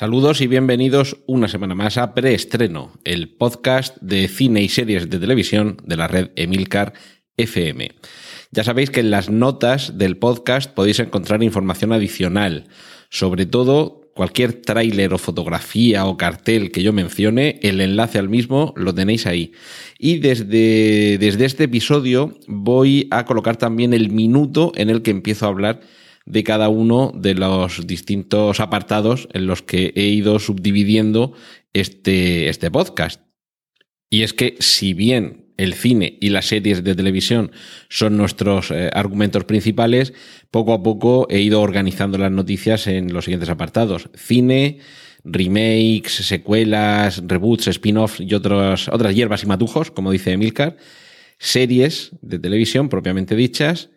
Saludos 0.00 0.40
y 0.40 0.46
bienvenidos 0.46 1.18
una 1.26 1.46
semana 1.46 1.74
más 1.74 1.98
a 1.98 2.14
Preestreno, 2.14 2.90
el 3.04 3.28
podcast 3.36 3.98
de 4.00 4.28
cine 4.28 4.62
y 4.62 4.70
series 4.70 5.10
de 5.10 5.18
televisión 5.18 5.76
de 5.84 5.98
la 5.98 6.08
red 6.08 6.30
Emilcar 6.36 6.94
FM. 7.36 7.90
Ya 8.50 8.64
sabéis 8.64 8.88
que 8.88 9.00
en 9.00 9.10
las 9.10 9.28
notas 9.28 9.98
del 9.98 10.16
podcast 10.16 10.72
podéis 10.72 11.00
encontrar 11.00 11.42
información 11.42 11.92
adicional, 11.92 12.68
sobre 13.10 13.44
todo 13.44 14.10
cualquier 14.14 14.62
tráiler 14.62 15.12
o 15.12 15.18
fotografía 15.18 16.06
o 16.06 16.16
cartel 16.16 16.72
que 16.72 16.82
yo 16.82 16.94
mencione, 16.94 17.60
el 17.62 17.82
enlace 17.82 18.18
al 18.18 18.30
mismo 18.30 18.72
lo 18.76 18.94
tenéis 18.94 19.26
ahí. 19.26 19.52
Y 19.98 20.16
desde, 20.16 21.18
desde 21.18 21.44
este 21.44 21.64
episodio 21.64 22.38
voy 22.46 23.06
a 23.10 23.26
colocar 23.26 23.56
también 23.56 23.92
el 23.92 24.08
minuto 24.08 24.72
en 24.76 24.88
el 24.88 25.02
que 25.02 25.10
empiezo 25.10 25.44
a 25.44 25.50
hablar 25.50 25.80
de 26.30 26.44
cada 26.44 26.68
uno 26.68 27.12
de 27.14 27.34
los 27.34 27.86
distintos 27.86 28.60
apartados 28.60 29.28
en 29.32 29.46
los 29.46 29.62
que 29.62 29.92
he 29.96 30.04
ido 30.04 30.38
subdividiendo 30.38 31.32
este, 31.72 32.48
este 32.48 32.70
podcast. 32.70 33.22
Y 34.08 34.22
es 34.22 34.32
que 34.32 34.56
si 34.60 34.94
bien 34.94 35.52
el 35.56 35.74
cine 35.74 36.16
y 36.20 36.30
las 36.30 36.46
series 36.46 36.82
de 36.82 36.94
televisión 36.94 37.52
son 37.88 38.16
nuestros 38.16 38.70
eh, 38.70 38.90
argumentos 38.92 39.44
principales, 39.44 40.14
poco 40.50 40.72
a 40.72 40.82
poco 40.82 41.26
he 41.30 41.40
ido 41.40 41.60
organizando 41.60 42.16
las 42.16 42.32
noticias 42.32 42.86
en 42.86 43.12
los 43.12 43.24
siguientes 43.24 43.50
apartados. 43.50 44.08
Cine, 44.14 44.78
remakes, 45.24 46.12
secuelas, 46.12 47.22
reboots, 47.26 47.68
spin-offs 47.68 48.20
y 48.20 48.34
otras 48.34 49.14
hierbas 49.14 49.42
y 49.42 49.46
matujos, 49.46 49.90
como 49.90 50.12
dice 50.12 50.32
Emilcar. 50.32 50.76
Series 51.38 52.10
de 52.22 52.38
televisión 52.38 52.88
propiamente 52.88 53.34
dichas, 53.34 53.90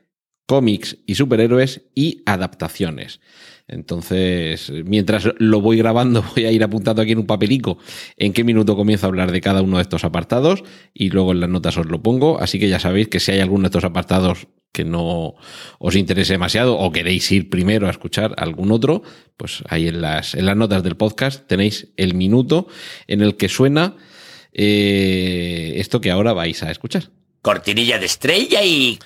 cómics 0.53 0.97
y 1.07 1.15
superhéroes 1.15 1.81
y 1.95 2.21
adaptaciones. 2.27 3.21
Entonces, 3.67 4.71
mientras 4.85 5.27
lo 5.39 5.61
voy 5.61 5.77
grabando, 5.77 6.23
voy 6.35 6.45
a 6.45 6.51
ir 6.51 6.63
apuntando 6.63 7.01
aquí 7.01 7.13
en 7.13 7.17
un 7.17 7.25
papelico 7.25 7.79
en 8.17 8.33
qué 8.33 8.43
minuto 8.43 8.75
comienzo 8.75 9.07
a 9.07 9.09
hablar 9.09 9.31
de 9.31 9.41
cada 9.41 9.63
uno 9.63 9.77
de 9.77 9.81
estos 9.81 10.03
apartados 10.03 10.63
y 10.93 11.09
luego 11.09 11.31
en 11.31 11.39
las 11.39 11.49
notas 11.49 11.75
os 11.79 11.87
lo 11.87 12.03
pongo. 12.03 12.39
Así 12.39 12.59
que 12.59 12.69
ya 12.69 12.79
sabéis 12.79 13.07
que 13.07 13.19
si 13.19 13.31
hay 13.31 13.39
alguno 13.39 13.63
de 13.63 13.69
estos 13.69 13.83
apartados 13.83 14.45
que 14.71 14.85
no 14.85 15.33
os 15.79 15.95
interese 15.95 16.33
demasiado 16.33 16.77
o 16.77 16.91
queréis 16.91 17.31
ir 17.31 17.49
primero 17.49 17.87
a 17.87 17.89
escuchar 17.89 18.35
algún 18.37 18.71
otro, 18.71 19.01
pues 19.37 19.63
ahí 19.69 19.87
en 19.87 20.01
las, 20.01 20.35
en 20.35 20.45
las 20.45 20.55
notas 20.55 20.83
del 20.83 20.97
podcast 20.97 21.47
tenéis 21.47 21.87
el 21.97 22.13
minuto 22.13 22.67
en 23.07 23.21
el 23.21 23.37
que 23.37 23.49
suena 23.49 23.95
eh, 24.51 25.73
esto 25.77 25.99
que 25.99 26.11
ahora 26.11 26.33
vais 26.33 26.61
a 26.61 26.69
escuchar. 26.69 27.09
Cortinilla 27.41 27.97
de 27.97 28.05
estrella 28.05 28.63
y 28.63 28.99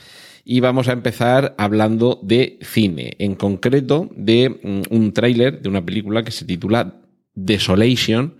y 0.50 0.62
vamos 0.62 0.88
a 0.88 0.94
empezar 0.94 1.56
hablando 1.58 2.22
de 2.24 2.58
cine, 2.62 3.18
en 3.20 3.36
concreto 3.36 4.10
de 4.16 4.50
mm, 4.50 4.96
un 4.96 5.12
tráiler 5.12 5.62
de 5.62 5.68
una 5.68 5.86
película 5.86 6.24
que 6.24 6.32
se 6.32 6.46
titula 6.46 7.02
Desolation, 7.36 8.38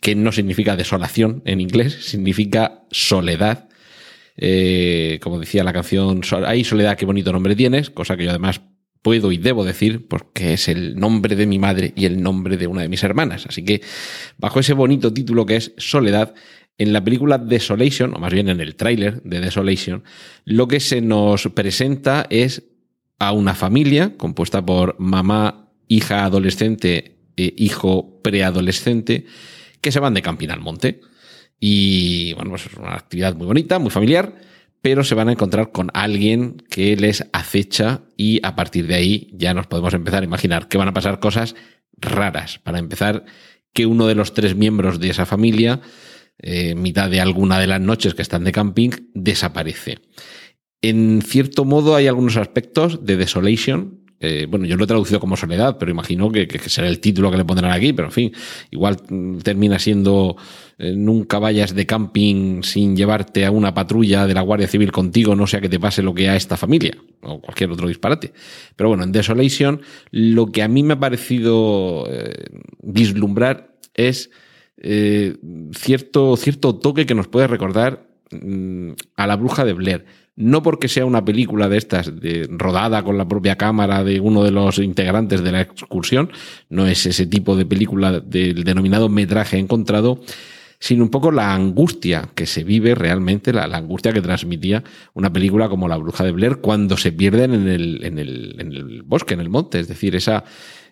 que 0.00 0.14
no 0.14 0.32
significa 0.32 0.76
desolación 0.76 1.42
en 1.44 1.60
inglés, 1.60 2.06
significa 2.06 2.84
soledad. 2.90 3.68
Eh, 4.38 5.18
como 5.20 5.38
decía 5.38 5.62
la 5.62 5.74
canción, 5.74 6.22
hay 6.46 6.64
soledad, 6.64 6.96
qué 6.96 7.04
bonito 7.04 7.32
nombre 7.32 7.54
tienes, 7.54 7.90
cosa 7.90 8.16
que 8.16 8.24
yo 8.24 8.30
además 8.30 8.62
puedo 9.02 9.30
y 9.30 9.36
debo 9.36 9.62
decir 9.66 10.08
porque 10.08 10.54
es 10.54 10.68
el 10.68 10.96
nombre 10.96 11.36
de 11.36 11.46
mi 11.46 11.58
madre 11.58 11.92
y 11.96 12.06
el 12.06 12.22
nombre 12.22 12.56
de 12.56 12.66
una 12.66 12.80
de 12.80 12.88
mis 12.88 13.02
hermanas. 13.02 13.44
Así 13.46 13.62
que 13.62 13.82
bajo 14.38 14.60
ese 14.60 14.72
bonito 14.72 15.12
título 15.12 15.44
que 15.44 15.56
es 15.56 15.74
Soledad, 15.76 16.34
en 16.78 16.92
la 16.92 17.02
película 17.02 17.38
Desolation, 17.38 18.14
o 18.14 18.18
más 18.18 18.32
bien 18.32 18.48
en 18.48 18.60
el 18.60 18.76
tráiler 18.76 19.22
de 19.22 19.40
Desolation, 19.40 20.04
lo 20.44 20.68
que 20.68 20.80
se 20.80 21.00
nos 21.00 21.48
presenta 21.54 22.26
es 22.30 22.64
a 23.18 23.32
una 23.32 23.54
familia 23.54 24.16
compuesta 24.16 24.64
por 24.64 24.96
mamá, 24.98 25.70
hija 25.88 26.24
adolescente 26.24 27.18
e 27.36 27.54
hijo 27.56 28.20
preadolescente 28.22 29.26
que 29.80 29.92
se 29.92 30.00
van 30.00 30.14
de 30.14 30.22
camping 30.22 30.48
al 30.48 30.60
monte. 30.60 31.00
Y 31.58 32.34
bueno, 32.34 32.50
pues 32.50 32.66
es 32.66 32.74
una 32.74 32.94
actividad 32.94 33.34
muy 33.34 33.46
bonita, 33.46 33.78
muy 33.78 33.90
familiar, 33.90 34.34
pero 34.82 35.04
se 35.04 35.14
van 35.14 35.28
a 35.28 35.32
encontrar 35.32 35.72
con 35.72 35.90
alguien 35.94 36.62
que 36.68 36.96
les 36.96 37.24
acecha 37.32 38.02
y 38.16 38.40
a 38.44 38.54
partir 38.54 38.86
de 38.86 38.94
ahí 38.94 39.30
ya 39.32 39.54
nos 39.54 39.66
podemos 39.66 39.94
empezar 39.94 40.22
a 40.22 40.26
imaginar 40.26 40.68
que 40.68 40.78
van 40.78 40.88
a 40.88 40.94
pasar 40.94 41.18
cosas 41.20 41.54
raras. 41.96 42.58
Para 42.58 42.78
empezar, 42.78 43.24
que 43.72 43.86
uno 43.86 44.06
de 44.06 44.14
los 44.14 44.34
tres 44.34 44.54
miembros 44.56 45.00
de 45.00 45.10
esa 45.10 45.26
familia 45.26 45.80
eh, 46.38 46.74
mitad 46.74 47.10
de 47.10 47.20
alguna 47.20 47.58
de 47.58 47.66
las 47.66 47.80
noches 47.80 48.14
que 48.14 48.22
están 48.22 48.44
de 48.44 48.52
camping, 48.52 48.90
desaparece. 49.14 49.98
En 50.82 51.22
cierto 51.22 51.64
modo 51.64 51.96
hay 51.96 52.06
algunos 52.06 52.36
aspectos 52.36 53.04
de 53.04 53.16
Desolation. 53.16 54.00
bueno, 54.48 54.66
yo 54.66 54.76
lo 54.76 54.84
he 54.84 54.86
traducido 54.86 55.20
como 55.20 55.36
soledad, 55.36 55.76
pero 55.78 55.90
imagino 55.90 56.30
que, 56.30 56.46
será 56.66 56.88
el 56.88 57.00
título 57.00 57.30
que 57.30 57.36
le 57.36 57.44
pondrán 57.44 57.72
aquí, 57.72 57.92
pero 57.92 58.08
en 58.08 58.12
fin, 58.12 58.32
igual 58.70 58.96
mm, 59.08 59.38
termina 59.38 59.78
siendo 59.78 60.36
eh, 60.78 60.92
nunca 60.94 61.38
vayas 61.38 61.74
de 61.74 61.86
camping 61.86 62.62
sin 62.62 62.94
llevarte 62.96 63.46
a 63.46 63.50
una 63.50 63.72
patrulla 63.72 64.26
de 64.26 64.34
la 64.34 64.42
Guardia 64.42 64.68
Civil 64.68 64.92
contigo, 64.92 65.34
no 65.34 65.46
sea 65.46 65.60
que 65.60 65.70
te 65.70 65.80
pase 65.80 66.02
lo 66.02 66.12
que 66.12 66.28
a 66.28 66.36
esta 66.36 66.58
familia, 66.58 66.98
o 67.22 67.40
cualquier 67.40 67.70
otro 67.70 67.88
disparate. 67.88 68.34
Pero 68.76 68.90
bueno, 68.90 69.04
en 69.04 69.12
Desolation 69.12 69.80
lo 70.10 70.52
que 70.52 70.62
a 70.62 70.68
mí 70.68 70.82
me 70.82 70.94
ha 70.94 71.00
parecido 71.00 72.06
eh, 72.10 72.44
vislumbrar 72.82 73.78
es 73.94 74.30
eh, 74.78 75.36
cierto, 75.72 76.36
cierto 76.36 76.76
toque 76.76 77.06
que 77.06 77.14
nos 77.14 77.28
puede 77.28 77.46
recordar 77.46 78.06
mm, 78.30 78.90
a 79.16 79.26
la 79.26 79.36
bruja 79.36 79.64
de 79.64 79.72
Blair. 79.72 80.04
No 80.36 80.62
porque 80.62 80.88
sea 80.88 81.06
una 81.06 81.24
película 81.24 81.68
de 81.68 81.78
estas, 81.78 82.12
rodada 82.50 83.02
con 83.02 83.16
la 83.16 83.26
propia 83.26 83.56
cámara 83.56 84.04
de 84.04 84.20
uno 84.20 84.44
de 84.44 84.50
los 84.50 84.78
integrantes 84.78 85.42
de 85.42 85.50
la 85.50 85.62
excursión, 85.62 86.30
no 86.68 86.86
es 86.86 87.06
ese 87.06 87.26
tipo 87.26 87.56
de 87.56 87.64
película 87.64 88.20
del 88.20 88.62
denominado 88.62 89.08
metraje 89.08 89.56
encontrado, 89.56 90.20
sino 90.78 91.04
un 91.04 91.10
poco 91.10 91.30
la 91.30 91.54
angustia 91.54 92.28
que 92.34 92.44
se 92.44 92.64
vive 92.64 92.94
realmente, 92.94 93.50
la, 93.50 93.64
angustia 93.64 94.12
que 94.12 94.20
transmitía 94.20 94.84
una 95.14 95.32
película 95.32 95.70
como 95.70 95.88
La 95.88 95.96
Bruja 95.96 96.22
de 96.24 96.32
Blair 96.32 96.56
cuando 96.56 96.98
se 96.98 97.12
pierden 97.12 97.54
en 97.54 97.68
el, 97.68 98.04
en 98.04 98.18
el 98.18 99.02
bosque, 99.04 99.32
en 99.32 99.40
el 99.40 99.48
monte. 99.48 99.80
Es 99.80 99.88
decir, 99.88 100.14
esa, 100.14 100.44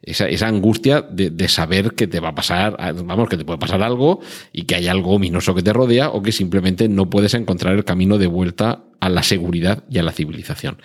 esa, 0.07 0.29
esa 0.29 0.49
angustia 0.49 1.03
de, 1.03 1.49
saber 1.49 1.95
que 1.95 2.07
te 2.07 2.21
va 2.21 2.29
a 2.29 2.35
pasar, 2.35 2.77
vamos, 3.05 3.29
que 3.29 3.37
te 3.37 3.45
puede 3.45 3.59
pasar 3.59 3.83
algo 3.83 4.21
y 4.53 4.65
que 4.65 4.75
hay 4.75 4.87
algo 4.87 5.15
ominoso 5.15 5.55
que 5.55 5.63
te 5.63 5.73
rodea 5.73 6.11
o 6.11 6.23
que 6.23 6.33
simplemente 6.33 6.89
no 6.89 7.09
puedes 7.09 7.35
encontrar 7.35 7.75
el 7.75 7.85
camino 7.85 8.19
de 8.19 8.27
vuelta 8.27 8.85
a 9.01 9.09
la 9.09 9.23
seguridad 9.23 9.85
y 9.91 9.99
a 9.99 10.03
la 10.03 10.13
civilización. 10.13 10.79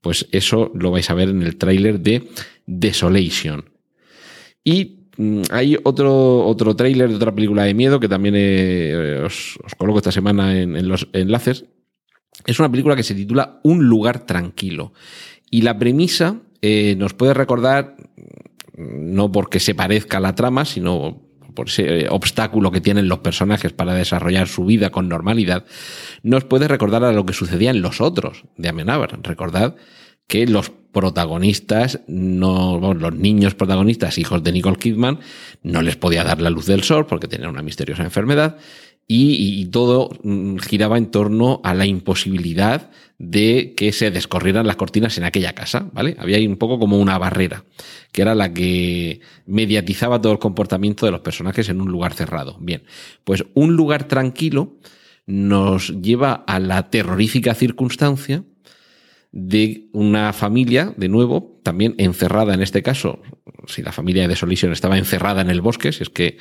Pues 0.00 0.28
eso 0.32 0.70
lo 0.74 0.90
vais 0.90 1.10
a 1.10 1.14
ver 1.14 1.28
en 1.28 1.42
el 1.42 1.56
tráiler 1.56 2.00
de 2.00 2.28
Desolation. 2.66 3.70
Y 4.64 5.08
mm, 5.16 5.42
hay 5.50 5.76
otro, 5.82 6.46
otro 6.46 6.74
tráiler 6.76 7.10
de 7.10 7.16
otra 7.16 7.34
película 7.34 7.64
de 7.64 7.74
miedo 7.74 8.00
que 8.00 8.08
también 8.08 8.34
eh, 8.36 9.22
os, 9.24 9.58
coloco 9.76 9.98
esta 9.98 10.12
semana 10.12 10.58
en, 10.58 10.76
en 10.76 10.88
los 10.88 11.08
enlaces. 11.12 11.64
Es 12.46 12.58
una 12.58 12.70
película 12.70 12.96
que 12.96 13.02
se 13.02 13.14
titula 13.14 13.60
Un 13.62 13.84
lugar 13.84 14.24
tranquilo. 14.24 14.92
Y 15.50 15.62
la 15.62 15.78
premisa 15.78 16.40
eh, 16.62 16.94
nos 16.98 17.14
puede 17.14 17.32
recordar 17.32 17.96
no 18.80 19.30
porque 19.30 19.60
se 19.60 19.74
parezca 19.74 20.18
a 20.18 20.20
la 20.20 20.34
trama, 20.34 20.64
sino 20.64 21.22
por 21.54 21.68
ese 21.68 22.08
obstáculo 22.08 22.70
que 22.70 22.80
tienen 22.80 23.08
los 23.08 23.18
personajes 23.18 23.72
para 23.72 23.94
desarrollar 23.94 24.48
su 24.48 24.64
vida 24.64 24.90
con 24.90 25.08
normalidad, 25.08 25.64
nos 26.22 26.44
puede 26.44 26.68
recordar 26.68 27.04
a 27.04 27.12
lo 27.12 27.26
que 27.26 27.32
sucedía 27.32 27.70
en 27.70 27.82
los 27.82 28.00
otros 28.00 28.44
de 28.56 28.68
Amenábar. 28.68 29.18
Recordad 29.22 29.76
que 30.26 30.46
los 30.46 30.70
protagonistas, 30.70 32.00
no, 32.06 32.94
los 32.94 33.14
niños 33.14 33.54
protagonistas, 33.54 34.16
hijos 34.18 34.42
de 34.42 34.52
Nicole 34.52 34.78
Kidman, 34.78 35.20
no 35.62 35.82
les 35.82 35.96
podía 35.96 36.24
dar 36.24 36.40
la 36.40 36.50
luz 36.50 36.66
del 36.66 36.82
sol 36.82 37.06
porque 37.06 37.28
tenían 37.28 37.50
una 37.50 37.62
misteriosa 37.62 38.04
enfermedad 38.04 38.56
y, 39.12 39.66
todo 39.66 40.10
mm, 40.22 40.58
giraba 40.58 40.96
en 40.96 41.10
torno 41.10 41.60
a 41.64 41.74
la 41.74 41.84
imposibilidad 41.84 42.90
de 43.18 43.74
que 43.76 43.90
se 43.90 44.12
descorrieran 44.12 44.68
las 44.68 44.76
cortinas 44.76 45.18
en 45.18 45.24
aquella 45.24 45.52
casa, 45.52 45.90
¿vale? 45.92 46.14
Había 46.20 46.36
ahí 46.36 46.46
un 46.46 46.56
poco 46.56 46.78
como 46.78 46.96
una 46.96 47.18
barrera, 47.18 47.64
que 48.12 48.22
era 48.22 48.36
la 48.36 48.54
que 48.54 49.20
mediatizaba 49.46 50.20
todo 50.20 50.32
el 50.32 50.38
comportamiento 50.38 51.06
de 51.06 51.12
los 51.12 51.22
personajes 51.22 51.68
en 51.68 51.80
un 51.80 51.90
lugar 51.90 52.14
cerrado. 52.14 52.56
Bien, 52.60 52.84
pues 53.24 53.44
un 53.54 53.74
lugar 53.74 54.04
tranquilo 54.04 54.76
nos 55.26 55.88
lleva 56.00 56.44
a 56.46 56.60
la 56.60 56.88
terrorífica 56.88 57.54
circunstancia 57.54 58.44
de 59.32 59.88
una 59.92 60.32
familia, 60.32 60.92
de 60.96 61.08
nuevo, 61.08 61.60
también 61.62 61.94
encerrada 61.98 62.54
en 62.54 62.62
este 62.62 62.82
caso, 62.82 63.20
si 63.66 63.82
la 63.82 63.92
familia 63.92 64.26
de 64.26 64.34
Solution 64.34 64.72
estaba 64.72 64.98
encerrada 64.98 65.40
en 65.40 65.50
el 65.50 65.60
bosque, 65.60 65.92
si 65.92 66.02
es 66.02 66.10
que 66.10 66.38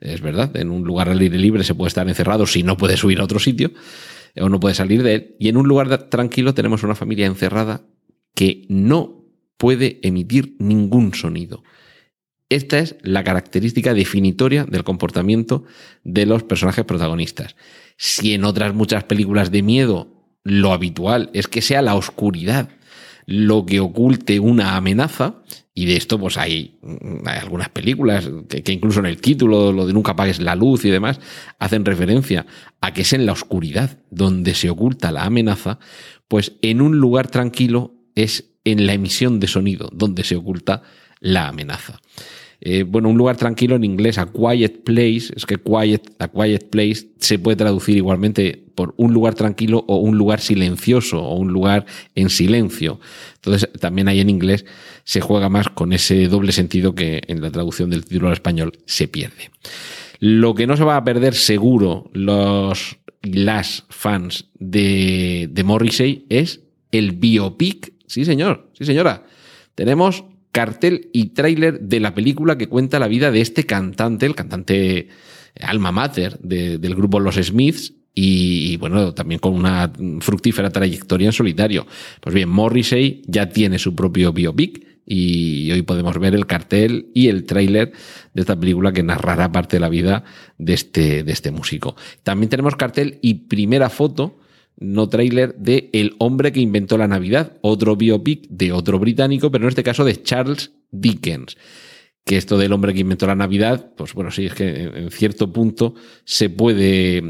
es 0.00 0.20
verdad, 0.20 0.56
en 0.56 0.70
un 0.70 0.82
lugar 0.84 1.08
al 1.08 1.20
aire 1.20 1.38
libre 1.38 1.62
se 1.62 1.74
puede 1.74 1.88
estar 1.88 2.08
encerrado 2.08 2.46
si 2.46 2.62
no 2.62 2.76
puede 2.76 2.96
subir 2.96 3.20
a 3.20 3.24
otro 3.24 3.38
sitio, 3.38 3.72
o 4.40 4.48
no 4.48 4.60
puede 4.60 4.74
salir 4.74 5.02
de 5.02 5.14
él. 5.14 5.36
Y 5.38 5.48
en 5.48 5.56
un 5.56 5.68
lugar 5.68 6.08
tranquilo 6.08 6.54
tenemos 6.54 6.82
una 6.82 6.94
familia 6.94 7.26
encerrada 7.26 7.82
que 8.34 8.64
no 8.68 9.26
puede 9.56 10.00
emitir 10.02 10.56
ningún 10.58 11.14
sonido. 11.14 11.62
Esta 12.48 12.78
es 12.80 12.96
la 13.02 13.24
característica 13.24 13.94
definitoria 13.94 14.64
del 14.64 14.84
comportamiento 14.84 15.64
de 16.04 16.26
los 16.26 16.42
personajes 16.42 16.84
protagonistas. 16.84 17.56
Si 17.96 18.34
en 18.34 18.44
otras 18.44 18.74
muchas 18.74 19.04
películas 19.04 19.50
de 19.50 19.62
miedo 19.62 20.21
lo 20.44 20.72
habitual 20.72 21.30
es 21.32 21.48
que 21.48 21.62
sea 21.62 21.82
la 21.82 21.94
oscuridad 21.94 22.68
lo 23.26 23.64
que 23.66 23.80
oculte 23.80 24.40
una 24.40 24.76
amenaza, 24.76 25.36
y 25.74 25.86
de 25.86 25.96
esto 25.96 26.18
pues 26.18 26.36
hay, 26.36 26.78
algunas 27.24 27.68
películas 27.68 28.28
que, 28.48 28.62
que, 28.62 28.72
incluso 28.72 29.00
en 29.00 29.06
el 29.06 29.20
título, 29.20 29.72
lo 29.72 29.86
de 29.86 29.92
nunca 29.92 30.12
apagues 30.12 30.40
la 30.40 30.54
luz 30.54 30.84
y 30.84 30.90
demás, 30.90 31.20
hacen 31.58 31.84
referencia 31.84 32.46
a 32.80 32.92
que 32.92 33.02
es 33.02 33.12
en 33.12 33.24
la 33.24 33.32
oscuridad 33.32 33.98
donde 34.10 34.54
se 34.54 34.70
oculta 34.70 35.12
la 35.12 35.24
amenaza, 35.24 35.78
pues 36.28 36.52
en 36.62 36.80
un 36.80 36.98
lugar 36.98 37.28
tranquilo 37.28 37.94
es 38.14 38.50
en 38.64 38.86
la 38.86 38.92
emisión 38.92 39.40
de 39.40 39.46
sonido 39.46 39.88
donde 39.92 40.24
se 40.24 40.36
oculta 40.36 40.82
la 41.20 41.48
amenaza. 41.48 42.00
Eh, 42.64 42.84
bueno, 42.84 43.08
un 43.08 43.18
lugar 43.18 43.36
tranquilo 43.36 43.74
en 43.74 43.82
inglés, 43.82 44.18
a 44.18 44.26
quiet 44.26 44.84
place, 44.84 45.32
es 45.34 45.46
que 45.46 45.58
quiet, 45.58 46.14
a 46.20 46.28
quiet 46.28 46.70
place 46.70 47.08
se 47.18 47.40
puede 47.40 47.56
traducir 47.56 47.96
igualmente 47.96 48.66
por 48.76 48.94
un 48.98 49.12
lugar 49.12 49.34
tranquilo 49.34 49.84
o 49.88 49.96
un 49.96 50.16
lugar 50.16 50.40
silencioso 50.40 51.20
o 51.20 51.34
un 51.34 51.52
lugar 51.52 51.86
en 52.14 52.30
silencio. 52.30 53.00
Entonces, 53.34 53.68
también 53.80 54.06
ahí 54.06 54.20
en 54.20 54.30
inglés 54.30 54.64
se 55.02 55.20
juega 55.20 55.48
más 55.48 55.70
con 55.70 55.92
ese 55.92 56.28
doble 56.28 56.52
sentido 56.52 56.94
que 56.94 57.22
en 57.26 57.42
la 57.42 57.50
traducción 57.50 57.90
del 57.90 58.04
título 58.04 58.28
al 58.28 58.34
español 58.34 58.78
se 58.86 59.08
pierde. 59.08 59.50
Lo 60.20 60.54
que 60.54 60.68
no 60.68 60.76
se 60.76 60.84
va 60.84 60.96
a 60.96 61.04
perder 61.04 61.34
seguro 61.34 62.10
los 62.12 62.96
las 63.22 63.86
fans 63.88 64.50
de, 64.58 65.48
de 65.50 65.64
Morrissey 65.64 66.26
es 66.28 66.60
el 66.92 67.12
biopic. 67.12 67.92
Sí, 68.06 68.24
señor, 68.24 68.70
sí, 68.78 68.84
señora. 68.84 69.24
Tenemos 69.74 70.24
cartel 70.52 71.10
y 71.12 71.30
tráiler 71.30 71.80
de 71.80 72.00
la 72.00 72.14
película 72.14 72.56
que 72.56 72.68
cuenta 72.68 72.98
la 72.98 73.08
vida 73.08 73.30
de 73.30 73.40
este 73.40 73.64
cantante, 73.64 74.26
el 74.26 74.34
cantante 74.34 75.08
alma 75.60 75.92
mater 75.92 76.38
del 76.38 76.94
grupo 76.94 77.20
Los 77.20 77.36
Smiths, 77.36 77.94
y, 78.14 78.76
bueno, 78.76 79.14
también 79.14 79.40
con 79.40 79.54
una 79.54 79.90
fructífera 80.20 80.70
trayectoria 80.70 81.26
en 81.28 81.32
solitario. 81.32 81.86
Pues 82.20 82.34
bien, 82.34 82.48
Morrissey 82.48 83.22
ya 83.26 83.48
tiene 83.48 83.78
su 83.78 83.94
propio 83.94 84.32
biopic 84.32 84.86
y 85.06 85.70
hoy 85.72 85.82
podemos 85.82 86.18
ver 86.18 86.34
el 86.34 86.46
cartel 86.46 87.10
y 87.14 87.28
el 87.28 87.44
tráiler 87.44 87.92
de 88.34 88.40
esta 88.40 88.58
película 88.58 88.92
que 88.92 89.02
narrará 89.02 89.50
parte 89.50 89.76
de 89.76 89.80
la 89.80 89.88
vida 89.88 90.24
de 90.58 90.74
este, 90.74 91.24
de 91.24 91.32
este 91.32 91.50
músico. 91.50 91.96
También 92.22 92.50
tenemos 92.50 92.76
cartel 92.76 93.18
y 93.22 93.34
primera 93.34 93.88
foto 93.88 94.38
no 94.78 95.08
tráiler 95.08 95.54
de 95.56 95.90
El 95.92 96.14
hombre 96.18 96.52
que 96.52 96.60
inventó 96.60 96.98
la 96.98 97.08
Navidad, 97.08 97.58
otro 97.60 97.96
biopic 97.96 98.48
de 98.48 98.72
otro 98.72 98.98
británico, 98.98 99.50
pero 99.50 99.64
en 99.64 99.68
este 99.68 99.82
caso 99.82 100.04
de 100.04 100.22
Charles 100.22 100.72
Dickens. 100.90 101.56
Que 102.24 102.36
esto 102.36 102.56
del 102.56 102.72
hombre 102.72 102.94
que 102.94 103.00
inventó 103.00 103.26
la 103.26 103.34
Navidad, 103.34 103.94
pues 103.96 104.14
bueno, 104.14 104.30
sí, 104.30 104.46
es 104.46 104.54
que 104.54 104.68
en 104.68 105.10
cierto 105.10 105.52
punto 105.52 105.94
se 106.24 106.50
puede, 106.50 107.20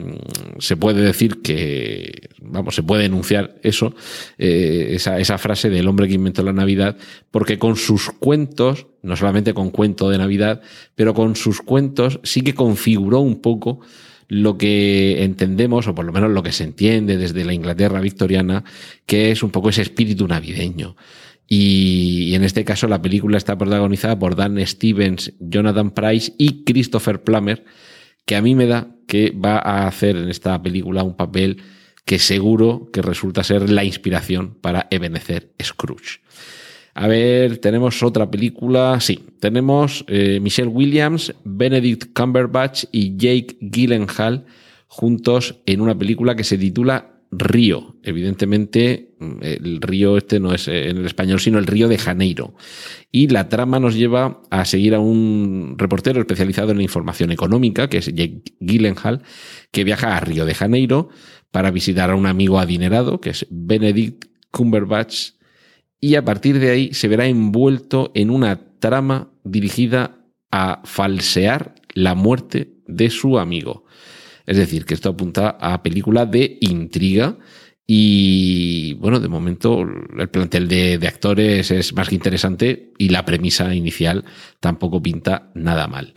se 0.59 0.77
puede 0.77 1.01
decir 1.01 1.41
que, 1.41 2.29
vamos, 2.43 2.75
se 2.75 2.83
puede 2.83 3.07
enunciar 3.07 3.59
eso, 3.63 3.95
eh, 4.37 4.89
esa, 4.91 5.19
esa 5.19 5.39
frase 5.39 5.71
del 5.71 5.89
hombre 5.89 6.09
que 6.09 6.15
inventó 6.15 6.43
la 6.43 6.53
Navidad, 6.53 6.99
porque 7.31 7.59
con 7.59 7.77
sus 7.77 8.11
cuentos, 8.11 8.87
no 9.01 9.17
solamente 9.17 9.55
con 9.55 9.71
cuento 9.71 10.11
de 10.11 10.19
Navidad, 10.19 10.61
pero 10.95 11.15
con 11.15 11.37
sus 11.37 11.63
cuentos 11.63 12.21
sí 12.23 12.43
que 12.43 12.55
configuró 12.55 13.21
un 13.21 13.41
poco 13.41 13.81
lo 14.35 14.57
que 14.57 15.25
entendemos, 15.25 15.87
o 15.87 15.95
por 15.95 16.07
lo 16.07 16.13
menos 16.13 16.31
lo 16.31 16.43
que 16.43 16.53
se 16.53 16.65
entiende 16.65 17.19
desde 17.19 17.45
la 17.45 17.53
Inglaterra 17.53 18.01
victoriana, 18.01 18.65
que 19.05 19.31
es 19.31 19.43
un 19.43 19.51
poco 19.51 19.69
ese 19.69 19.83
espíritu 19.83 20.27
navideño. 20.27 20.97
Y, 21.47 22.35
en 22.35 22.43
este 22.43 22.65
caso 22.65 22.89
la 22.89 23.03
película 23.03 23.37
está 23.37 23.59
protagonizada 23.59 24.19
por 24.19 24.35
Dan 24.35 24.67
Stevens, 24.67 25.35
Jonathan 25.39 25.91
Price 25.91 26.33
y 26.39 26.65
Christopher 26.65 27.23
Plummer, 27.23 27.67
que 28.25 28.35
a 28.35 28.41
mí 28.41 28.55
me 28.55 28.67
da 28.67 28.97
que 29.07 29.33
va 29.33 29.59
a 29.59 29.87
hacer 29.87 30.17
en 30.17 30.31
esta 30.31 30.63
película 30.63 31.03
un 31.03 31.15
papel 31.15 31.61
que 32.07 32.19
seguro 32.19 32.89
que 32.91 33.03
resulta 33.03 33.45
ser 33.45 33.69
la 33.69 33.85
inspiración 33.85 34.57
para 34.63 34.89
Ebenezer 34.91 35.53
Scrooge. 35.63 36.21
A 36.95 37.09
ver, 37.09 37.59
tenemos 37.59 38.03
otra 38.03 38.31
película. 38.31 39.01
Sí, 39.01 39.21
tenemos 39.41 40.05
eh, 40.09 40.41
Michelle 40.41 40.69
Williams, 40.69 41.35
Benedict 41.45 42.13
Cumberbatch 42.13 42.85
y 42.93 43.17
Jake 43.17 43.57
Gyllenhaal 43.61 44.45
juntos 44.89 45.57
en 45.65 45.81
una 45.81 45.97
película 45.97 46.37
que 46.37 46.45
se 46.45 46.59
titula 46.59 47.13
Río. 47.31 47.97
Evidentemente, 48.03 49.15
mm, 49.19 49.39
el 49.41 49.81
río 49.81 50.19
este 50.19 50.39
no 50.39 50.53
es 50.53 50.69
eh, 50.69 50.91
en 50.91 50.99
el 50.99 51.07
español, 51.07 51.41
sino 51.41 51.59
el 51.59 51.67
Río 51.67 51.89
de 51.89 51.97
Janeiro. 51.97 52.55
Y 53.11 53.29
la 53.29 53.49
trama 53.49 53.81
nos 53.81 53.95
lleva 53.95 54.43
a 54.51 54.67
seguir 54.67 54.95
a 54.95 55.01
un 55.01 55.77
reportero 55.79 56.21
especializado 56.21 56.73
en 56.73 56.83
información 56.83 57.33
económica, 57.33 57.89
que 57.89 57.99
es 57.99 58.07
Jake 58.09 58.43
Gyllenhaal, 58.61 59.23
que 59.71 59.85
viaja 59.85 60.15
a 60.15 60.21
Río 60.21 60.45
de 60.45 60.55
Janeiro 60.55 61.09
para 61.51 61.71
visitar 61.71 62.11
a 62.11 62.17
un 62.17 62.27
amigo 62.27 62.59
adinerado, 62.59 63.19
que 63.19 63.31
es 63.31 63.47
Benedict 63.49 64.27
Cumberbatch, 64.51 65.31
y 66.05 66.17
a 66.17 66.25
partir 66.25 66.59
de 66.59 66.71
ahí 66.71 66.93
se 66.93 67.07
verá 67.07 67.27
envuelto 67.27 68.11
en 68.15 68.31
una 68.31 68.61
trama 68.81 69.31
dirigida 69.45 70.19
a 70.51 70.83
falsear 70.85 71.77
la 71.95 72.17
muerte 72.17 72.75
de 72.89 73.09
su 73.09 73.39
amigo. 73.39 73.85
Es 74.45 74.57
decir, 74.57 74.85
que 74.85 74.95
esto 74.95 75.11
apunta 75.11 75.51
a 75.61 75.81
película 75.85 76.27
de 76.27 76.59
intriga 76.61 77.39
y 77.87 78.95
bueno, 78.95 79.21
de 79.21 79.29
momento 79.29 79.83
el 80.19 80.29
plantel 80.29 80.67
de, 80.67 80.99
de, 80.99 81.07
actores 81.07 81.71
es 81.71 81.95
más 81.95 82.09
que 82.09 82.17
interesante 82.17 82.93
y 82.99 83.11
la 83.11 83.25
premisa 83.25 83.73
inicial 83.73 84.25
tampoco 84.59 85.01
pinta 85.01 85.53
nada 85.55 85.87
mal. 85.87 86.15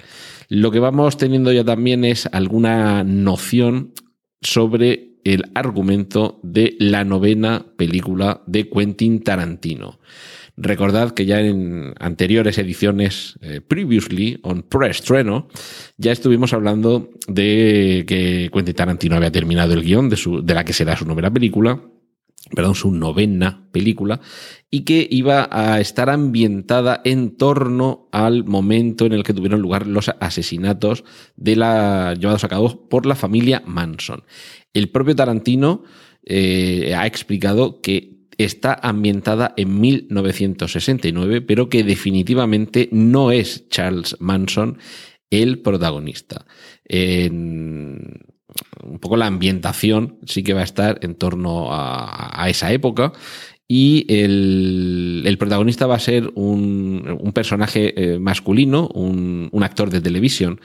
Lo 0.49 0.71
que 0.71 0.79
vamos 0.79 1.17
teniendo 1.17 1.51
ya 1.51 1.63
también 1.63 2.05
es 2.05 2.27
alguna 2.31 3.03
noción 3.03 3.93
sobre 4.41 5.14
el 5.25 5.51
argumento 5.55 6.39
de 6.43 6.77
la 6.79 7.03
novena 7.03 7.65
película 7.75 8.43
de 8.45 8.69
Quentin 8.69 9.21
Tarantino. 9.21 9.99
Recordad 10.55 11.11
que 11.11 11.25
ya 11.25 11.41
en 11.41 11.93
anteriores 11.99 12.57
ediciones, 12.57 13.37
eh, 13.41 13.59
previously 13.59 14.39
on 14.43 14.63
pre-estreno, 14.63 15.49
ya 15.97 16.13
estuvimos 16.13 16.53
hablando 16.53 17.09
de 17.27 18.05
que 18.07 18.49
Quentin 18.53 18.75
Tarantino 18.75 19.17
había 19.17 19.31
terminado 19.31 19.73
el 19.73 19.83
guion 19.83 20.09
de, 20.09 20.15
su, 20.15 20.41
de 20.41 20.53
la 20.53 20.63
que 20.63 20.71
será 20.71 20.95
su 20.95 21.05
novena 21.05 21.29
película, 21.29 21.81
perdón, 22.53 22.75
su 22.75 22.91
novena 22.91 23.67
película, 23.71 24.21
y 24.69 24.81
que 24.81 25.07
iba 25.09 25.47
a 25.51 25.79
estar 25.79 26.09
ambientada 26.09 27.01
en 27.03 27.37
torno 27.37 28.07
al 28.11 28.43
momento 28.43 29.05
en 29.05 29.13
el 29.13 29.23
que 29.23 29.33
tuvieron 29.33 29.61
lugar 29.61 29.87
los 29.87 30.09
asesinatos 30.19 31.03
de 31.35 31.55
la, 31.55 32.13
llevados 32.13 32.43
a 32.43 32.49
cabo 32.49 32.87
por 32.89 33.05
la 33.05 33.15
familia 33.15 33.63
Manson. 33.65 34.23
El 34.73 34.89
propio 34.89 35.15
Tarantino 35.15 35.83
eh, 36.23 36.93
ha 36.95 37.07
explicado 37.07 37.81
que 37.81 38.15
está 38.37 38.77
ambientada 38.81 39.53
en 39.57 39.79
1969, 39.79 41.41
pero 41.41 41.69
que 41.69 41.83
definitivamente 41.83 42.89
no 42.91 43.31
es 43.31 43.69
Charles 43.69 44.17
Manson 44.19 44.77
el 45.29 45.59
protagonista. 45.59 46.45
Un 48.83 48.99
poco 48.99 49.17
la 49.17 49.27
ambientación 49.27 50.19
sí 50.25 50.43
que 50.43 50.53
va 50.53 50.61
a 50.61 50.65
estar 50.65 50.99
en 51.01 51.15
torno 51.15 51.67
a, 51.71 52.47
esa 52.49 52.71
época 52.71 53.13
y 53.67 54.05
el, 54.09 55.35
protagonista 55.39 55.87
va 55.87 55.95
a 55.95 55.99
ser 55.99 56.31
un, 56.35 57.31
personaje 57.33 57.93
eh, 57.95 58.19
masculino, 58.19 58.87
un, 58.93 59.49
un, 59.51 59.63
actor 59.63 59.89
de 59.89 60.01
televisión 60.01 60.59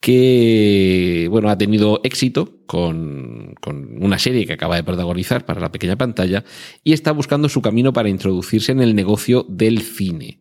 que 0.00 1.26
bueno, 1.30 1.48
ha 1.48 1.58
tenido 1.58 2.00
éxito 2.04 2.60
con, 2.66 3.54
con, 3.60 4.02
una 4.02 4.18
serie 4.18 4.46
que 4.46 4.52
acaba 4.52 4.76
de 4.76 4.84
protagonizar 4.84 5.44
para 5.44 5.60
la 5.60 5.72
pequeña 5.72 5.96
pantalla 5.96 6.44
y 6.84 6.92
está 6.92 7.12
buscando 7.12 7.48
su 7.48 7.62
camino 7.62 7.92
para 7.92 8.08
introducirse 8.08 8.72
en 8.72 8.80
el 8.80 8.94
negocio 8.94 9.44
del 9.48 9.82
cine. 9.82 10.38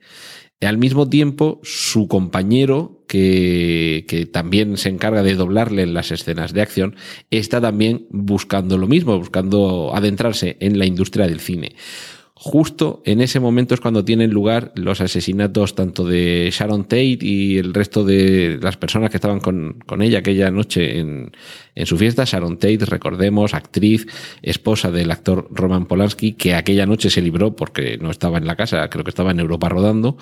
Al 0.61 0.79
mismo 0.79 1.07
tiempo, 1.07 1.59
su 1.63 2.07
compañero, 2.07 3.03
que, 3.07 4.05
que, 4.07 4.25
también 4.25 4.77
se 4.77 4.89
encarga 4.89 5.21
de 5.21 5.35
doblarle 5.35 5.83
en 5.83 5.93
las 5.93 6.11
escenas 6.11 6.51
de 6.51 6.61
acción, 6.61 6.95
está 7.29 7.61
también 7.61 8.07
buscando 8.09 8.79
lo 8.79 8.87
mismo, 8.87 9.17
buscando 9.17 9.91
adentrarse 9.93 10.57
en 10.59 10.79
la 10.79 10.87
industria 10.87 11.27
del 11.27 11.39
cine. 11.39 11.75
Justo 12.39 13.01
en 13.03 13.19
ese 13.21 13.39
momento 13.39 13.73
es 13.73 13.81
cuando 13.81 14.05
tienen 14.05 14.29
lugar 14.29 14.71
los 14.75 15.01
asesinatos 15.01 15.73
tanto 15.73 16.05
de 16.05 16.49
Sharon 16.53 16.83
Tate 16.83 17.17
y 17.21 17.57
el 17.57 17.73
resto 17.73 18.05
de 18.05 18.59
las 18.61 18.77
personas 18.77 19.09
que 19.09 19.17
estaban 19.17 19.39
con, 19.39 19.79
con 19.87 20.03
ella 20.03 20.19
aquella 20.19 20.51
noche 20.51 20.99
en, 20.99 21.31
en, 21.73 21.85
su 21.87 21.97
fiesta. 21.97 22.25
Sharon 22.25 22.57
Tate, 22.59 22.85
recordemos, 22.85 23.55
actriz, 23.55 24.05
esposa 24.43 24.91
del 24.91 25.09
actor 25.09 25.47
Roman 25.49 25.87
Polanski, 25.87 26.33
que 26.33 26.53
aquella 26.53 26.85
noche 26.85 27.09
se 27.09 27.23
libró 27.23 27.55
porque 27.55 27.97
no 27.97 28.11
estaba 28.11 28.37
en 28.37 28.45
la 28.45 28.55
casa, 28.55 28.87
creo 28.87 29.03
que 29.03 29.09
estaba 29.09 29.31
en 29.31 29.39
Europa 29.39 29.69
rodando. 29.69 30.17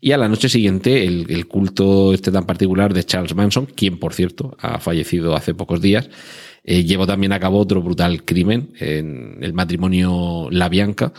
Y 0.00 0.12
a 0.12 0.18
la 0.18 0.30
noche 0.30 0.48
siguiente 0.48 1.06
el, 1.06 1.26
el 1.28 1.46
culto 1.46 2.14
este 2.14 2.32
tan 2.32 2.46
particular 2.46 2.94
de 2.94 3.04
Charles 3.04 3.34
Manson, 3.34 3.66
quien 3.66 3.98
por 3.98 4.14
cierto 4.14 4.56
ha 4.60 4.78
fallecido 4.78 5.36
hace 5.36 5.52
pocos 5.52 5.82
días, 5.82 6.08
eh, 6.64 6.84
llevó 6.84 7.06
también 7.06 7.32
a 7.32 7.40
cabo 7.40 7.58
otro 7.58 7.82
brutal 7.82 8.24
crimen 8.24 8.72
en 8.78 9.38
el 9.42 9.52
matrimonio 9.52 10.48
La 10.50 10.70
Bianca. 10.70 11.12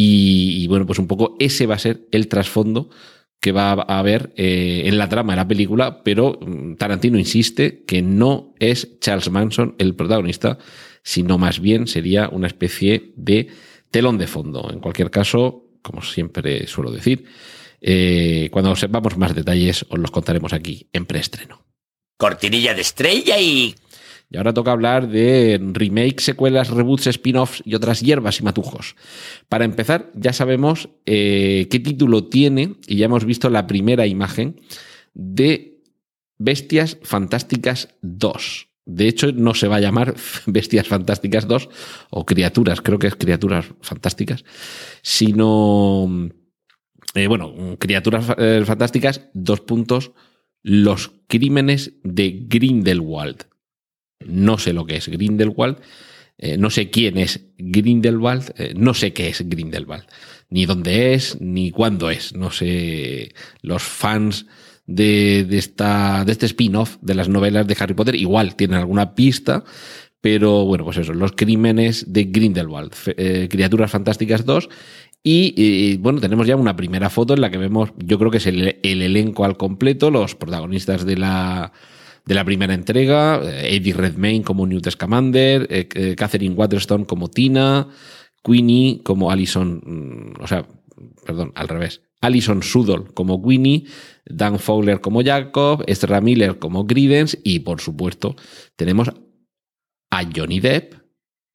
Y, 0.00 0.64
bueno, 0.68 0.86
pues 0.86 1.00
un 1.00 1.08
poco 1.08 1.34
ese 1.40 1.66
va 1.66 1.74
a 1.74 1.80
ser 1.80 2.06
el 2.12 2.28
trasfondo 2.28 2.88
que 3.40 3.50
va 3.50 3.72
a 3.72 3.98
haber 3.98 4.32
eh, 4.36 4.82
en 4.84 4.96
la 4.96 5.08
trama 5.08 5.32
de 5.32 5.38
la 5.38 5.48
película, 5.48 6.04
pero 6.04 6.38
mm, 6.40 6.76
Tarantino 6.76 7.18
insiste 7.18 7.82
que 7.84 8.00
no 8.00 8.54
es 8.60 9.00
Charles 9.00 9.28
Manson 9.28 9.74
el 9.78 9.96
protagonista, 9.96 10.58
sino 11.02 11.36
más 11.36 11.58
bien 11.58 11.88
sería 11.88 12.28
una 12.28 12.46
especie 12.46 13.12
de 13.16 13.48
telón 13.90 14.18
de 14.18 14.28
fondo. 14.28 14.70
En 14.72 14.78
cualquier 14.78 15.10
caso, 15.10 15.64
como 15.82 16.00
siempre 16.02 16.68
suelo 16.68 16.92
decir, 16.92 17.24
eh, 17.80 18.50
cuando 18.52 18.76
sepamos 18.76 19.16
más 19.16 19.34
detalles 19.34 19.84
os 19.88 19.98
los 19.98 20.12
contaremos 20.12 20.52
aquí 20.52 20.88
en 20.92 21.06
preestreno. 21.06 21.64
Cortinilla 22.16 22.72
de 22.72 22.82
estrella 22.82 23.40
y... 23.40 23.74
Y 24.30 24.36
ahora 24.36 24.52
toca 24.52 24.72
hablar 24.72 25.08
de 25.08 25.58
remake, 25.72 26.20
secuelas, 26.20 26.68
reboots, 26.68 27.06
spin-offs 27.06 27.62
y 27.64 27.74
otras 27.74 28.00
hierbas 28.00 28.40
y 28.40 28.42
matujos. 28.42 28.94
Para 29.48 29.64
empezar, 29.64 30.10
ya 30.14 30.34
sabemos 30.34 30.90
eh, 31.06 31.66
qué 31.70 31.80
título 31.80 32.24
tiene 32.24 32.74
y 32.86 32.96
ya 32.96 33.06
hemos 33.06 33.24
visto 33.24 33.48
la 33.48 33.66
primera 33.66 34.06
imagen 34.06 34.60
de 35.14 35.80
Bestias 36.36 36.98
Fantásticas 37.02 37.88
2. 38.02 38.68
De 38.84 39.08
hecho, 39.08 39.32
no 39.32 39.54
se 39.54 39.68
va 39.68 39.76
a 39.76 39.80
llamar 39.80 40.14
Bestias 40.46 40.88
Fantásticas 40.88 41.48
2 41.48 41.68
o 42.10 42.26
Criaturas, 42.26 42.82
creo 42.82 42.98
que 42.98 43.06
es 43.06 43.16
Criaturas 43.16 43.66
Fantásticas, 43.80 44.44
sino, 45.02 46.30
eh, 47.14 47.26
bueno, 47.28 47.76
Criaturas 47.78 48.26
eh, 48.36 48.62
Fantásticas, 48.66 49.28
dos 49.32 49.60
puntos, 49.60 50.12
los 50.62 51.12
crímenes 51.28 51.94
de 52.02 52.44
Grindelwald. 52.46 53.46
No 54.20 54.58
sé 54.58 54.72
lo 54.72 54.84
que 54.84 54.96
es 54.96 55.08
Grindelwald, 55.08 55.78
eh, 56.38 56.56
no 56.56 56.70
sé 56.70 56.90
quién 56.90 57.18
es 57.18 57.40
Grindelwald, 57.58 58.52
eh, 58.56 58.72
no 58.76 58.94
sé 58.94 59.12
qué 59.12 59.28
es 59.28 59.48
Grindelwald, 59.48 60.04
ni 60.50 60.66
dónde 60.66 61.14
es, 61.14 61.40
ni 61.40 61.70
cuándo 61.72 62.10
es. 62.10 62.34
No 62.34 62.50
sé, 62.50 63.34
los 63.62 63.82
fans 63.82 64.46
de, 64.86 65.44
de, 65.44 65.58
esta, 65.58 66.24
de 66.24 66.32
este 66.32 66.46
spin-off 66.46 66.96
de 67.00 67.14
las 67.14 67.28
novelas 67.28 67.66
de 67.66 67.76
Harry 67.78 67.94
Potter 67.94 68.14
igual 68.14 68.54
tienen 68.54 68.78
alguna 68.78 69.14
pista, 69.16 69.64
pero 70.20 70.64
bueno, 70.64 70.84
pues 70.84 70.98
eso, 70.98 71.12
los 71.12 71.32
crímenes 71.32 72.12
de 72.12 72.24
Grindelwald, 72.24 72.92
eh, 73.16 73.48
Criaturas 73.50 73.90
Fantásticas 73.90 74.44
2. 74.44 74.68
Y, 75.30 75.96
bueno, 75.98 76.20
tenemos 76.20 76.46
ya 76.46 76.56
una 76.56 76.76
primera 76.76 77.10
foto 77.10 77.34
en 77.34 77.42
la 77.42 77.50
que 77.50 77.58
vemos, 77.58 77.90
yo 77.98 78.18
creo 78.18 78.30
que 78.30 78.38
es 78.38 78.46
el 78.46 78.78
elenco 78.82 79.44
al 79.44 79.58
completo, 79.58 80.10
los 80.10 80.34
protagonistas 80.36 81.04
de 81.04 81.16
la, 81.18 81.72
de 82.28 82.34
la 82.34 82.44
primera 82.44 82.74
entrega, 82.74 83.40
eh, 83.42 83.76
Eddie 83.76 83.94
Redmayne 83.94 84.44
como 84.44 84.66
Newt 84.66 84.90
Scamander, 84.90 85.66
eh, 85.70 85.88
eh, 85.94 86.14
Catherine 86.14 86.54
Waterstone 86.54 87.06
como 87.06 87.30
Tina, 87.30 87.88
Queenie 88.44 89.00
como 89.02 89.30
Alison, 89.30 89.80
mm, 89.82 90.42
o 90.42 90.46
sea, 90.46 90.68
perdón, 91.24 91.52
al 91.54 91.68
revés. 91.68 92.02
Alison 92.20 92.62
Sudol 92.62 93.14
como 93.14 93.42
Queenie, 93.42 93.84
Dan 94.26 94.58
Fowler 94.58 95.00
como 95.00 95.24
Jacob, 95.24 95.84
Ezra 95.86 96.20
Miller 96.20 96.58
como 96.58 96.84
Gridens 96.84 97.38
y 97.44 97.60
por 97.60 97.80
supuesto 97.80 98.36
tenemos 98.76 99.08
a 100.10 100.24
Johnny 100.24 100.60
Depp 100.60 100.96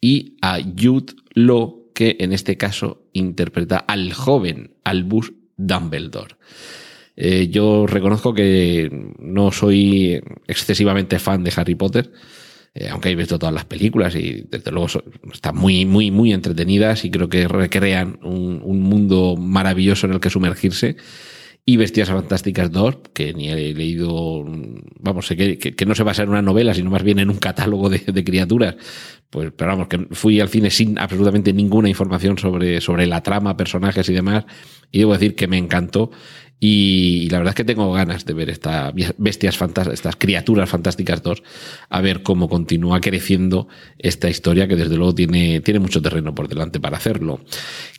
y 0.01 0.37
a 0.41 0.57
Jude 0.59 1.13
Law 1.35 1.91
que 1.93 2.17
en 2.19 2.33
este 2.33 2.57
caso 2.57 3.09
interpreta 3.13 3.77
al 3.77 4.11
joven 4.11 4.75
Albus 4.83 5.33
Dumbledore. 5.55 6.35
Eh, 7.15 7.47
yo 7.49 7.85
reconozco 7.87 8.33
que 8.33 8.89
no 9.19 9.51
soy 9.51 10.21
excesivamente 10.47 11.19
fan 11.19 11.43
de 11.43 11.53
Harry 11.55 11.75
Potter, 11.75 12.11
eh, 12.73 12.89
aunque 12.89 13.09
he 13.09 13.15
visto 13.15 13.37
todas 13.37 13.53
las 13.53 13.65
películas 13.65 14.15
y 14.15 14.45
desde 14.49 14.71
luego 14.71 14.87
están 15.31 15.55
muy, 15.55 15.85
muy, 15.85 16.09
muy 16.09 16.33
entretenidas 16.33 17.05
y 17.05 17.11
creo 17.11 17.29
que 17.29 17.47
recrean 17.47 18.19
un, 18.23 18.61
un 18.63 18.81
mundo 18.81 19.35
maravilloso 19.37 20.07
en 20.07 20.13
el 20.13 20.19
que 20.19 20.31
sumergirse 20.31 20.97
y 21.65 21.77
Bestias 21.77 22.09
Fantásticas 22.09 22.71
2, 22.71 22.97
que 23.13 23.33
ni 23.33 23.49
he 23.49 23.73
leído, 23.73 24.43
vamos, 24.99 25.29
que, 25.29 25.57
que, 25.57 25.85
no 25.85 25.95
se 25.95 26.03
basa 26.03 26.23
en 26.23 26.29
una 26.29 26.41
novela, 26.41 26.73
sino 26.73 26.89
más 26.89 27.03
bien 27.03 27.19
en 27.19 27.29
un 27.29 27.37
catálogo 27.37 27.89
de, 27.89 28.23
criaturas. 28.25 28.75
Pues, 29.33 29.51
pero 29.57 29.71
vamos, 29.71 29.87
que 29.87 29.97
fui 30.11 30.39
al 30.39 30.47
cine 30.47 30.69
sin 30.69 30.99
absolutamente 30.99 31.53
ninguna 31.53 31.89
información 31.89 32.37
sobre, 32.37 32.79
sobre 32.81 33.07
la 33.07 33.23
trama, 33.23 33.57
personajes 33.57 34.07
y 34.07 34.13
demás. 34.13 34.45
Y 34.91 34.99
debo 34.99 35.13
decir 35.13 35.33
que 35.33 35.47
me 35.47 35.57
encantó. 35.57 36.11
Y, 36.59 37.29
la 37.31 37.39
verdad 37.39 37.53
es 37.53 37.55
que 37.55 37.63
tengo 37.63 37.91
ganas 37.91 38.25
de 38.25 38.33
ver 38.35 38.51
estas 38.51 38.93
bestias 39.17 39.57
fantásticas, 39.57 39.95
estas 39.95 40.15
criaturas 40.17 40.69
fantásticas 40.69 41.23
2, 41.23 41.41
a 41.89 42.01
ver 42.01 42.21
cómo 42.21 42.47
continúa 42.47 43.01
creciendo 43.01 43.67
esta 43.97 44.29
historia 44.29 44.67
que 44.67 44.75
desde 44.75 44.97
luego 44.97 45.15
tiene, 45.15 45.61
tiene 45.61 45.79
mucho 45.79 45.99
terreno 45.99 46.35
por 46.35 46.47
delante 46.47 46.79
para 46.79 46.97
hacerlo. 46.97 47.41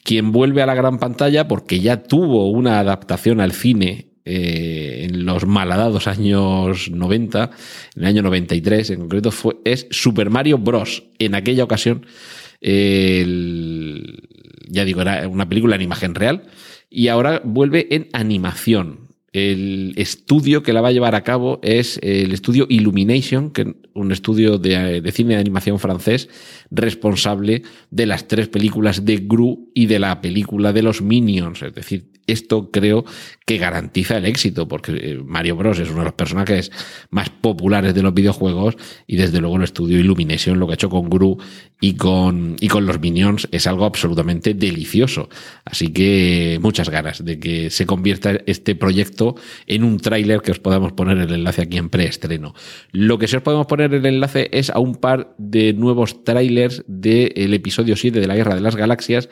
Quien 0.05 0.31
vuelve 0.31 0.63
a 0.63 0.67
la 0.67 0.77
gran 0.77 1.01
pantalla 1.01 1.49
porque 1.49 1.81
ya 1.81 2.05
tuvo 2.05 2.49
una 2.49 2.79
adaptación 2.79 3.41
al 3.41 3.51
cine 3.51 4.14
eh, 4.25 5.03
en 5.05 5.27
los 5.27 5.47
malhadados 5.47 6.07
años 6.07 6.91
90, 6.91 7.51
en 7.97 8.03
el 8.03 8.09
año 8.09 8.23
93 8.23 8.91
en 8.91 9.01
concreto, 9.01 9.31
fue, 9.31 9.57
es 9.65 9.87
Super 9.91 10.31
Mario 10.31 10.59
Bros. 10.59 11.05
En 11.19 11.35
aquella 11.35 11.65
ocasión, 11.65 12.07
el, 12.61 14.29
ya 14.69 14.85
digo, 14.85 15.03
era 15.03 15.29
una 15.29 15.49
película 15.49 15.77
en 15.77 15.83
imagen 15.83 16.15
real 16.15 16.45
y 16.89 17.09
ahora 17.09 17.43
vuelve 17.45 17.89
en 17.91 18.09
animación. 18.13 19.01
El 19.35 19.95
estudio 19.97 20.63
que 20.63 20.73
la 20.73 20.81
va 20.81 20.89
a 20.89 20.93
llevar 20.93 21.17
a 21.17 21.25
cabo 21.25 21.59
es 21.63 21.99
el 22.03 22.33
estudio 22.33 22.67
Illumination, 22.69 23.51
que 23.51 23.63
es 23.63 23.69
un 23.93 24.13
estudio 24.13 24.59
de, 24.59 25.03
cine 25.13 25.35
de 25.35 25.41
animación 25.41 25.81
francés 25.81 26.29
responsable 26.71 27.63
de 27.91 28.07
las 28.07 28.29
tres 28.29 28.49
películas 28.49 29.05
de 29.05 29.19
Gru 29.19 29.71
y 29.75 29.87
de 29.87 29.99
la 29.99 30.21
película 30.21 30.73
de 30.73 30.83
los 30.83 31.03
Minions, 31.03 31.63
es 31.63 31.75
decir, 31.75 32.15
esto 32.27 32.71
creo 32.71 33.05
que 33.47 33.59
garantiza 33.59 34.17
el 34.17 34.25
éxito, 34.25 34.67
porque 34.67 35.21
Mario 35.25 35.57
Bros 35.57 35.79
es 35.79 35.91
uno 35.91 35.99
de 36.01 36.05
los 36.07 36.15
personajes 36.15 36.71
más 37.11 37.29
populares 37.29 37.95
de 37.95 38.03
los 38.03 38.15
videojuegos 38.15 38.77
y 39.07 39.17
desde 39.17 39.41
luego 39.41 39.57
el 39.57 39.65
estudio 39.65 39.99
Illumination, 39.99 40.59
lo 40.59 40.67
que 40.67 40.73
ha 40.73 40.75
hecho 40.75 40.89
con 40.89 41.11
Gru 41.11 41.37
y 41.81 41.95
con, 41.95 42.57
y 42.61 42.69
con 42.69 42.87
los 42.87 43.01
Minions, 43.01 43.47
es 43.53 43.67
algo 43.67 43.85
absolutamente 43.85 44.55
delicioso. 44.55 45.29
Así 45.65 45.89
que 45.89 46.59
muchas 46.63 46.89
ganas 46.89 47.23
de 47.23 47.39
que 47.39 47.69
se 47.69 47.85
convierta 47.85 48.41
este 48.47 48.75
proyecto 48.75 49.35
en 49.67 49.85
un 49.85 49.99
tráiler 49.99 50.41
que 50.41 50.53
os 50.53 50.61
podamos 50.61 50.93
poner 50.93 51.19
el 51.19 51.33
enlace 51.33 51.63
aquí 51.63 51.77
en 51.77 51.91
preestreno. 51.91 52.55
Lo 52.93 53.19
que 53.19 53.29
sí 53.29 53.37
os 53.37 53.43
podemos 53.43 53.67
poner 53.67 53.93
el 53.93 54.07
enlace 54.07 54.49
es 54.53 54.71
a 54.71 54.79
un 54.79 54.95
par 54.95 55.35
de 55.37 55.75
nuevos 55.75 56.25
trailers 56.25 56.54
del 56.87 57.55
episodio 57.55 57.97
7 57.97 58.21
de 58.21 58.27
la 58.27 58.37
Guerra 58.37 58.55
de 58.55 58.61
las 58.61 58.77
Galaxias 58.77 59.29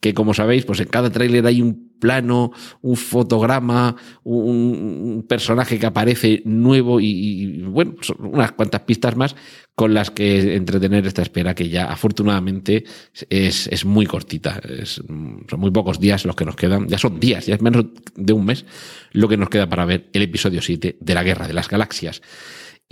que 0.00 0.14
como 0.14 0.32
sabéis, 0.32 0.64
pues 0.64 0.80
en 0.80 0.88
cada 0.88 1.10
tráiler 1.10 1.46
hay 1.46 1.60
un 1.60 1.90
plano, 2.00 2.52
un 2.80 2.96
fotograma, 2.96 3.96
un, 4.24 5.26
personaje 5.28 5.78
que 5.78 5.84
aparece 5.84 6.40
nuevo 6.46 6.98
y, 7.00 7.62
bueno, 7.64 7.96
son 8.00 8.16
unas 8.20 8.52
cuantas 8.52 8.80
pistas 8.80 9.14
más 9.14 9.36
con 9.74 9.92
las 9.92 10.10
que 10.10 10.56
entretener 10.56 11.06
esta 11.06 11.20
espera 11.20 11.54
que 11.54 11.68
ya 11.68 11.84
afortunadamente 11.84 12.84
es, 13.28 13.66
es 13.66 13.84
muy 13.84 14.06
cortita. 14.06 14.60
Son 14.84 15.44
muy 15.58 15.70
pocos 15.70 16.00
días 16.00 16.24
los 16.24 16.34
que 16.34 16.46
nos 16.46 16.56
quedan, 16.56 16.88
ya 16.88 16.96
son 16.96 17.20
días, 17.20 17.44
ya 17.44 17.54
es 17.54 17.60
menos 17.60 17.84
de 18.16 18.32
un 18.32 18.46
mes 18.46 18.64
lo 19.12 19.28
que 19.28 19.36
nos 19.36 19.50
queda 19.50 19.68
para 19.68 19.84
ver 19.84 20.08
el 20.14 20.22
episodio 20.22 20.62
7 20.62 20.96
de 20.98 21.14
la 21.14 21.22
Guerra 21.22 21.46
de 21.46 21.52
las 21.52 21.68
Galaxias. 21.68 22.22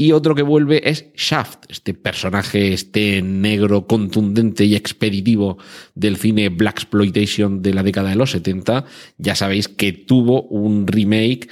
Y 0.01 0.13
otro 0.13 0.37
que 0.37 0.43
vuelve 0.43 0.89
es 0.89 1.07
Shaft, 1.17 1.65
este 1.71 1.93
personaje, 1.93 2.73
este 2.73 3.21
negro 3.21 3.89
contundente 3.89 4.65
y 4.65 4.77
expeditivo 4.77 5.59
del 5.97 6.17
cine 6.17 6.51
Black 6.51 6.83
Exploitation 6.83 7.63
de 7.63 7.75
la 7.75 7.83
década 7.83 8.11
de 8.11 8.15
los 8.15 8.31
70. 8.31 8.85
Ya 9.17 9.35
sabéis 9.35 9.67
que 9.67 9.93
tuvo 9.93 10.43
un 10.43 10.87
remake 10.87 11.49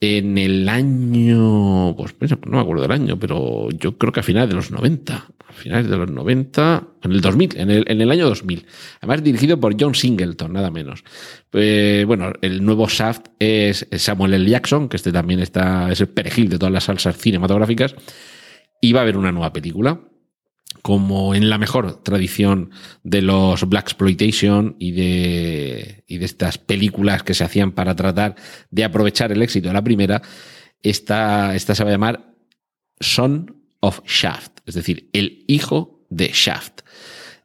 en 0.00 0.38
el 0.38 0.68
año, 0.68 1.96
pues 1.96 2.14
no 2.46 2.56
me 2.56 2.60
acuerdo 2.60 2.82
del 2.82 2.92
año, 2.92 3.18
pero 3.18 3.68
yo 3.70 3.98
creo 3.98 4.12
que 4.12 4.20
a 4.20 4.22
finales 4.22 4.48
de 4.48 4.54
los 4.54 4.70
90, 4.70 5.14
a 5.14 5.52
finales 5.52 5.90
de 5.90 5.96
los 5.96 6.10
90, 6.10 6.88
en 7.02 7.12
el 7.12 7.20
2000, 7.20 7.56
en 7.56 7.70
el, 7.70 7.84
en 7.88 8.00
el 8.00 8.10
año 8.10 8.28
2000. 8.28 8.64
Además 9.00 9.24
dirigido 9.24 9.58
por 9.58 9.74
John 9.78 9.94
Singleton, 9.94 10.52
nada 10.52 10.70
menos. 10.70 11.02
Eh, 11.52 12.04
bueno, 12.06 12.32
el 12.42 12.64
nuevo 12.64 12.86
Shaft 12.88 13.26
es 13.40 13.88
Samuel 13.96 14.34
L. 14.34 14.48
Jackson, 14.48 14.88
que 14.88 14.96
este 14.96 15.10
también 15.10 15.40
está, 15.40 15.90
es 15.90 16.00
el 16.00 16.08
perejil 16.08 16.48
de 16.48 16.58
todas 16.58 16.72
las 16.72 16.84
salsas 16.84 17.16
cinematográficas, 17.16 17.96
y 18.80 18.92
va 18.92 19.00
a 19.00 19.02
haber 19.02 19.16
una 19.16 19.32
nueva 19.32 19.52
película 19.52 20.00
como 20.82 21.34
en 21.34 21.50
la 21.50 21.58
mejor 21.58 22.02
tradición 22.02 22.70
de 23.02 23.22
los 23.22 23.68
Black 23.68 23.84
Exploitation 23.84 24.76
y 24.78 24.92
de, 24.92 26.04
y 26.06 26.18
de 26.18 26.24
estas 26.24 26.58
películas 26.58 27.22
que 27.22 27.34
se 27.34 27.44
hacían 27.44 27.72
para 27.72 27.96
tratar 27.96 28.36
de 28.70 28.84
aprovechar 28.84 29.32
el 29.32 29.42
éxito 29.42 29.68
de 29.68 29.74
la 29.74 29.84
primera, 29.84 30.22
esta, 30.82 31.54
esta 31.54 31.74
se 31.74 31.84
va 31.84 31.90
a 31.90 31.92
llamar 31.92 32.34
Son 33.00 33.56
of 33.80 34.00
Shaft, 34.06 34.60
es 34.66 34.74
decir, 34.74 35.08
el 35.12 35.44
hijo 35.46 36.06
de 36.10 36.30
Shaft. 36.32 36.80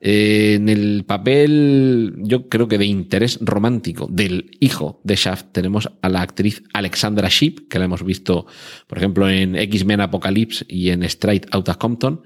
Eh, 0.06 0.56
en 0.56 0.68
el 0.68 1.06
papel, 1.06 2.16
yo 2.18 2.50
creo 2.50 2.68
que 2.68 2.78
de 2.78 2.86
interés 2.86 3.40
romántico 3.40 4.08
del 4.12 4.52
hijo 4.60 5.00
de 5.06 5.16
Shaft, 5.16 5.54
tenemos 5.54 5.90
a 6.02 6.10
la 6.10 6.22
actriz 6.22 6.62
Alexandra 6.74 7.30
Sheep, 7.30 7.70
que 7.70 7.80
la 7.80 7.86
hemos 7.86 8.04
visto, 8.04 8.46
por 8.86 8.98
ejemplo, 8.98 9.30
en 9.30 9.56
X-Men 9.56 10.02
Apocalypse 10.02 10.66
y 10.68 10.90
en 10.90 11.04
Straight 11.04 11.46
Outta 11.56 11.76
Compton. 11.76 12.22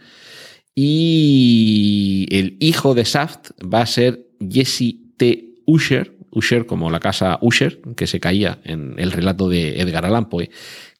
Y 0.80 2.28
el 2.30 2.56
hijo 2.60 2.94
de 2.94 3.04
Shaft 3.04 3.50
va 3.64 3.82
a 3.82 3.88
ser 3.88 4.28
Jesse 4.48 4.94
T. 5.18 5.56
Usher, 5.66 6.16
Usher 6.30 6.68
como 6.68 6.92
la 6.92 7.00
casa 7.00 7.40
Usher, 7.42 7.82
que 7.96 8.06
se 8.06 8.20
caía 8.20 8.60
en 8.64 8.94
el 9.00 9.12
relato 9.12 9.50
de 9.50 9.82
Edgar 9.82 10.06
Allan 10.06 10.30
Poe, 10.30 10.52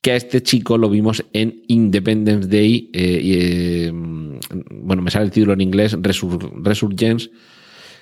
que 0.02 0.14
a 0.14 0.16
este 0.16 0.42
chico 0.42 0.80
lo 0.80 0.90
vimos 0.90 1.24
en 1.32 1.62
Independence 1.68 2.48
Day, 2.48 2.90
eh, 2.92 3.22
eh, 3.24 3.92
bueno, 3.94 5.04
me 5.04 5.12
sale 5.12 5.26
el 5.26 5.32
título 5.32 5.54
en 5.54 5.62
inglés, 5.62 5.96
Resurgence, 6.02 7.30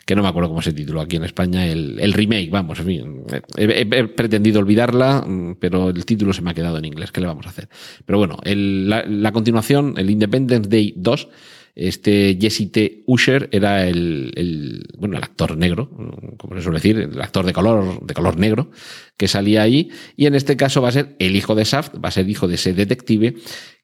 que 0.06 0.16
no 0.16 0.22
me 0.22 0.30
acuerdo 0.30 0.48
cómo 0.48 0.62
se 0.62 0.72
tituló 0.72 1.02
aquí 1.02 1.18
en 1.18 1.26
España, 1.26 1.68
el, 1.68 2.14
remake, 2.14 2.52
vamos, 2.52 2.80
en 2.80 2.86
fin, 2.86 3.24
he, 3.58 4.08
pretendido 4.08 4.62
olvidarla, 4.62 5.28
pero 5.60 5.90
el 5.90 6.06
título 6.06 6.32
se 6.32 6.42
me 6.42 6.52
ha 6.52 6.54
quedado 6.54 6.78
en 6.78 6.86
inglés, 6.86 7.12
¿qué 7.12 7.20
le 7.20 7.28
vamos 7.28 7.46
a 7.48 7.50
hacer? 7.50 7.68
Pero 8.06 8.18
bueno, 8.18 8.38
la, 8.46 9.04
la, 9.06 9.32
continuación, 9.34 9.96
el 9.98 10.10
Independence 10.10 10.70
Day 10.70 10.94
2, 10.96 11.28
este 11.76 12.38
Jesse 12.40 12.72
T. 12.72 13.04
Usher 13.06 13.50
era 13.52 13.86
el, 13.86 14.86
bueno, 14.98 15.18
el 15.18 15.24
actor 15.24 15.58
negro, 15.58 15.90
como 16.38 16.56
se 16.56 16.62
suele 16.62 16.80
decir, 16.80 16.98
el 16.98 17.22
actor 17.22 17.46
de 17.46 17.54
color, 17.54 18.06
de 18.06 18.14
color 18.14 18.38
negro, 18.38 18.72
que 19.18 19.28
salía 19.28 19.62
ahí, 19.62 19.90
y 20.16 20.26
en 20.26 20.36
este 20.36 20.56
caso 20.56 20.82
va 20.82 20.90
a 20.90 20.94
ser 20.94 21.16
el 21.20 21.36
hijo 21.36 21.54
de 21.54 21.66
Shaft, 21.66 21.96
va 22.04 22.10
a 22.10 22.12
ser 22.12 22.30
hijo 22.30 22.48
de 22.48 22.56
ese 22.56 22.74
detective 22.74 23.36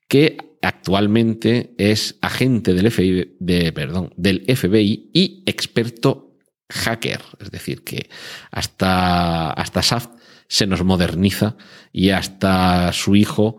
que 0.07 0.38
actualmente 0.62 1.74
es 1.77 2.17
agente 2.21 2.74
del 2.74 2.91
FBI, 2.91 3.36
del 3.39 4.45
FBI 4.55 5.10
y 5.13 5.43
experto 5.45 6.38
hacker. 6.69 7.21
Es 7.39 7.51
decir, 7.51 7.83
que 7.83 8.10
hasta, 8.51 9.51
hasta 9.51 9.81
Shaft 9.81 10.12
se 10.48 10.67
nos 10.67 10.83
moderniza 10.83 11.55
y 11.91 12.10
hasta 12.10 12.91
su 12.93 13.15
hijo 13.15 13.57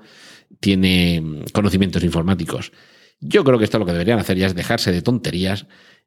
tiene 0.61 1.43
conocimientos 1.53 2.05
informáticos. 2.05 2.73
Yo 3.23 3.45
creo 3.45 3.59
que 3.59 3.65
esto 3.65 3.79
lo 3.79 3.87
que 3.87 3.93
deberían 3.93 4.19
hacer 4.19 4.37
ya 4.37 4.47
es 4.47 4.55
dejarse 4.55 4.91
de 4.91 5.01
tonterías 5.01 5.67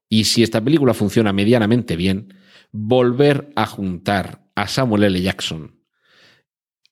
y 0.09 0.25
si 0.25 0.43
esta 0.43 0.61
película 0.61 0.93
funciona 0.93 1.31
medianamente 1.31 1.95
bien, 1.95 2.33
volver 2.71 3.51
a 3.55 3.65
juntar 3.65 4.45
a 4.53 4.67
Samuel 4.67 5.05
L. 5.05 5.21
Jackson 5.21 5.79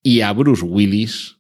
y 0.02 0.22
a 0.22 0.32
Bruce 0.32 0.64
Willis 0.64 1.40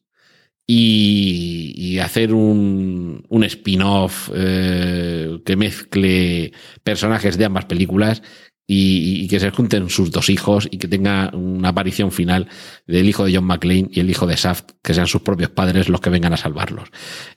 y, 0.67 1.97
hacer 1.99 2.33
un, 2.33 3.25
un 3.29 3.43
spin-off 3.43 4.29
eh, 4.33 5.39
que 5.45 5.55
mezcle 5.55 6.51
personajes 6.83 7.37
de 7.37 7.45
ambas 7.45 7.65
películas 7.65 8.21
y, 8.65 9.27
que 9.27 9.39
se 9.39 9.49
junten 9.51 9.89
sus 9.89 10.11
dos 10.11 10.29
hijos 10.29 10.67
y 10.71 10.77
que 10.77 10.87
tenga 10.87 11.31
una 11.33 11.69
aparición 11.69 12.11
final 12.11 12.47
del 12.87 13.07
hijo 13.09 13.25
de 13.25 13.35
John 13.35 13.45
McClane 13.45 13.89
y 13.91 13.99
el 13.99 14.09
hijo 14.09 14.25
de 14.25 14.35
Shaft, 14.35 14.71
que 14.81 14.93
sean 14.93 15.07
sus 15.07 15.21
propios 15.21 15.49
padres 15.49 15.89
los 15.89 15.99
que 16.01 16.09
vengan 16.09 16.33
a 16.33 16.37
salvarlos. 16.37 16.89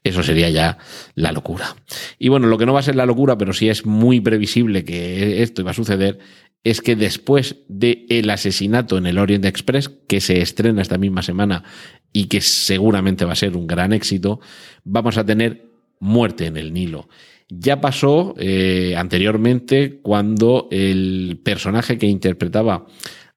Eso 0.04 0.22
sería 0.22 0.50
ya 0.50 0.78
la 1.14 1.32
locura. 1.32 1.76
Y 2.18 2.28
bueno, 2.28 2.46
lo 2.46 2.58
que 2.58 2.66
no 2.66 2.72
va 2.72 2.80
a 2.80 2.84
ser 2.84 2.96
la 2.96 3.06
locura, 3.06 3.36
pero 3.36 3.52
sí 3.52 3.68
es 3.68 3.86
muy 3.86 4.20
previsible 4.20 4.84
que 4.84 5.42
esto 5.42 5.62
iba 5.62 5.72
a 5.72 5.74
suceder, 5.74 6.18
es 6.62 6.80
que 6.80 6.96
después 6.96 7.56
del 7.68 8.06
el 8.08 8.30
asesinato 8.30 8.98
en 8.98 9.06
el 9.06 9.18
Orient 9.18 9.44
Express, 9.44 9.88
que 9.88 10.20
se 10.20 10.40
estrena 10.40 10.82
esta 10.82 10.98
misma 10.98 11.22
semana 11.22 11.64
y 12.12 12.26
que 12.26 12.40
seguramente 12.40 13.24
va 13.24 13.32
a 13.32 13.36
ser 13.36 13.56
un 13.56 13.66
gran 13.66 13.92
éxito, 13.92 14.40
vamos 14.84 15.16
a 15.16 15.24
tener 15.24 15.70
muerte 16.00 16.46
en 16.46 16.56
el 16.56 16.72
Nilo. 16.72 17.08
Ya 17.48 17.80
pasó 17.80 18.34
eh, 18.38 18.94
anteriormente 18.96 20.00
cuando 20.02 20.68
el 20.70 21.40
personaje 21.44 21.96
que 21.96 22.06
interpretaba 22.06 22.86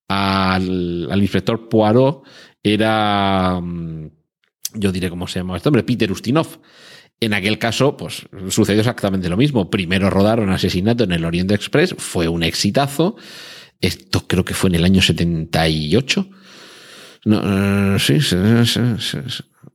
al, 0.07 1.21
inspector 1.21 1.69
Poirot 1.69 2.23
era, 2.63 3.59
mm, 3.61 4.09
yo 4.73 4.91
diré 4.91 5.09
cómo 5.09 5.27
se 5.27 5.39
llama 5.39 5.57
este 5.57 5.69
hombre, 5.69 5.83
Peter 5.83 6.11
Ustinov. 6.11 6.59
En 7.21 7.33
aquel 7.33 7.59
caso, 7.59 7.97
pues 7.97 8.27
sucedió 8.47 8.79
exactamente 8.79 9.29
lo 9.29 9.37
mismo. 9.37 9.69
Primero 9.69 10.09
rodaron 10.09 10.49
Asesinato 10.49 11.03
en 11.03 11.11
el 11.11 11.25
Oriente 11.25 11.53
Express, 11.53 11.93
fue 11.97 12.27
un 12.27 12.43
exitazo. 12.43 13.17
Esto 13.81 14.25
creo 14.25 14.45
que 14.45 14.53
fue 14.53 14.69
en 14.69 14.75
el 14.75 14.85
año 14.85 15.01
78. 15.01 16.29
No, 17.25 17.95
eh, 17.95 17.99
sí, 17.99 18.21
sí, 18.21 18.37
sí, 18.65 18.79
sí, 18.99 19.17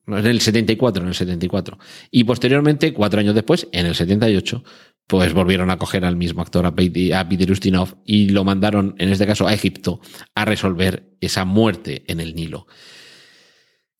en 0.06 0.26
el 0.26 0.40
74, 0.40 1.02
en 1.02 1.08
el 1.08 1.14
74. 1.14 1.78
Y 2.10 2.24
posteriormente, 2.24 2.92
cuatro 2.92 3.20
años 3.20 3.34
después, 3.34 3.68
en 3.72 3.86
el 3.86 3.94
78, 3.94 4.62
pues 5.06 5.32
volvieron 5.32 5.70
a 5.70 5.78
coger 5.78 6.04
al 6.04 6.16
mismo 6.16 6.42
actor, 6.42 6.66
a 6.66 6.74
Peter 6.74 7.50
Ustinov, 7.50 7.96
y 8.04 8.30
lo 8.30 8.44
mandaron, 8.44 8.94
en 8.98 9.10
este 9.10 9.26
caso, 9.26 9.46
a 9.46 9.54
Egipto, 9.54 10.00
a 10.34 10.44
resolver 10.44 11.10
esa 11.20 11.44
muerte 11.44 12.04
en 12.06 12.20
el 12.20 12.34
Nilo. 12.34 12.66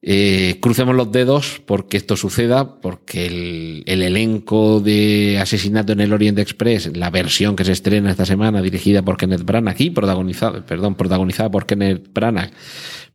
Eh, 0.06 0.58
crucemos 0.60 0.94
los 0.94 1.10
dedos 1.12 1.62
porque 1.64 1.96
esto 1.96 2.14
suceda, 2.14 2.78
porque 2.82 3.24
el, 3.24 3.84
el, 3.86 4.02
elenco 4.02 4.80
de 4.80 5.38
Asesinato 5.40 5.94
en 5.94 6.00
el 6.00 6.12
Oriente 6.12 6.42
Express, 6.42 6.94
la 6.94 7.08
versión 7.08 7.56
que 7.56 7.64
se 7.64 7.72
estrena 7.72 8.10
esta 8.10 8.26
semana, 8.26 8.60
dirigida 8.60 9.00
por 9.00 9.16
Kenneth 9.16 9.44
Branagh 9.44 9.80
y 9.80 9.88
perdón, 9.88 10.94
protagonizada 10.94 11.50
por 11.50 11.64
Kenneth 11.64 12.12
Branagh, 12.12 12.52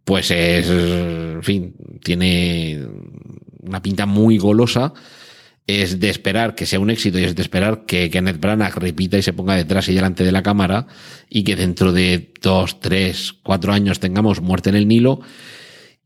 pues 0.10 0.32
es, 0.32 0.68
en 0.72 1.44
fin, 1.44 1.76
tiene 2.04 2.80
una 3.62 3.80
pinta 3.80 4.08
muy 4.08 4.40
golosa. 4.40 4.92
Es 5.68 6.00
de 6.00 6.10
esperar 6.10 6.56
que 6.56 6.66
sea 6.66 6.80
un 6.80 6.90
éxito 6.90 7.20
y 7.20 7.26
es 7.26 7.36
de 7.36 7.44
esperar 7.44 7.86
que 7.86 8.10
Kenneth 8.10 8.40
Branagh 8.40 8.76
repita 8.76 9.20
y 9.20 9.22
se 9.22 9.34
ponga 9.34 9.56
detrás 9.56 9.88
y 9.88 9.94
delante 9.94 10.24
de 10.24 10.32
la 10.32 10.42
cámara 10.42 10.88
y 11.30 11.44
que 11.44 11.56
dentro 11.56 11.92
de 11.92 12.34
dos, 12.42 12.80
tres, 12.80 13.34
cuatro 13.44 13.72
años 13.72 14.00
tengamos 14.00 14.42
muerte 14.42 14.70
en 14.70 14.78
el 14.78 14.88
Nilo. 14.88 15.20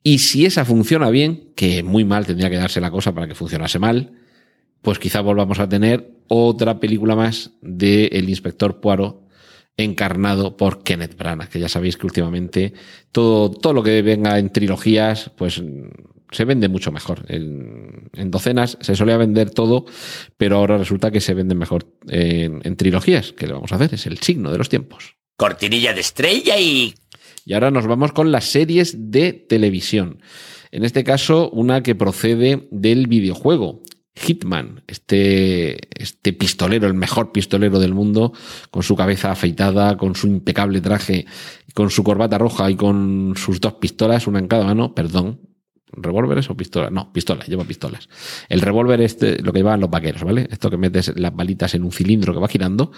Y 0.04 0.18
si 0.18 0.46
esa 0.46 0.66
funciona 0.66 1.10
bien, 1.10 1.54
que 1.56 1.82
muy 1.82 2.04
mal 2.04 2.26
tendría 2.26 2.50
que 2.50 2.58
darse 2.58 2.82
la 2.82 2.92
cosa 2.92 3.14
para 3.14 3.30
que 3.30 3.36
funcionase 3.36 3.80
mal, 3.80 4.12
pues 4.82 5.00
quizá 5.00 5.22
volvamos 5.22 5.60
a 5.60 5.70
tener 5.70 6.12
otra 6.28 6.82
película 6.82 7.16
más 7.16 7.52
de 7.62 8.08
El 8.08 8.28
Inspector 8.28 8.82
Poirot 8.82 9.23
encarnado 9.78 10.56
por 10.58 10.84
Kenneth 10.84 11.18
Branagh, 11.18 11.50
que 11.50 11.60
ya 11.60 11.70
sabéis 11.70 11.98
que 11.98 12.06
últimamente 12.06 12.74
todo, 13.12 13.50
todo 13.50 13.74
lo 13.74 13.84
que 13.84 14.02
venga 14.02 14.38
en 14.38 14.52
trilogías, 14.52 15.32
pues 15.36 15.62
se 16.32 16.46
vende 16.46 16.68
mucho 16.68 16.92
mejor. 16.92 17.26
En, 17.28 18.10
docenas 18.32 18.78
se 18.82 18.96
solía 18.96 19.18
vender 19.18 19.52
todo, 19.52 19.86
pero 20.38 20.58
ahora 20.58 20.78
resulta 20.78 21.12
que 21.12 21.22
se 21.22 21.34
vende 21.34 21.56
mejor 21.56 21.86
en, 22.08 22.62
en 22.64 22.76
trilogías. 22.76 23.34
¿Qué 23.34 23.48
le 23.48 23.54
vamos 23.54 23.72
a 23.72 23.76
hacer? 23.76 23.94
Es 23.94 24.06
el 24.06 24.20
signo 24.20 24.52
de 24.52 24.58
los 24.58 24.70
tiempos. 24.70 25.16
Cortinilla 25.38 25.94
de 25.94 26.02
estrella 26.02 26.60
y... 26.60 26.94
Y 27.46 27.54
ahora 27.54 27.72
nos 27.72 27.88
vamos 27.88 28.14
con 28.14 28.32
las 28.32 28.46
series 28.46 29.12
de 29.12 29.34
televisión. 29.34 30.20
En 30.72 30.86
este 30.86 31.04
caso, 31.04 31.50
una 31.50 31.84
que 31.84 31.94
procede 31.94 32.68
del 32.72 33.08
videojuego. 33.08 33.82
Hitman, 34.16 34.84
este, 34.88 36.02
este 36.02 36.34
pistolero, 36.34 36.88
el 36.88 36.94
mejor 36.94 37.32
pistolero 37.32 37.80
del 37.80 37.94
mundo, 37.94 38.34
con 38.70 38.84
su 38.84 38.96
cabeza 38.96 39.32
afeitada, 39.32 39.98
con 39.98 40.16
su 40.16 40.28
impecable 40.28 40.82
traje, 40.82 41.26
con 41.74 41.90
su 41.90 42.04
corbata 42.04 42.38
roja 42.38 42.70
y 42.70 42.76
con 42.76 43.34
sus 43.36 43.60
dos 43.60 43.74
pistolas, 43.74 44.28
una 44.28 44.40
en 44.40 44.48
cada 44.48 44.66
mano, 44.66 44.94
perdón, 44.94 45.40
¿Revólveres 45.96 46.50
o 46.50 46.58
pistolas? 46.58 46.92
No, 46.92 47.14
pistolas, 47.14 47.48
lleva 47.48 47.64
pistolas. 47.66 48.10
El 48.50 48.62
revólver 48.62 49.02
es 49.02 49.18
lo 49.42 49.54
que 49.54 49.60
llevan 49.60 49.80
los 49.80 49.90
vaqueros, 49.90 50.24
¿vale? 50.24 50.48
Esto 50.50 50.70
que 50.70 50.78
metes 50.78 51.14
las 51.16 51.36
balitas 51.36 51.76
en 51.76 51.84
un 51.84 51.92
cilindro 51.92 52.34
que 52.34 52.40
va 52.40 52.48
girando 52.48 52.92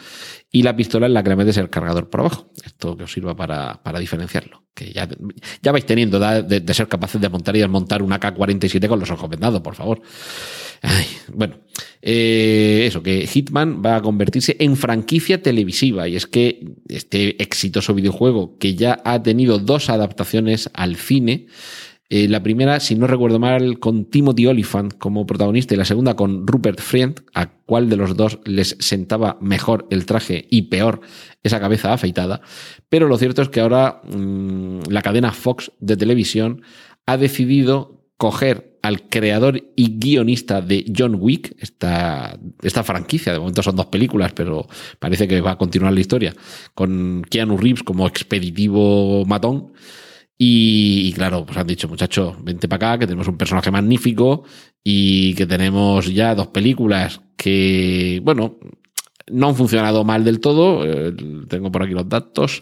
y 0.49 0.63
la 0.63 0.75
pistola 0.75 1.07
es 1.07 1.11
la 1.11 1.21
que 1.21 1.29
le 1.29 1.35
metes 1.35 1.57
el 1.57 1.69
cargador 1.69 2.09
por 2.09 2.21
abajo. 2.21 2.51
Esto 2.63 2.95
que 2.95 3.03
os 3.03 3.11
sirva 3.11 3.35
para, 3.35 3.83
para 3.83 3.99
diferenciarlo. 3.99 4.63
Que 4.73 4.93
ya, 4.93 5.09
ya 5.61 5.71
vais 5.73 5.85
teniendo 5.85 6.19
de, 6.19 6.61
de, 6.61 6.73
ser 6.73 6.87
capaces 6.87 7.19
de 7.19 7.27
montar 7.27 7.55
y 7.57 7.59
desmontar 7.59 8.01
una 8.01 8.19
K-47 8.19 8.87
con 8.87 8.99
los 8.99 9.11
ojos 9.11 9.29
vendados, 9.29 9.61
por 9.61 9.75
favor. 9.75 10.01
Bueno, 11.33 11.57
eh, 12.01 12.85
eso, 12.87 13.01
que 13.03 13.27
Hitman 13.27 13.81
va 13.83 13.97
a 13.97 14.01
convertirse 14.01 14.55
en 14.59 14.77
franquicia 14.77 15.41
televisiva 15.41 16.07
y 16.07 16.15
es 16.15 16.27
que 16.27 16.75
este 16.87 17.41
exitoso 17.41 17.93
videojuego 17.93 18.57
que 18.57 18.75
ya 18.75 19.01
ha 19.03 19.21
tenido 19.23 19.59
dos 19.59 19.89
adaptaciones 19.89 20.69
al 20.73 20.95
cine, 20.95 21.47
eh, 22.09 22.27
la 22.27 22.43
primera, 22.43 22.79
si 22.79 22.95
no 22.95 23.07
recuerdo 23.07 23.39
mal, 23.39 23.79
con 23.79 24.05
Timothy 24.05 24.45
Oliphant 24.45 24.95
como 24.99 25.25
protagonista 25.25 25.73
y 25.73 25.77
la 25.77 25.85
segunda 25.85 26.15
con 26.15 26.45
Rupert 26.45 26.79
Friend, 26.79 27.19
a 27.33 27.49
cuál 27.65 27.89
de 27.89 27.97
los 27.97 28.15
dos 28.15 28.39
les 28.45 28.77
sentaba 28.79 29.39
mejor 29.41 29.87
el 29.89 30.05
traje 30.05 30.45
y 30.51 30.63
peor 30.63 31.01
esa 31.41 31.59
cabeza 31.59 31.93
afeitada. 31.93 32.41
Pero 32.89 33.07
lo 33.07 33.17
cierto 33.17 33.41
es 33.41 33.49
que 33.49 33.61
ahora 33.61 34.01
mm, 34.03 34.81
la 34.89 35.01
cadena 35.01 35.31
Fox 35.31 35.71
de 35.79 35.97
televisión 35.97 36.61
ha 37.07 37.17
decidido 37.17 38.05
coger 38.17 38.74
al 38.87 39.09
creador 39.09 39.61
y 39.75 39.97
guionista 39.99 40.61
de 40.61 40.85
John 40.95 41.17
Wick, 41.19 41.55
esta, 41.59 42.37
esta 42.61 42.83
franquicia, 42.83 43.33
de 43.33 43.39
momento 43.39 43.63
son 43.63 43.75
dos 43.75 43.87
películas, 43.87 44.33
pero 44.33 44.67
parece 44.99 45.27
que 45.27 45.41
va 45.41 45.51
a 45.51 45.57
continuar 45.57 45.93
la 45.93 45.99
historia, 45.99 46.33
con 46.73 47.23
Keanu 47.29 47.57
Reeves 47.57 47.83
como 47.83 48.07
expeditivo 48.07 49.25
matón 49.25 49.73
y, 50.37 51.13
claro, 51.13 51.45
pues 51.45 51.57
han 51.57 51.67
dicho, 51.67 51.87
muchacho, 51.87 52.35
vente 52.41 52.67
para 52.67 52.93
acá, 52.93 52.99
que 52.99 53.07
tenemos 53.07 53.27
un 53.27 53.37
personaje 53.37 53.71
magnífico 53.71 54.43
y 54.83 55.33
que 55.35 55.45
tenemos 55.45 56.13
ya 56.13 56.35
dos 56.35 56.47
películas 56.47 57.21
que, 57.37 58.19
bueno, 58.23 58.57
no 59.31 59.47
han 59.47 59.55
funcionado 59.55 60.03
mal 60.03 60.23
del 60.23 60.39
todo. 60.39 60.85
Eh, 60.85 61.13
tengo 61.47 61.71
por 61.71 61.83
aquí 61.83 61.93
los 61.93 62.09
datos. 62.09 62.61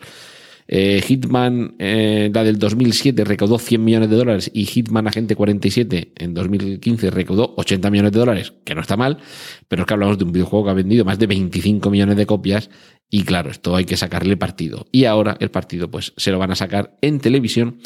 Eh, 0.76 1.04
Hitman, 1.04 1.76
eh, 1.78 2.32
la 2.34 2.44
del 2.44 2.58
2007, 2.58 3.24
recaudó 3.26 3.60
100 3.60 3.84
millones 3.84 4.10
de 4.10 4.16
dólares 4.16 4.50
y 4.56 4.66
Hitman 4.66 5.08
Agente 5.08 5.36
47 5.36 6.14
en 6.18 6.34
2015 6.34 7.12
recaudó 7.12 7.54
80 7.58 7.92
millones 7.92 8.12
de 8.12 8.18
dólares, 8.18 8.54
que 8.66 8.74
no 8.74 8.82
está 8.82 8.98
mal, 8.98 9.20
pero 9.68 9.84
es 9.84 9.88
que 9.88 9.94
hablamos 9.94 10.18
de 10.18 10.24
un 10.24 10.32
videojuego 10.32 10.66
que 10.66 10.72
ha 10.72 10.74
vendido 10.74 11.06
más 11.06 11.20
de 11.20 11.28
25 11.28 11.92
millones 11.92 12.18
de 12.18 12.26
copias 12.26 12.72
y 13.08 13.22
claro, 13.22 13.52
esto 13.52 13.76
hay 13.76 13.86
que 13.86 13.98
sacarle 13.98 14.36
partido. 14.36 14.88
Y 14.92 15.06
ahora 15.06 15.38
el 15.40 15.52
partido 15.52 15.92
pues 15.92 16.12
se 16.18 16.32
lo 16.32 16.40
van 16.40 16.50
a 16.50 16.56
sacar 16.56 16.98
en 17.02 17.20
televisión. 17.20 17.78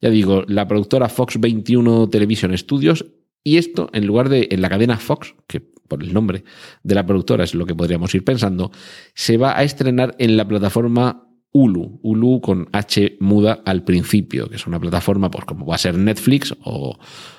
Ya 0.00 0.10
digo, 0.10 0.44
la 0.46 0.68
productora 0.68 1.08
Fox 1.08 1.40
21 1.40 2.10
Television 2.10 2.56
Studios 2.56 3.06
y 3.42 3.56
esto 3.56 3.90
en 3.92 4.06
lugar 4.06 4.28
de 4.28 4.46
en 4.52 4.62
la 4.62 4.68
cadena 4.68 4.98
Fox, 4.98 5.34
que 5.48 5.58
por 5.88 6.00
el 6.00 6.14
nombre 6.14 6.44
de 6.84 6.94
la 6.94 7.04
productora 7.04 7.42
es 7.42 7.56
lo 7.56 7.66
que 7.66 7.74
podríamos 7.74 8.14
ir 8.14 8.22
pensando, 8.22 8.70
se 9.14 9.36
va 9.36 9.58
a 9.58 9.64
estrenar 9.64 10.14
en 10.20 10.36
la 10.36 10.46
plataforma 10.46 11.25
Hulu, 11.56 12.00
Hulu 12.02 12.40
con 12.42 12.68
H 12.72 13.16
muda 13.20 13.62
al 13.64 13.82
principio, 13.82 14.50
que 14.50 14.56
es 14.56 14.66
una 14.66 14.78
plataforma 14.78 15.30
pues 15.30 15.46
como 15.46 15.64
va 15.64 15.76
a 15.76 15.78
ser 15.78 15.96
Netflix 15.96 16.54
o, 16.64 16.98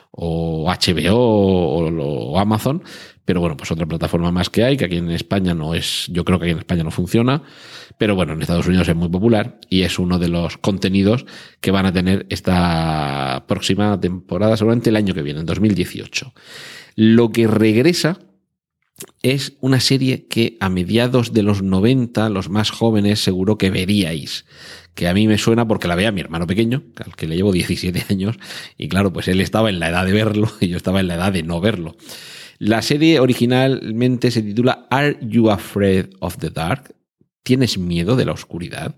o 0.10 0.66
HBO 0.66 1.16
o, 1.16 1.88
o, 1.88 2.40
Amazon, 2.40 2.82
pero 3.26 3.42
bueno, 3.42 3.56
pues 3.56 3.72
otra 3.72 3.86
plataforma 3.86 4.32
más 4.32 4.50
que 4.50 4.64
hay, 4.64 4.76
que 4.76 4.86
aquí 4.86 4.98
en 4.98 5.12
España 5.12 5.54
no 5.54 5.76
es, 5.76 6.08
yo 6.10 6.26
creo 6.26 6.40
que 6.40 6.46
aquí 6.46 6.52
en 6.54 6.58
España 6.58 6.84
no 6.84 6.90
funciona, 6.90 7.44
pero 8.00 8.16
bueno, 8.16 8.34
en 8.34 8.42
Estados 8.42 8.66
Unidos 8.66 8.88
es 8.90 8.96
muy 8.96 9.10
popular 9.10 9.60
y 9.70 9.84
es 9.84 10.00
uno 10.00 10.18
de 10.18 10.30
los 10.30 10.58
contenidos 10.58 11.28
que 11.62 11.70
van 11.70 11.86
a 11.86 11.94
tener 11.94 12.26
esta 12.30 13.46
próxima 13.48 14.00
temporada, 14.00 14.58
seguramente 14.58 14.90
el 14.90 14.96
año 14.96 15.14
que 15.14 15.22
viene, 15.22 15.42
en 15.42 15.46
2018. 15.46 16.34
Lo 16.96 17.32
que 17.32 17.46
regresa 17.46 18.18
es 19.22 19.54
una 19.62 19.80
serie 19.80 20.28
que 20.28 20.58
a 20.60 20.70
mediados 20.70 21.34
de 21.34 21.44
los 21.44 21.62
90, 21.62 22.30
los 22.30 22.50
más 22.50 22.72
jóvenes 22.72 23.20
seguro 23.20 23.58
que 23.58 23.70
veríais, 23.70 24.46
que 24.96 25.08
a 25.08 25.14
mí 25.14 25.28
me 25.28 25.38
suena 25.38 25.68
porque 25.68 25.88
la 25.88 25.96
veía 25.96 26.12
mi 26.12 26.22
hermano 26.22 26.48
pequeño, 26.48 26.84
al 27.04 27.16
que 27.16 27.28
le 27.28 27.36
llevo 27.36 27.52
17 27.52 28.06
años, 28.10 28.38
y 28.78 28.88
claro, 28.88 29.14
pues 29.14 29.28
él 29.28 29.42
estaba 29.42 29.70
en 29.70 29.80
la 29.80 29.90
edad 29.90 30.06
de 30.06 30.14
verlo 30.14 30.52
y 30.60 30.70
yo 30.70 30.78
estaba 30.78 31.00
en 31.00 31.08
la 31.08 31.16
edad 31.16 31.32
de 31.32 31.44
no 31.44 31.62
verlo. 31.62 31.96
La 32.60 32.82
serie 32.82 33.20
originalmente 33.20 34.32
se 34.32 34.42
titula 34.42 34.88
Are 34.90 35.18
You 35.22 35.52
Afraid 35.52 36.08
of 36.20 36.38
the 36.38 36.50
Dark? 36.50 36.96
¿Tienes 37.44 37.78
miedo 37.78 38.16
de 38.16 38.26
la 38.26 38.32
oscuridad? 38.32 38.96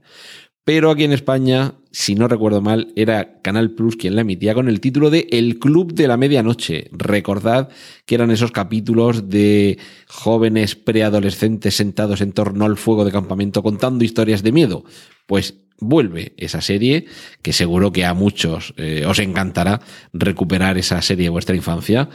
Pero 0.64 0.92
aquí 0.92 1.04
en 1.04 1.14
España, 1.14 1.76
si 1.92 2.14
no 2.14 2.28
recuerdo 2.28 2.62
mal, 2.62 2.94
era 2.96 3.42
Canal 3.42 3.72
Plus 3.72 3.96
quien 3.96 4.16
la 4.16 4.22
emitía 4.22 4.54
con 4.54 4.70
el 4.70 4.80
título 4.80 5.10
de 5.10 5.28
El 5.32 5.58
Club 5.58 5.94
de 5.94 6.08
la 6.08 6.18
Medianoche. 6.18 6.90
Recordad 6.92 7.70
que 8.06 8.16
eran 8.16 8.30
esos 8.30 8.52
capítulos 8.52 9.30
de 9.30 9.80
jóvenes 10.08 10.76
preadolescentes 10.76 11.76
sentados 11.76 12.22
en 12.22 12.34
torno 12.34 12.66
al 12.66 12.78
fuego 12.78 13.04
de 13.04 13.12
campamento 13.12 13.64
contando 13.64 14.04
historias 14.04 14.44
de 14.44 14.52
miedo. 14.52 14.84
Pues 15.26 15.56
vuelve 15.80 16.34
esa 16.38 16.62
serie, 16.62 17.06
que 17.42 17.54
seguro 17.54 17.92
que 17.92 18.06
a 18.06 18.14
muchos 18.14 18.74
eh, 18.78 19.06
os 19.08 19.20
encantará 19.20 19.82
recuperar 20.14 20.78
esa 20.78 21.02
serie 21.02 21.26
de 21.26 21.30
vuestra 21.30 21.56
infancia. 21.56 22.10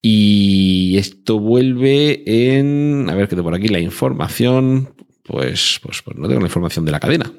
Y 0.00 0.96
esto 0.96 1.40
vuelve 1.40 2.22
en, 2.26 3.06
a 3.10 3.14
ver 3.14 3.28
tengo 3.28 3.42
por 3.42 3.54
aquí, 3.54 3.68
la 3.68 3.80
información, 3.80 4.94
pues, 5.24 5.80
pues, 5.82 6.02
pues 6.02 6.16
no 6.16 6.28
tengo 6.28 6.40
la 6.40 6.46
información 6.46 6.84
de 6.84 6.92
la 6.92 7.00
cadena. 7.00 7.32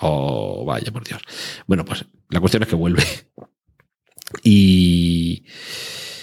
Oh, 0.00 0.64
vaya 0.64 0.92
por 0.92 1.04
Dios. 1.04 1.22
Bueno, 1.66 1.84
pues 1.84 2.04
la 2.30 2.40
cuestión 2.40 2.62
es 2.62 2.68
que 2.68 2.76
vuelve. 2.76 3.02
Y, 4.42 5.44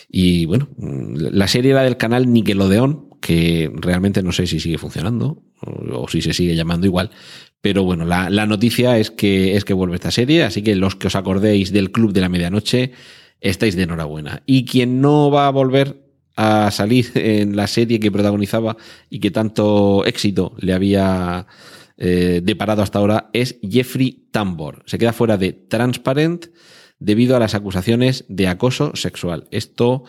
y 0.10 0.46
bueno, 0.46 0.70
la 0.78 1.48
serie 1.48 1.72
era 1.72 1.82
del 1.82 1.98
canal 1.98 2.32
Nickelodeon, 2.32 3.10
que 3.20 3.72
realmente 3.74 4.22
no 4.22 4.32
sé 4.32 4.46
si 4.46 4.60
sigue 4.60 4.78
funcionando 4.78 5.44
o, 5.62 6.08
si 6.08 6.22
se 6.22 6.34
sigue 6.34 6.56
llamando 6.56 6.86
igual, 6.86 7.10
pero 7.62 7.84
bueno, 7.84 8.06
la, 8.06 8.30
la, 8.30 8.46
noticia 8.46 9.00
es 9.00 9.10
que, 9.10 9.56
es 9.56 9.66
que 9.66 9.74
vuelve 9.74 9.96
esta 9.96 10.12
serie, 10.12 10.44
así 10.44 10.62
que 10.62 10.76
los 10.76 10.96
que 10.96 11.08
os 11.08 11.16
acordéis 11.16 11.72
del 11.72 11.92
Club 11.92 12.14
de 12.14 12.22
la 12.22 12.30
Medianoche, 12.30 12.92
estáis 13.42 13.76
de 13.76 13.84
enhorabuena. 13.84 14.44
Y 14.46 14.66
quien 14.66 15.02
no 15.02 15.32
va 15.32 15.48
a 15.48 15.52
volver 15.52 16.06
a 16.36 16.70
salir 16.72 17.12
en 17.16 17.56
la 17.56 17.68
serie 17.68 18.00
que 18.00 18.12
protagonizaba 18.12 18.78
y 19.10 19.20
que 19.20 19.32
tanto 19.32 20.06
éxito 20.06 20.54
le 20.60 20.74
había 20.74 21.48
eh, 21.98 22.42
deparado 22.44 22.82
hasta 22.82 23.00
ahora 23.00 23.30
es 23.34 23.60
Jeffrey 23.62 24.28
Tambor. 24.32 24.84
Se 24.86 24.98
queda 24.98 25.14
fuera 25.14 25.38
de 25.38 25.54
Transparent 25.54 26.48
debido 27.00 27.36
a 27.36 27.40
las 27.40 27.56
acusaciones 27.56 28.26
de 28.30 28.48
acoso 28.48 28.96
sexual. 28.96 29.48
Esto, 29.52 30.04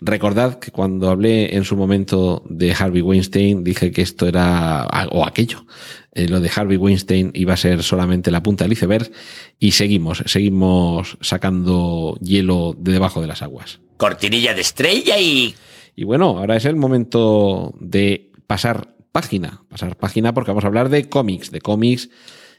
recordad 0.00 0.58
que 0.58 0.70
cuando 0.70 1.08
hablé 1.08 1.56
en 1.56 1.64
su 1.64 1.76
momento 1.76 2.42
de 2.48 2.72
Harvey 2.72 3.02
Weinstein, 3.02 3.64
dije 3.64 3.90
que 3.90 4.02
esto 4.02 4.26
era, 4.26 4.86
o 5.10 5.24
aquello, 5.24 5.66
eh, 6.12 6.28
lo 6.28 6.40
de 6.40 6.50
Harvey 6.54 6.76
Weinstein 6.76 7.30
iba 7.34 7.54
a 7.54 7.56
ser 7.56 7.82
solamente 7.82 8.30
la 8.30 8.42
punta 8.42 8.64
del 8.64 8.72
iceberg, 8.72 9.10
y 9.58 9.72
seguimos, 9.72 10.22
seguimos 10.26 11.16
sacando 11.20 12.18
hielo 12.20 12.74
de 12.78 12.92
debajo 12.92 13.20
de 13.20 13.26
las 13.26 13.42
aguas. 13.42 13.80
Cortinilla 13.96 14.54
de 14.54 14.60
estrella 14.60 15.18
y... 15.18 15.54
Y 15.98 16.04
bueno, 16.04 16.38
ahora 16.38 16.56
es 16.56 16.66
el 16.66 16.76
momento 16.76 17.72
de 17.80 18.30
pasar 18.46 18.95
página, 19.16 19.62
pasar 19.70 19.96
página 19.96 20.34
porque 20.34 20.50
vamos 20.50 20.64
a 20.64 20.66
hablar 20.66 20.90
de 20.90 21.08
cómics, 21.08 21.50
de 21.50 21.62
cómics 21.62 22.10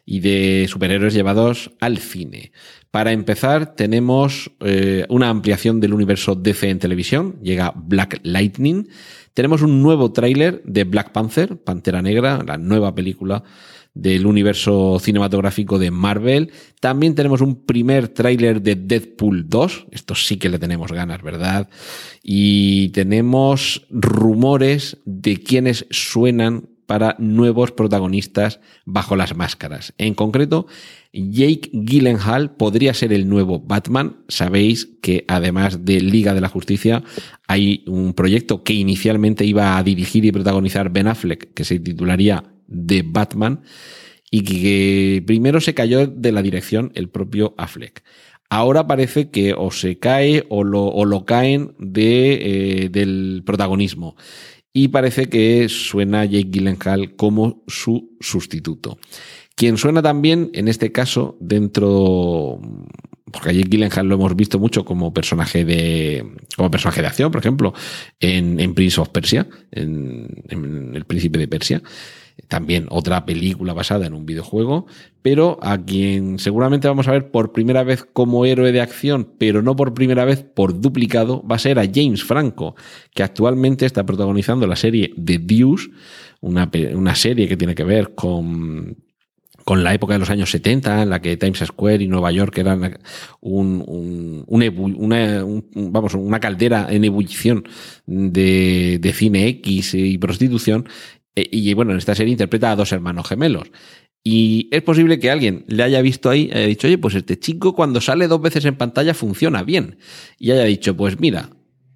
y 0.08 0.22
de 0.22 0.66
superhéroes 0.68 1.14
llevados 1.14 1.70
al 1.80 2.00
cine. 2.00 2.52
Para 2.90 3.12
empezar, 3.12 3.76
tenemos 3.76 4.50
eh, 4.62 5.06
una 5.08 5.30
ampliación 5.30 5.80
del 5.80 5.94
universo 5.94 6.34
DC 6.34 6.68
en 6.68 6.80
televisión. 6.80 7.40
Llega 7.44 7.76
Black 7.76 8.22
Lightning. 8.24 8.88
Tenemos 9.36 9.62
un 9.62 9.84
nuevo 9.84 10.12
tráiler 10.12 10.64
de 10.64 10.84
Black 10.84 11.12
Panther, 11.12 11.62
Pantera 11.62 12.02
Negra, 12.02 12.42
la 12.44 12.58
nueva 12.58 12.96
película 12.96 13.44
del 14.02 14.26
universo 14.26 15.00
cinematográfico 15.00 15.80
de 15.80 15.92
Marvel. 15.92 16.52
También 16.80 17.16
tenemos 17.16 17.42
un 17.42 17.66
primer 17.66 18.10
tráiler 18.10 18.62
de 18.62 18.76
Deadpool 18.76 19.50
2. 19.50 19.88
Esto 19.92 20.16
sí 20.16 20.38
que 20.38 20.50
le 20.50 20.60
tenemos 20.60 20.92
ganas, 20.92 21.22
¿verdad? 21.22 21.70
Y 22.24 22.90
tenemos 22.90 23.86
rumores 23.90 24.98
de 25.06 25.38
quienes 25.38 25.86
suenan 25.90 26.70
para 26.88 27.16
nuevos 27.20 27.72
protagonistas 27.72 28.60
bajo 28.86 29.16
las 29.16 29.36
máscaras. 29.36 29.94
En 29.98 30.14
concreto, 30.16 30.68
Jake 31.12 31.70
Gyllenhaal 31.74 32.56
podría 32.56 32.94
ser 32.94 33.12
el 33.12 33.28
nuevo 33.28 33.60
Batman. 33.60 34.18
Sabéis 34.30 34.90
que 35.02 35.26
además 35.28 35.86
de 35.86 36.00
Liga 36.00 36.34
de 36.34 36.42
la 36.42 36.50
Justicia 36.50 37.04
hay 37.48 37.84
un 37.88 38.14
proyecto 38.14 38.64
que 38.64 38.74
inicialmente 38.74 39.46
iba 39.46 39.78
a 39.78 39.84
dirigir 39.84 40.26
y 40.26 40.32
protagonizar 40.32 40.90
Ben 40.90 41.08
Affleck, 41.08 41.54
que 41.54 41.66
se 41.66 41.80
titularía 41.80 42.44
The 42.70 43.04
Batman, 43.06 43.62
y 44.30 44.44
que 44.44 45.24
primero 45.26 45.62
se 45.62 45.74
cayó 45.74 46.08
de 46.08 46.32
la 46.32 46.42
dirección 46.42 46.92
el 46.96 47.10
propio 47.10 47.56
Affleck. 47.58 48.04
Ahora 48.50 48.88
parece 48.88 49.30
que 49.30 49.54
o 49.54 49.72
se 49.72 50.00
cae 50.00 50.46
o 50.50 50.64
lo, 50.64 50.86
o 50.86 51.06
lo 51.06 51.26
caen 51.26 51.76
de, 51.80 52.86
eh, 52.86 52.90
del 52.90 53.44
protagonismo 53.46 54.16
y 54.72 54.90
parece 54.90 55.28
que 55.28 55.68
suena 55.70 56.24
Jake 56.24 56.50
Gyllenhaal 56.52 57.16
como 57.16 57.64
su 57.68 58.16
sustituto. 58.20 59.00
Quien 59.56 59.78
suena 59.78 60.04
también, 60.04 60.52
en 60.54 60.68
este 60.68 60.92
caso, 60.92 61.36
dentro, 61.42 62.62
porque 63.32 63.50
a 63.50 63.54
Jake 63.54 63.70
Gyllenhaal 63.70 64.08
lo 64.08 64.16
hemos 64.16 64.36
visto 64.36 64.60
mucho 64.60 64.86
como 64.86 65.14
personaje 65.14 65.66
de, 65.66 66.24
como 66.56 66.70
personaje 66.70 67.02
de 67.02 67.08
acción, 67.08 67.32
por 67.32 67.42
ejemplo, 67.42 67.74
en, 68.20 68.60
en 68.60 68.76
Prince 68.76 69.02
of 69.02 69.10
Persia, 69.10 69.48
en 69.72 70.92
El 70.94 71.06
Príncipe 71.06 71.40
de 71.40 71.48
Persia 71.48 71.82
también 72.48 72.88
otra 72.90 73.26
película 73.26 73.74
basada 73.74 74.06
en 74.06 74.14
un 74.14 74.26
videojuego, 74.26 74.86
pero 75.22 75.60
a 75.62 75.78
quien 75.78 76.40
seguramente 76.40 76.88
vamos 76.88 77.08
a 77.08 77.12
ver 77.12 77.32
por 77.32 77.52
primera 77.52 77.84
vez 77.84 78.06
como 78.06 78.46
héroe 78.46 78.72
de 78.72 78.82
acción, 78.82 79.34
pero 79.38 79.62
no 79.62 79.76
por 79.76 79.94
primera 79.94 80.26
vez 80.26 80.44
por 80.44 80.80
duplicado, 80.80 81.46
va 81.46 81.56
a 81.56 81.60
ser 81.60 81.80
a 81.80 81.90
James 81.92 82.24
Franco, 82.24 82.76
que 83.14 83.24
actualmente 83.24 83.86
está 83.86 84.06
protagonizando 84.06 84.68
la 84.68 84.76
serie 84.76 85.14
The 85.22 85.40
Deuce, 85.40 85.90
una, 86.40 86.70
una 86.94 87.16
serie 87.16 87.48
que 87.48 87.58
tiene 87.58 87.76
que 87.76 87.84
ver 87.84 88.16
con 88.16 88.98
con 89.68 89.84
la 89.84 89.94
época 89.94 90.14
de 90.14 90.20
los 90.20 90.30
años 90.30 90.50
70, 90.52 91.02
en 91.02 91.10
la 91.10 91.22
que 91.22 91.36
Times 91.36 91.60
Square 91.60 92.02
y 92.02 92.08
Nueva 92.08 92.32
York 92.32 92.58
eran 92.58 93.00
un, 93.42 93.84
un, 93.86 94.46
un, 94.48 94.96
una, 94.98 95.44
una 95.44 96.40
caldera 96.40 96.88
en 96.90 97.04
ebullición 97.04 97.68
de, 98.06 98.98
de 99.02 99.12
cine 99.12 99.46
X 99.50 99.94
y 99.94 100.18
prostitución, 100.20 100.88
y 101.52 101.74
bueno, 101.74 101.92
en 101.92 101.98
esta 101.98 102.16
serie 102.16 102.32
interpreta 102.32 102.72
a 102.72 102.76
dos 102.76 102.92
hermanos 102.92 103.28
gemelos. 103.28 103.70
Y 104.24 104.68
es 104.72 104.82
posible 104.82 105.20
que 105.20 105.32
alguien 105.32 105.64
le 105.68 105.84
haya 105.84 106.02
visto 106.02 106.30
ahí, 106.30 106.50
haya 106.52 106.68
dicho, 106.68 106.88
oye, 106.88 106.98
pues 106.98 107.16
este 107.16 107.40
chico 107.40 107.74
cuando 107.74 108.02
sale 108.02 108.28
dos 108.28 108.42
veces 108.42 108.66
en 108.66 108.76
pantalla 108.76 109.14
funciona 109.14 109.64
bien. 109.64 110.00
Y 110.38 110.52
haya 110.52 110.66
dicho, 110.66 110.98
pues 110.98 111.20
mira, 111.20 111.50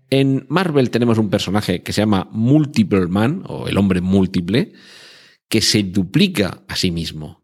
en 0.09 0.45
Marvel 0.47 0.91
tenemos 0.91 1.17
un 1.17 1.29
personaje 1.29 1.83
que 1.83 1.93
se 1.93 2.01
llama 2.01 2.29
Multiple 2.31 3.07
Man, 3.07 3.43
o 3.47 3.67
el 3.67 3.77
hombre 3.77 4.01
múltiple, 4.01 4.73
que 5.49 5.61
se 5.61 5.83
duplica 5.83 6.63
a 6.67 6.75
sí 6.75 6.91
mismo. 6.91 7.43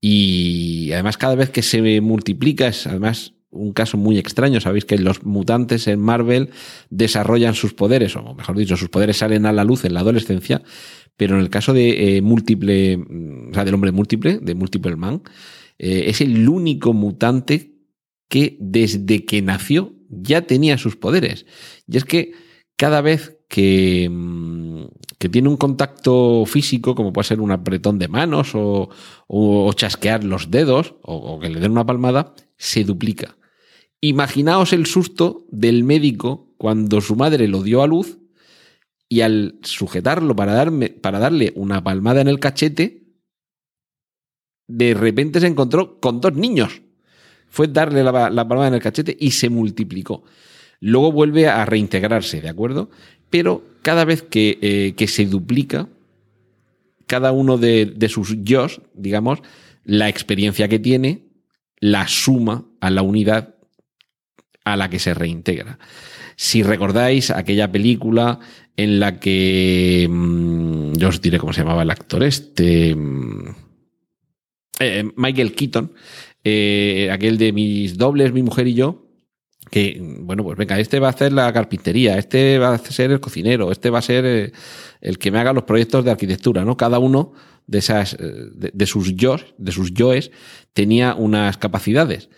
Y 0.00 0.92
además 0.92 1.16
cada 1.16 1.34
vez 1.34 1.50
que 1.50 1.62
se 1.62 2.00
multiplica 2.00 2.68
es 2.68 2.86
además 2.86 3.34
un 3.50 3.72
caso 3.72 3.96
muy 3.96 4.18
extraño. 4.18 4.60
Sabéis 4.60 4.84
que 4.84 4.96
los 4.98 5.24
mutantes 5.24 5.88
en 5.88 6.00
Marvel 6.00 6.50
desarrollan 6.88 7.54
sus 7.54 7.74
poderes, 7.74 8.16
o 8.16 8.34
mejor 8.34 8.56
dicho, 8.56 8.76
sus 8.76 8.88
poderes 8.88 9.18
salen 9.18 9.46
a 9.46 9.52
la 9.52 9.64
luz 9.64 9.84
en 9.84 9.94
la 9.94 10.00
adolescencia, 10.00 10.62
pero 11.20 11.34
en 11.34 11.42
el 11.42 11.50
caso 11.50 11.74
de 11.74 12.16
eh, 12.16 12.22
múltiple, 12.22 12.96
mm, 12.96 13.50
o 13.50 13.52
sea, 13.52 13.66
del 13.66 13.74
hombre 13.74 13.92
múltiple, 13.92 14.38
de 14.38 14.54
Multiple 14.54 14.96
Man, 14.96 15.20
Eh, 15.78 16.08
es 16.10 16.20
el 16.20 16.48
único 16.48 16.94
mutante 16.94 17.72
que 18.28 18.56
desde 18.60 19.24
que 19.26 19.42
nació 19.42 19.92
ya 20.08 20.46
tenía 20.46 20.78
sus 20.78 20.96
poderes. 20.96 21.44
Y 21.86 21.98
es 21.98 22.04
que 22.04 22.32
cada 22.76 23.02
vez 23.02 23.38
que, 23.48 24.08
mm, 24.10 24.84
que 25.18 25.28
tiene 25.28 25.50
un 25.50 25.58
contacto 25.58 26.44
físico, 26.46 26.94
como 26.94 27.12
puede 27.12 27.28
ser 27.28 27.40
un 27.40 27.50
apretón 27.50 27.98
de 27.98 28.08
manos 28.08 28.54
o, 28.54 28.88
o 29.26 29.72
chasquear 29.74 30.24
los 30.24 30.50
dedos 30.50 30.94
o, 31.02 31.14
o 31.16 31.38
que 31.38 31.50
le 31.50 31.60
den 31.60 31.72
una 31.72 31.84
palmada, 31.84 32.34
se 32.56 32.84
duplica. 32.84 33.36
Imaginaos 34.00 34.72
el 34.72 34.86
susto 34.86 35.44
del 35.50 35.84
médico 35.84 36.54
cuando 36.56 37.00
su 37.02 37.14
madre 37.14 37.46
lo 37.46 37.62
dio 37.62 37.82
a 37.82 37.86
luz 37.86 38.19
y 39.12 39.22
al 39.22 39.58
sujetarlo 39.62 40.36
para, 40.36 40.54
darme, 40.54 40.88
para 40.88 41.18
darle 41.18 41.52
una 41.56 41.82
palmada 41.82 42.20
en 42.20 42.28
el 42.28 42.38
cachete, 42.38 43.02
de 44.68 44.94
repente 44.94 45.40
se 45.40 45.48
encontró 45.48 45.98
con 45.98 46.20
dos 46.20 46.34
niños. 46.34 46.80
Fue 47.48 47.66
darle 47.66 48.04
la, 48.04 48.12
palmada 48.12 48.68
en 48.68 48.74
el 48.74 48.80
cachete 48.80 49.16
y 49.18 49.32
se 49.32 49.50
multiplicó. 49.50 50.22
Luego 50.78 51.10
vuelve 51.10 51.48
a 51.48 51.64
reintegrarse, 51.66 52.40
¿de 52.40 52.48
acuerdo? 52.48 52.88
Pero 53.30 53.64
cada 53.82 54.04
vez 54.04 54.22
que, 54.22 54.58
eh, 54.62 54.94
que 54.96 55.08
se 55.08 55.26
duplica, 55.26 55.88
cada 57.08 57.32
uno 57.32 57.58
de, 57.58 57.86
de 57.86 58.08
sus 58.08 58.36
yo, 58.44 58.68
digamos, 58.94 59.40
la 59.84 60.08
experiencia 60.08 60.68
que 60.68 60.78
tiene, 60.78 61.24
la 61.80 62.06
suma 62.06 62.64
a 62.80 62.90
la 62.90 63.02
unidad 63.02 63.56
a 64.62 64.76
la 64.76 64.88
que 64.88 65.00
se 65.00 65.14
reintegra. 65.14 65.80
Si 66.36 66.62
recordáis 66.62 67.30
aquella 67.30 67.72
película 67.72 68.38
en 68.82 68.98
la 68.98 69.20
que 69.20 70.06
mmm, 70.08 70.92
yo 70.94 71.08
os 71.08 71.20
diré 71.20 71.38
cómo 71.38 71.52
se 71.52 71.60
llamaba 71.60 71.82
el 71.82 71.90
actor 71.90 72.22
este, 72.22 72.94
mmm, 72.94 73.54
eh, 74.80 75.04
Michael 75.16 75.54
Keaton, 75.54 75.92
eh, 76.42 77.10
aquel 77.12 77.36
de 77.36 77.52
mis 77.52 77.98
dobles, 77.98 78.32
mi 78.32 78.42
mujer 78.42 78.66
y 78.66 78.74
yo, 78.74 79.06
que, 79.70 80.00
bueno, 80.20 80.42
pues 80.42 80.56
venga, 80.56 80.80
este 80.80 80.98
va 80.98 81.08
a 81.08 81.10
hacer 81.10 81.32
la 81.32 81.52
carpintería, 81.52 82.16
este 82.16 82.58
va 82.58 82.74
a 82.74 82.78
ser 82.78 83.10
el 83.10 83.20
cocinero, 83.20 83.70
este 83.70 83.90
va 83.90 83.98
a 83.98 84.02
ser 84.02 84.24
eh, 84.24 84.52
el 85.02 85.18
que 85.18 85.30
me 85.30 85.38
haga 85.38 85.52
los 85.52 85.64
proyectos 85.64 86.04
de 86.04 86.10
arquitectura, 86.12 86.64
¿no? 86.64 86.76
Cada 86.76 86.98
uno 86.98 87.34
de 87.66 87.78
esas, 87.78 88.16
de 88.18 88.86
sus 88.86 89.14
yo, 89.14 89.36
de 89.58 89.70
sus 89.70 89.94
yoes, 89.94 90.32
tenía 90.72 91.14
unas 91.14 91.56
capacidades. 91.56 92.28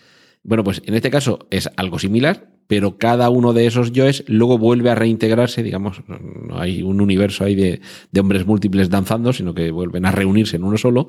Bueno, 0.43 0.63
pues 0.63 0.81
en 0.85 0.93
este 0.93 1.09
caso 1.09 1.47
es 1.49 1.69
algo 1.77 1.99
similar, 1.99 2.49
pero 2.67 2.97
cada 2.97 3.29
uno 3.29 3.53
de 3.53 3.65
esos 3.65 3.91
yoes 3.91 4.23
luego 4.27 4.57
vuelve 4.57 4.89
a 4.89 4.95
reintegrarse, 4.95 5.63
digamos, 5.63 6.01
no 6.07 6.59
hay 6.59 6.81
un 6.81 7.01
universo 7.01 7.43
ahí 7.43 7.55
de, 7.55 7.81
de 8.11 8.19
hombres 8.19 8.45
múltiples 8.45 8.89
danzando, 8.89 9.33
sino 9.33 9.53
que 9.53 9.71
vuelven 9.71 10.05
a 10.05 10.11
reunirse 10.11 10.57
en 10.57 10.63
uno 10.63 10.77
solo 10.77 11.07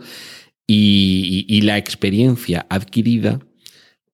y, 0.67 1.61
la 1.63 1.79
experiencia 1.79 2.67
adquirida 2.69 3.41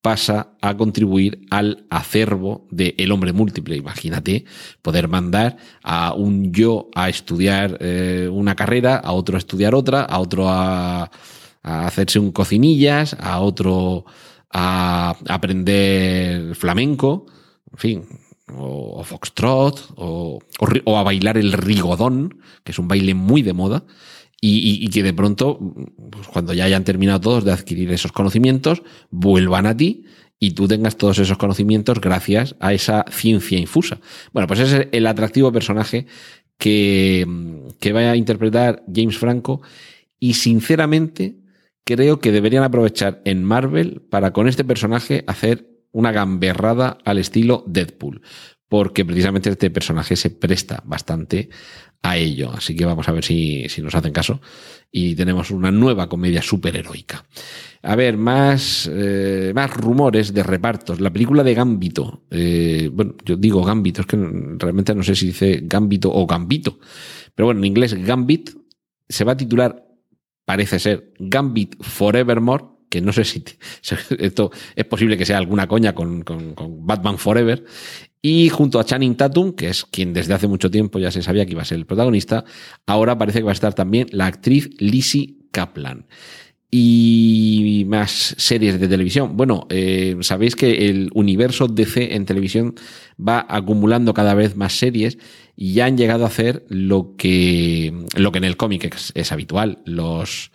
pasa 0.01 0.53
a 0.61 0.75
contribuir 0.77 1.45
al 1.51 1.85
acervo 1.89 2.67
del 2.71 2.95
el 2.97 3.11
hombre 3.11 3.33
múltiple. 3.33 3.75
Imagínate 3.75 4.45
poder 4.81 5.07
mandar 5.07 5.57
a 5.83 6.13
un 6.13 6.51
yo 6.51 6.89
a 6.95 7.07
estudiar 7.09 7.77
eh, 7.81 8.27
una 8.31 8.55
carrera, 8.55 8.95
a 8.95 9.11
otro 9.11 9.35
a 9.35 9.37
estudiar 9.37 9.75
otra, 9.75 10.01
a 10.01 10.19
otro 10.19 10.49
a, 10.49 11.11
a 11.61 11.85
hacerse 11.85 12.19
un 12.19 12.31
cocinillas, 12.31 13.15
a 13.19 13.39
otro 13.41 14.05
a 14.53 15.15
aprender 15.27 16.55
flamenco, 16.55 17.25
en 17.71 17.77
fin, 17.77 18.05
o, 18.53 19.03
foxtrot, 19.03 19.93
o, 19.95 20.39
a 20.97 21.03
bailar 21.03 21.37
el 21.37 21.53
rigodón, 21.53 22.39
que 22.63 22.71
es 22.71 22.79
un 22.79 22.87
baile 22.87 23.13
muy 23.13 23.41
de 23.41 23.53
moda, 23.53 23.85
y 24.43 24.89
que 24.89 25.03
de 25.03 25.13
pronto, 25.13 25.59
pues 26.09 26.27
cuando 26.27 26.53
ya 26.53 26.65
hayan 26.65 26.83
terminado 26.83 27.21
todos 27.21 27.43
de 27.45 27.51
adquirir 27.51 27.91
esos 27.91 28.11
conocimientos, 28.11 28.81
vuelvan 29.11 29.67
a 29.67 29.77
ti 29.77 30.05
y 30.39 30.51
tú 30.51 30.67
tengas 30.67 30.97
todos 30.97 31.19
esos 31.19 31.37
conocimientos 31.37 32.01
gracias 32.01 32.55
a 32.59 32.73
esa 32.73 33.05
ciencia 33.11 33.59
infusa. 33.59 33.99
Bueno, 34.33 34.47
pues 34.47 34.61
ese 34.61 34.81
es 34.81 34.87
el 34.91 35.05
atractivo 35.05 35.51
personaje 35.51 36.07
que, 36.57 37.27
que 37.79 37.93
va 37.93 37.99
a 38.11 38.15
interpretar 38.15 38.83
James 38.91 39.19
Franco 39.19 39.61
y 40.19 40.33
sinceramente 40.33 41.35
creo 41.85 42.19
que 42.19 42.31
deberían 42.31 42.63
aprovechar 42.63 43.21
en 43.25 43.43
Marvel 43.43 44.01
para 44.09 44.31
con 44.33 44.47
este 44.47 44.63
personaje 44.63 45.23
hacer 45.27 45.67
una 45.91 46.11
gamberrada 46.11 46.97
al 47.03 47.17
estilo 47.17 47.63
Deadpool, 47.67 48.21
porque 48.69 49.03
precisamente 49.03 49.49
este 49.49 49.69
personaje 49.69 50.15
se 50.15 50.29
presta 50.29 50.81
bastante 50.85 51.49
a 52.01 52.17
ello. 52.17 52.51
Así 52.51 52.75
que 52.75 52.85
vamos 52.85 53.07
a 53.07 53.11
ver 53.11 53.23
si, 53.23 53.67
si 53.69 53.81
nos 53.81 53.93
hacen 53.95 54.13
caso 54.13 54.41
y 54.91 55.15
tenemos 55.15 55.51
una 55.51 55.71
nueva 55.71 56.09
comedia 56.09 56.41
superheroica. 56.41 57.25
A 57.83 57.95
ver, 57.95 58.17
más, 58.17 58.89
eh, 58.91 59.51
más 59.55 59.75
rumores 59.75 60.33
de 60.33 60.43
repartos. 60.43 60.99
La 60.99 61.11
película 61.11 61.43
de 61.43 61.53
Gambito. 61.53 62.23
Eh, 62.29 62.89
bueno, 62.93 63.15
yo 63.25 63.35
digo 63.35 63.63
Gambito, 63.63 64.01
es 64.01 64.07
que 64.07 64.17
realmente 64.57 64.93
no 64.95 65.03
sé 65.03 65.15
si 65.15 65.27
dice 65.27 65.61
Gambito 65.63 66.11
o 66.13 66.25
Gambito. 66.25 66.79
Pero 67.35 67.47
bueno, 67.47 67.59
en 67.59 67.65
inglés 67.65 67.93
Gambit 67.93 68.51
se 69.07 69.23
va 69.23 69.33
a 69.33 69.37
titular 69.37 69.90
parece 70.51 70.79
ser 70.79 71.13
Gambit 71.17 71.81
Forevermore, 71.81 72.65
que 72.89 72.99
no 72.99 73.13
sé 73.13 73.23
si 73.23 73.41
esto 74.19 74.51
es 74.75 74.83
posible 74.83 75.15
que 75.15 75.25
sea 75.25 75.37
alguna 75.37 75.65
coña 75.65 75.95
con, 75.95 76.23
con, 76.23 76.85
Batman 76.85 77.17
Forever, 77.17 77.63
y 78.21 78.49
junto 78.49 78.77
a 78.77 78.83
Channing 78.83 79.15
Tatum, 79.15 79.53
que 79.53 79.69
es 79.69 79.85
quien 79.85 80.11
desde 80.11 80.33
hace 80.33 80.49
mucho 80.49 80.69
tiempo 80.69 80.99
ya 80.99 81.09
se 81.09 81.21
sabía 81.21 81.45
que 81.45 81.53
iba 81.53 81.61
a 81.61 81.65
ser 81.65 81.77
el 81.77 81.85
protagonista, 81.85 82.43
ahora 82.85 83.17
parece 83.17 83.39
que 83.39 83.45
va 83.45 83.51
a 83.51 83.53
estar 83.53 83.73
también 83.73 84.07
la 84.11 84.25
actriz 84.25 84.69
Lizzie 84.77 85.37
Kaplan. 85.53 86.05
Y 86.69 87.85
más 87.87 88.35
series 88.37 88.79
de 88.79 88.87
televisión. 88.87 89.35
Bueno, 89.35 89.67
eh, 89.69 90.15
sabéis 90.21 90.55
que 90.55 90.89
el 90.89 91.09
universo 91.13 91.67
DC 91.67 92.15
en 92.15 92.25
televisión 92.25 92.75
va 93.17 93.45
acumulando 93.49 94.13
cada 94.13 94.35
vez 94.35 94.55
más 94.55 94.71
series 94.71 95.17
y 95.61 95.73
ya 95.73 95.85
han 95.85 95.95
llegado 95.95 96.23
a 96.23 96.27
hacer 96.27 96.65
lo 96.69 97.15
que, 97.15 97.93
lo 98.15 98.31
que 98.31 98.39
en 98.39 98.45
el 98.45 98.57
cómic 98.57 98.97
es, 99.13 99.31
habitual. 99.31 99.77
Los, 99.85 100.51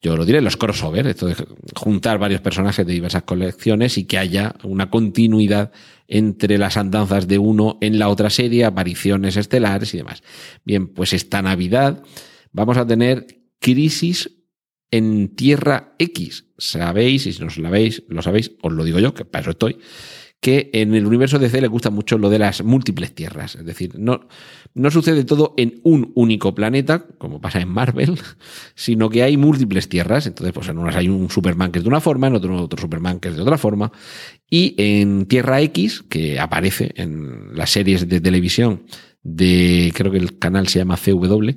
yo 0.00 0.16
lo 0.16 0.24
diré, 0.24 0.40
los 0.40 0.56
crossover, 0.56 1.08
esto 1.08 1.26
de 1.26 1.34
juntar 1.74 2.20
varios 2.20 2.40
personajes 2.40 2.86
de 2.86 2.92
diversas 2.92 3.24
colecciones 3.24 3.98
y 3.98 4.04
que 4.04 4.18
haya 4.18 4.54
una 4.62 4.90
continuidad 4.90 5.72
entre 6.06 6.56
las 6.56 6.76
andanzas 6.76 7.26
de 7.26 7.38
uno 7.38 7.78
en 7.80 7.98
la 7.98 8.08
otra 8.08 8.30
serie, 8.30 8.64
apariciones 8.64 9.36
estelares 9.36 9.92
y 9.92 9.96
demás. 9.96 10.22
Bien, 10.64 10.86
pues 10.86 11.14
esta 11.14 11.42
Navidad 11.42 12.04
vamos 12.52 12.76
a 12.76 12.86
tener 12.86 13.26
Crisis 13.58 14.30
en 14.92 15.34
Tierra 15.34 15.96
X. 15.98 16.46
Sabéis, 16.58 17.26
y 17.26 17.32
si 17.32 17.40
no 17.40 17.48
os 17.48 17.58
la 17.58 17.70
veis, 17.70 18.04
lo 18.06 18.22
sabéis, 18.22 18.52
os 18.62 18.72
lo 18.72 18.84
digo 18.84 19.00
yo, 19.00 19.14
que 19.14 19.24
para 19.24 19.42
eso 19.42 19.50
estoy, 19.50 19.78
que 20.42 20.70
en 20.72 20.92
el 20.96 21.06
universo 21.06 21.38
DC 21.38 21.60
le 21.60 21.68
gusta 21.68 21.90
mucho 21.90 22.18
lo 22.18 22.28
de 22.28 22.40
las 22.40 22.64
múltiples 22.64 23.14
tierras. 23.14 23.54
Es 23.54 23.64
decir, 23.64 23.96
no, 23.96 24.26
no 24.74 24.90
sucede 24.90 25.22
todo 25.22 25.54
en 25.56 25.80
un 25.84 26.10
único 26.16 26.52
planeta, 26.52 27.06
como 27.18 27.40
pasa 27.40 27.60
en 27.60 27.68
Marvel, 27.68 28.18
sino 28.74 29.08
que 29.08 29.22
hay 29.22 29.36
múltiples 29.36 29.88
tierras. 29.88 30.26
Entonces, 30.26 30.52
pues 30.52 30.68
en 30.68 30.78
unas 30.78 30.96
hay 30.96 31.08
un 31.08 31.30
Superman 31.30 31.70
que 31.70 31.78
es 31.78 31.84
de 31.84 31.88
una 31.88 32.00
forma, 32.00 32.26
en 32.26 32.34
otro 32.34 32.60
otro 32.60 32.80
Superman 32.80 33.20
que 33.20 33.28
es 33.28 33.36
de 33.36 33.42
otra 33.42 33.56
forma. 33.56 33.92
Y 34.50 34.74
en 34.78 35.26
Tierra 35.26 35.60
X, 35.60 36.02
que 36.02 36.40
aparece 36.40 36.90
en 36.96 37.54
las 37.54 37.70
series 37.70 38.08
de 38.08 38.20
televisión 38.20 38.82
de, 39.22 39.92
creo 39.94 40.10
que 40.10 40.18
el 40.18 40.40
canal 40.40 40.66
se 40.66 40.80
llama 40.80 40.96
CW, 40.96 41.50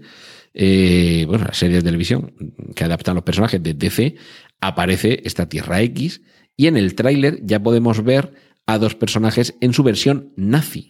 eh, 0.54 1.26
bueno, 1.28 1.46
la 1.46 1.56
serie 1.56 1.78
de 1.78 1.82
televisión 1.82 2.36
que 2.76 2.84
adaptan 2.84 3.16
los 3.16 3.24
personajes 3.24 3.64
de 3.64 3.74
DC, 3.74 4.16
aparece 4.62 5.24
esta 5.26 5.50
Tierra 5.50 5.82
X 5.82 6.22
y 6.56 6.68
en 6.68 6.78
el 6.78 6.94
tráiler 6.94 7.40
ya 7.44 7.64
podemos 7.64 8.04
ver 8.04 8.46
a 8.66 8.78
dos 8.78 8.96
personajes 8.96 9.56
en 9.62 9.74
su 9.74 9.84
versión 9.84 10.34
nazi, 10.36 10.88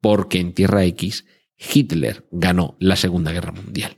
porque 0.00 0.40
en 0.40 0.52
Tierra 0.52 0.84
X 0.84 1.24
Hitler 1.58 2.26
ganó 2.30 2.76
la 2.78 2.94
Segunda 2.94 3.32
Guerra 3.32 3.52
Mundial. 3.52 3.96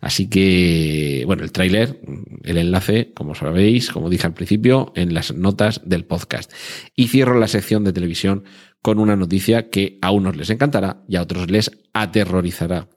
Así 0.00 0.30
que, 0.30 1.24
bueno, 1.26 1.44
el 1.44 1.52
tráiler, 1.52 2.00
el 2.42 2.56
enlace, 2.56 3.12
como 3.14 3.34
sabéis, 3.34 3.90
como 3.90 4.08
dije 4.08 4.26
al 4.26 4.34
principio, 4.34 4.92
en 4.96 5.12
las 5.12 5.34
notas 5.34 5.82
del 5.84 6.06
podcast. 6.06 6.50
Y 6.96 7.08
cierro 7.08 7.38
la 7.38 7.48
sección 7.48 7.84
de 7.84 7.92
televisión 7.92 8.44
con 8.80 8.98
una 8.98 9.14
noticia 9.14 9.68
que 9.68 9.98
a 10.00 10.10
unos 10.10 10.36
les 10.36 10.50
encantará 10.50 11.04
y 11.06 11.16
a 11.16 11.22
otros 11.22 11.50
les 11.50 11.70
aterrorizará. 11.92 12.88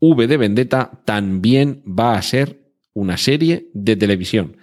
V 0.00 0.26
de 0.26 0.36
Vendetta 0.36 1.02
también 1.04 1.82
va 1.86 2.14
a 2.14 2.22
ser 2.22 2.60
una 2.92 3.16
serie 3.16 3.70
de 3.72 3.96
televisión. 3.96 4.56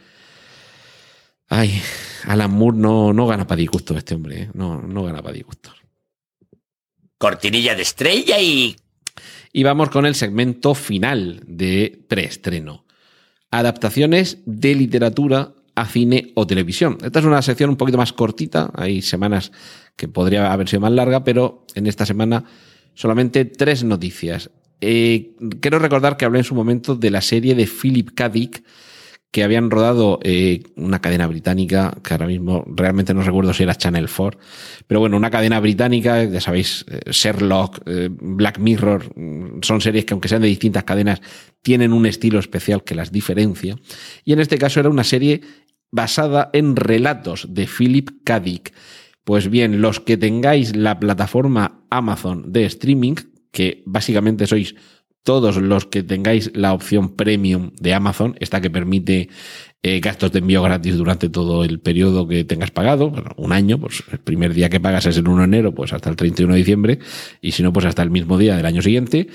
Ay, 1.50 1.82
Alan 2.26 2.52
Moore 2.52 2.78
no, 2.78 3.14
no 3.14 3.28
gana 3.28 3.48
para 3.48 3.60
disgusto 3.60 3.98
este 3.98 4.16
hombre, 4.16 4.44
¿eh? 4.44 4.50
no, 4.54 4.82
no 4.82 5.04
gana 5.04 5.22
para 5.22 5.34
disgusto. 5.34 5.72
Cortinilla 7.18 7.76
de 7.76 7.82
estrella 7.82 8.40
y... 8.40 8.76
Y 9.54 9.64
vamos 9.64 9.90
con 9.90 10.06
el 10.06 10.14
segmento 10.14 10.76
final 10.76 11.42
de 11.48 12.04
preestreno. 12.08 12.86
Adaptaciones 13.50 14.40
de 14.46 14.76
literatura 14.76 15.54
a 15.74 15.86
cine 15.86 16.32
o 16.36 16.46
televisión. 16.46 16.98
Esta 17.04 17.20
es 17.20 17.26
una 17.26 17.42
sección 17.42 17.70
un 17.70 17.78
poquito 17.78 17.98
más 17.98 18.12
cortita, 18.12 18.72
hay 18.76 19.02
semanas 19.02 19.52
que 19.96 20.08
podría 20.08 20.52
haber 20.52 20.68
sido 20.68 20.82
más 20.82 20.92
larga, 20.92 21.24
pero 21.24 21.66
en 21.76 21.88
esta 21.88 22.06
semana 22.06 22.44
solamente 22.94 23.46
tres 23.46 23.84
noticias. 23.84 24.50
Eh, 24.82 25.36
quiero 25.62 25.80
recordar 25.80 26.18
que 26.18 26.26
hablé 26.26 26.40
en 26.40 26.46
su 26.46 26.56
momento 26.56 26.96
de 26.96 27.10
la 27.10 27.22
serie 27.22 27.56
de 27.56 27.68
Philip 27.68 28.12
K. 28.16 28.30
Dick, 28.30 28.64
que 29.32 29.44
habían 29.44 29.70
rodado 29.70 30.20
eh, 30.24 30.64
una 30.76 31.00
cadena 31.00 31.28
británica, 31.28 31.98
que 32.04 32.14
ahora 32.14 32.28
mismo 32.28 32.64
realmente 32.68 33.14
no 33.14 33.22
recuerdo 33.22 33.54
si 33.54 33.64
era 33.64 33.76
Channel 33.76 34.10
4, 34.10 34.40
pero 34.88 35.00
bueno, 35.00 35.18
una 35.18 35.30
cadena 35.30 35.60
británica, 35.60 36.24
ya 36.24 36.42
sabéis, 36.42 36.86
eh, 36.90 37.12
Sherlock, 37.12 37.82
eh, 37.86 38.10
Black 38.10 38.60
Mirror, 38.60 39.18
mm, 39.18 39.62
son 39.62 39.82
series 39.82 40.06
que 40.06 40.14
aunque 40.14 40.30
sean 40.30 40.42
de 40.42 40.48
distintas 40.48 40.86
cadenas, 40.86 41.22
tienen 41.62 41.94
un 41.94 42.06
estilo 42.06 42.40
especial 42.40 42.84
que 42.84 42.96
las 42.96 43.12
diferencia. 43.12 43.76
Y 44.24 44.34
en 44.34 44.40
este 44.40 44.58
caso 44.58 44.80
era 44.80 44.90
una 44.90 45.04
serie 45.04 45.42
basada 45.92 46.50
en 46.54 46.76
relatos 46.76 47.48
de 47.50 47.68
Philip 47.68 48.10
K. 48.24 48.40
Dick. 48.40 48.74
Pues 49.24 49.50
bien, 49.50 49.82
los 49.82 50.00
que 50.00 50.16
tengáis 50.16 50.76
la 50.76 51.00
plataforma 51.00 51.86
Amazon 51.90 52.52
de 52.52 52.66
streaming, 52.66 53.16
que 53.52 53.84
básicamente 53.86 54.48
sois 54.48 54.76
todos 55.24 55.58
los 55.58 55.86
que 55.86 56.04
tengáis 56.04 56.52
la 56.56 56.74
opción 56.74 57.16
premium 57.16 57.72
de 57.80 57.94
Amazon, 57.94 58.36
esta 58.40 58.62
que 58.62 58.70
permite 58.70 59.30
eh, 59.84 60.00
gastos 60.00 60.32
de 60.32 60.40
envío 60.40 60.64
gratis 60.64 60.98
durante 60.98 61.30
todo 61.30 61.64
el 61.64 61.80
periodo 61.80 62.28
que 62.28 62.44
tengas 62.44 62.72
pagado, 62.72 63.10
bueno, 63.10 63.32
un 63.38 63.52
año, 63.52 63.78
pues 63.80 64.04
el 64.12 64.20
primer 64.20 64.54
día 64.54 64.70
que 64.70 64.80
pagas 64.80 65.06
es 65.06 65.18
el 65.18 65.28
1 65.28 65.38
de 65.40 65.44
enero, 65.44 65.76
pues 65.76 65.94
hasta 65.94 66.10
el 66.10 66.16
31 66.16 66.54
de 66.54 66.58
diciembre, 66.58 67.00
y 67.42 67.52
si 67.52 67.62
no, 67.62 67.72
pues 67.74 67.86
hasta 67.86 68.04
el 68.04 68.10
mismo 68.10 68.38
día 68.38 68.56
del 68.58 68.66
año 68.66 68.82
siguiente. 68.82 69.28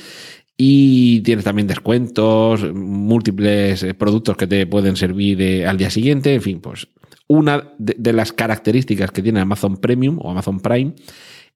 Y 0.56 1.20
tienes 1.20 1.44
también 1.44 1.68
descuentos, 1.68 2.72
múltiples 2.74 3.82
eh, 3.82 3.94
productos 3.94 4.36
que 4.36 4.46
te 4.46 4.66
pueden 4.66 4.96
servir 4.96 5.40
eh, 5.40 5.66
al 5.66 5.78
día 5.78 5.90
siguiente, 5.90 6.34
en 6.34 6.42
fin, 6.42 6.60
pues 6.60 6.88
una 7.28 7.72
de, 7.78 7.96
de 7.98 8.12
las 8.12 8.32
características 8.32 9.10
que 9.10 9.22
tiene 9.22 9.40
Amazon 9.40 9.78
Premium 9.78 10.18
o 10.20 10.30
Amazon 10.30 10.60
Prime 10.60 10.94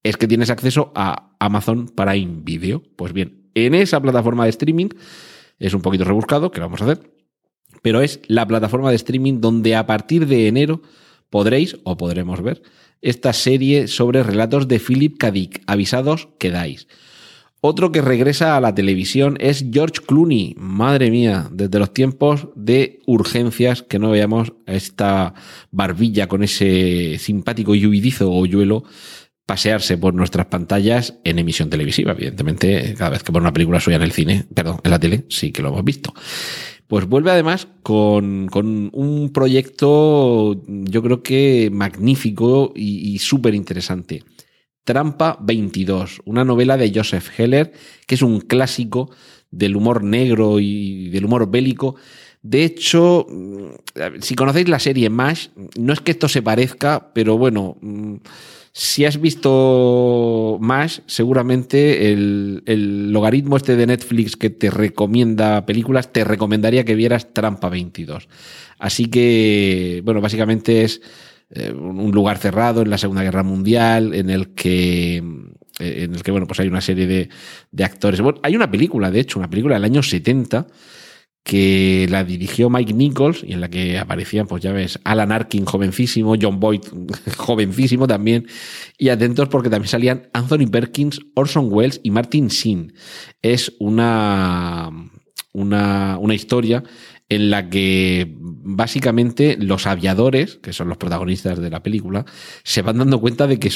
es 0.03 0.17
que 0.17 0.29
tienes 0.29 0.51
acceso 0.51 0.93
a 0.95 1.37
Amazon 1.41 1.89
Prime 1.89 2.43
Video. 2.45 2.83
Pues 2.97 3.13
bien, 3.13 3.46
en 3.57 3.75
esa 3.75 4.01
plataforma 4.01 4.45
de 4.45 4.51
streaming. 4.51 4.91
Es 5.59 5.75
un 5.75 5.83
poquito 5.83 6.05
rebuscado, 6.05 6.53
que 6.53 6.61
vamos 6.61 6.81
a 6.81 6.85
hacer. 6.85 7.11
Pero 7.83 8.01
es 8.01 8.21
la 8.29 8.47
plataforma 8.47 8.91
de 8.91 8.97
streaming 8.97 9.41
donde 9.41 9.75
a 9.75 9.87
partir 9.87 10.27
de 10.27 10.47
enero 10.47 10.83
podréis 11.31 11.77
o 11.83 11.97
podremos 11.97 12.43
ver 12.43 12.63
esta 13.03 13.33
serie 13.33 13.89
sobre 13.89 14.23
relatos 14.23 14.69
de 14.69 14.81
Philip 14.81 15.19
K. 15.19 15.33
Avisados 15.67 16.29
quedáis. 16.39 16.89
Otro 17.61 17.91
que 17.91 18.03
regresa 18.03 18.57
a 18.57 18.61
la 18.61 18.75
televisión 18.75 19.37
es 19.41 19.65
George 19.73 20.03
Clooney. 20.07 20.55
Madre 20.57 21.11
mía, 21.11 21.49
desde 21.51 21.79
los 21.79 21.93
tiempos 21.93 22.49
de 22.55 23.01
urgencias 23.07 23.83
que 23.83 23.99
no 23.99 24.11
veamos 24.11 24.53
esta 24.67 25.35
barbilla 25.71 26.29
con 26.29 26.43
ese 26.43 27.17
simpático 27.19 27.75
lluidizo 27.75 28.31
o 28.31 28.47
yuelo 28.47 28.85
pasearse 29.47 29.97
por 29.97 30.13
nuestras 30.13 30.47
pantallas 30.47 31.15
en 31.25 31.39
emisión 31.39 31.71
televisiva. 31.71 32.13
Evidentemente, 32.13 32.95
cada 32.99 33.11
vez 33.11 33.23
que 33.23 33.33
por 33.33 33.41
una 33.41 33.53
película 33.53 33.81
suya 33.81 33.97
en 33.97 34.03
el 34.03 34.13
cine, 34.13 34.45
perdón, 34.53 34.81
en 34.83 34.91
la 34.91 34.99
tele, 34.99 35.25
sí 35.29 35.53
que 35.53 35.63
lo 35.63 35.69
hemos 35.69 35.85
visto. 35.85 36.13
Pues 36.89 37.07
vuelve 37.07 37.31
además 37.31 37.69
con, 37.83 38.49
con 38.49 38.91
un 38.93 39.33
proyecto, 39.33 40.63
yo 40.67 41.03
creo 41.03 41.23
que 41.23 41.71
magnífico 41.73 42.73
y, 42.75 43.15
y 43.15 43.19
súper 43.19 43.55
interesante. 43.55 44.23
Trampa 44.85 45.39
22, 45.41 46.23
una 46.27 46.45
novela 46.45 46.77
de 46.77 46.93
Joseph 46.95 47.29
Heller, 47.39 47.73
que 48.07 48.15
es 48.15 48.23
un 48.23 48.41
clásico 48.41 49.11
del 49.51 49.77
humor 49.77 50.05
negro 50.05 50.61
y 50.61 51.09
del 51.11 51.25
humor 51.25 51.51
bélico. 51.51 51.97
De 52.49 52.63
hecho, 52.63 53.27
si 54.21 54.37
conocéis 54.37 54.69
la 54.69 54.79
serie 54.79 55.11
MASH, 55.11 55.49
no 55.77 55.93
es 55.93 56.01
que 56.01 56.13
esto 56.13 56.29
se 56.29 56.43
parezca, 56.43 57.11
pero 57.13 57.37
bueno, 57.37 57.77
si 58.71 59.05
has 59.05 59.21
visto 59.21 60.57
más, 60.61 61.03
seguramente 61.07 62.13
el, 62.13 63.11
logaritmo 63.13 63.57
este 63.57 63.75
de 63.75 63.89
Netflix 63.89 64.37
que 64.37 64.51
te 64.51 64.71
recomienda 64.71 65.67
películas, 65.67 66.13
te 66.13 66.23
recomendaría 66.23 66.85
que 66.85 66.95
vieras 66.95 67.35
Trampa 67.35 67.69
22. 67.69 68.29
Así 68.79 69.07
que, 69.07 70.03
bueno, 70.05 70.21
básicamente 70.21 70.85
es 70.85 71.03
eh, 71.51 71.73
un 71.73 72.13
lugar 72.13 72.39
cerrado 72.39 72.83
en 72.83 72.91
la 72.91 72.99
Segunda 72.99 73.25
Guerra 73.25 73.43
Mundial, 73.43 74.15
en 74.15 74.31
el 74.31 74.55
que 74.55 75.17
eh, 75.81 76.05
en 76.05 76.15
el 76.15 76.23
que, 76.23 76.31
bueno, 76.31 76.47
pues 76.47 76.61
hay 76.61 76.69
una 76.69 76.81
serie 76.81 77.09
de, 77.09 77.29
de 77.73 77.85
actores. 77.85 78.21
Bueno, 78.21 78.39
hay 78.45 78.55
una 78.55 78.71
película, 78.71 79.11
de 79.11 79.19
hecho, 79.19 79.41
una 79.41 79.51
película 79.51 79.75
del 79.75 79.85
año 79.85 80.05
70 80.05 80.69
que 81.47 82.09
la 82.11 82.25
dirigió 82.25 82.69
Mike 82.69 82.93
Nichols 82.93 83.45
y 83.45 83.53
en 83.53 83.61
la 83.61 83.71
que 83.71 83.99
aparecían, 83.99 84.49
pues 84.49 84.65
ya 84.65 84.73
ves, 84.73 84.99
Alan 85.05 85.31
Arkin 85.31 85.65
jovencísimo, 85.65 86.35
John 86.41 86.59
Boyd 86.59 86.81
jovencísimo 87.37 88.09
también, 88.09 88.49
y 88.99 89.11
atentos 89.11 89.49
porque 89.49 89.71
también 89.71 89.89
salían 89.89 90.29
Anthony 90.33 90.67
Perkins, 90.69 91.21
Orson 91.35 91.69
Welles 91.71 92.01
y 92.03 92.11
Martin 92.11 92.49
Sheen. 92.49 92.95
Es 93.43 93.73
una, 93.79 94.91
una, 95.53 96.19
una 96.19 96.35
historia 96.35 96.83
en 97.29 97.51
la 97.51 97.71
que 97.71 98.37
básicamente 98.39 99.57
los 99.59 99.87
aviadores, 99.87 100.59
que 100.63 100.73
son 100.73 100.89
los 100.89 100.99
protagonistas 100.99 101.61
de 101.61 101.71
la 101.71 101.83
película, 101.83 102.25
se 102.63 102.83
van 102.83 102.99
dando 102.99 103.21
cuenta 103.21 103.47
de 103.47 103.59
que 103.59 103.71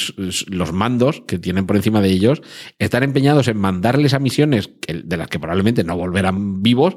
los 0.49 0.73
mandos 0.73 1.23
que 1.27 1.39
tienen 1.39 1.67
por 1.67 1.77
encima 1.77 2.01
de 2.01 2.11
ellos 2.11 2.43
están 2.79 3.03
empeñados 3.03 3.47
en 3.49 3.59
mandarles 3.59 4.15
a 4.15 4.21
misiones 4.21 4.71
de 4.87 5.17
las 5.17 5.29
que 5.29 5.41
probablemente 5.41 5.85
no 5.85 5.97
volverán 5.97 6.63
vivos 6.63 6.97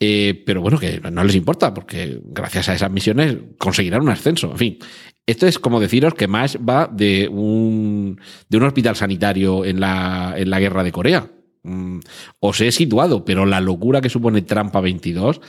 eh, 0.00 0.42
pero 0.44 0.60
bueno, 0.60 0.78
que 0.78 1.00
no 1.00 1.24
les 1.24 1.36
importa, 1.36 1.72
porque 1.72 2.20
gracias 2.24 2.68
a 2.68 2.74
esas 2.74 2.90
misiones 2.90 3.36
conseguirán 3.58 4.02
un 4.02 4.08
ascenso. 4.08 4.50
En 4.50 4.58
fin, 4.58 4.78
esto 5.26 5.46
es 5.46 5.58
como 5.58 5.80
deciros 5.80 6.14
que 6.14 6.26
MASH 6.26 6.56
va 6.56 6.88
de 6.88 7.28
un, 7.28 8.20
de 8.48 8.56
un 8.56 8.64
hospital 8.64 8.96
sanitario 8.96 9.64
en 9.64 9.80
la, 9.80 10.34
en 10.36 10.50
la 10.50 10.60
guerra 10.60 10.82
de 10.82 10.92
Corea. 10.92 11.30
Mm, 11.64 12.00
os 12.40 12.60
he 12.60 12.72
situado, 12.72 13.24
pero 13.24 13.46
la 13.46 13.60
locura 13.60 14.00
que 14.00 14.08
supone 14.08 14.42
Trampa 14.42 14.80
22 14.80 15.40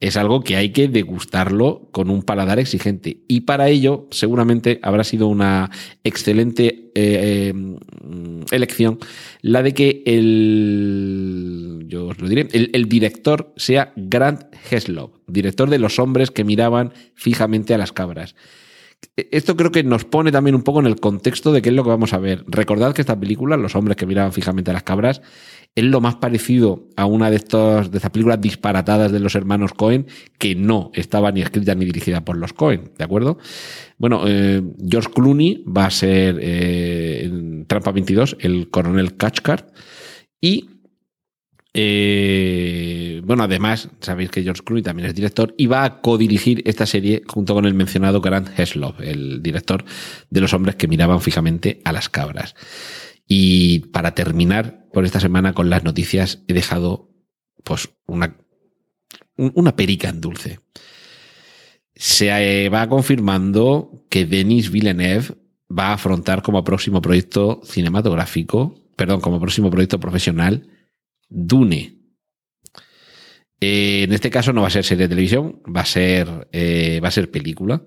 es 0.00 0.16
algo 0.16 0.40
que 0.42 0.56
hay 0.56 0.70
que 0.70 0.88
degustarlo 0.88 1.88
con 1.92 2.10
un 2.10 2.24
paladar 2.24 2.58
exigente. 2.58 3.18
Y 3.28 3.42
para 3.42 3.68
ello, 3.68 4.08
seguramente 4.10 4.80
habrá 4.82 5.04
sido 5.04 5.28
una 5.28 5.70
excelente 6.02 6.90
eh, 6.96 7.52
eh, 7.54 7.54
elección 8.50 8.98
la 9.42 9.62
de 9.62 9.72
que 9.72 10.02
el, 10.06 11.84
yo 11.86 12.08
os 12.08 12.20
lo 12.20 12.28
diré, 12.28 12.48
el, 12.50 12.70
el 12.72 12.88
director 12.88 13.52
sea 13.56 13.92
Grant 13.94 14.46
Heslov, 14.70 15.20
director 15.28 15.70
de 15.70 15.78
Los 15.78 16.00
hombres 16.00 16.32
que 16.32 16.42
miraban 16.42 16.92
fijamente 17.14 17.74
a 17.74 17.78
las 17.78 17.92
cabras. 17.92 18.34
Esto 19.16 19.56
creo 19.56 19.72
que 19.72 19.82
nos 19.82 20.04
pone 20.04 20.30
también 20.30 20.54
un 20.54 20.62
poco 20.62 20.80
en 20.80 20.86
el 20.86 21.00
contexto 21.00 21.52
de 21.52 21.62
qué 21.62 21.70
es 21.70 21.74
lo 21.74 21.82
que 21.82 21.90
vamos 21.90 22.12
a 22.12 22.18
ver. 22.18 22.44
Recordad 22.46 22.94
que 22.94 23.02
esta 23.02 23.18
película, 23.18 23.56
Los 23.56 23.74
hombres 23.74 23.96
que 23.96 24.06
miraban 24.06 24.32
fijamente 24.32 24.70
a 24.70 24.74
las 24.74 24.82
cabras, 24.82 25.22
es 25.74 25.84
lo 25.84 26.00
más 26.00 26.16
parecido 26.16 26.88
a 26.96 27.06
una 27.06 27.30
de, 27.30 27.36
estas 27.36 27.88
películas 28.10 28.40
disparatadas 28.40 29.12
de 29.12 29.20
los 29.20 29.34
hermanos 29.34 29.72
Cohen 29.72 30.06
que 30.38 30.54
no 30.54 30.90
estaba 30.94 31.30
ni 31.30 31.42
escrita 31.42 31.74
ni 31.74 31.84
dirigida 31.84 32.24
por 32.24 32.36
los 32.36 32.52
Cohen, 32.52 32.90
¿de 32.98 33.04
acuerdo? 33.04 33.38
Bueno, 33.96 34.22
eh, 34.26 34.62
George 34.88 35.10
Clooney 35.12 35.64
va 35.64 35.86
a 35.86 35.90
ser 35.90 36.38
eh, 36.40 37.24
en 37.24 37.66
Trampa 37.66 37.92
22 37.92 38.36
el 38.40 38.68
coronel 38.70 39.16
Cathcart 39.16 39.72
y 40.40 40.70
eh, 41.72 43.22
bueno, 43.24 43.44
además, 43.44 43.88
sabéis 44.00 44.30
que 44.30 44.42
George 44.42 44.62
Clooney 44.64 44.82
también 44.82 45.08
es 45.08 45.14
director 45.14 45.54
y 45.56 45.66
va 45.66 45.84
a 45.84 46.00
codirigir 46.00 46.62
esta 46.66 46.84
serie 46.84 47.22
junto 47.28 47.54
con 47.54 47.64
el 47.64 47.74
mencionado 47.74 48.20
Grant 48.20 48.58
Heslov, 48.58 49.00
el 49.00 49.42
director 49.42 49.84
de 50.30 50.40
Los 50.40 50.52
hombres 50.52 50.74
que 50.74 50.88
miraban 50.88 51.20
fijamente 51.20 51.80
a 51.84 51.92
las 51.92 52.08
cabras. 52.08 52.56
Y 53.28 53.80
para 53.90 54.14
terminar 54.16 54.79
por 54.92 55.04
esta 55.04 55.20
semana 55.20 55.52
con 55.52 55.70
las 55.70 55.84
noticias, 55.84 56.42
he 56.48 56.52
dejado 56.52 57.10
pues 57.64 57.90
una, 58.06 58.36
una 59.36 59.76
perica 59.76 60.08
en 60.08 60.20
dulce. 60.20 60.60
Se 61.94 62.68
va 62.68 62.88
confirmando 62.88 64.06
que 64.08 64.24
Denis 64.24 64.70
Villeneuve 64.70 65.36
va 65.70 65.88
a 65.88 65.94
afrontar 65.94 66.42
como 66.42 66.64
próximo 66.64 67.00
proyecto 67.02 67.60
cinematográfico, 67.64 68.74
perdón, 68.96 69.20
como 69.20 69.40
próximo 69.40 69.70
proyecto 69.70 70.00
profesional, 70.00 70.68
Dune. 71.28 72.00
Eh, 73.60 74.04
en 74.04 74.12
este 74.12 74.30
caso 74.30 74.52
no 74.52 74.62
va 74.62 74.68
a 74.68 74.70
ser 74.70 74.84
serie 74.84 75.04
de 75.04 75.10
televisión, 75.10 75.60
va 75.64 75.82
a 75.82 75.86
ser, 75.86 76.48
eh, 76.52 77.00
va 77.02 77.08
a 77.08 77.12
ser 77.12 77.30
película. 77.30 77.84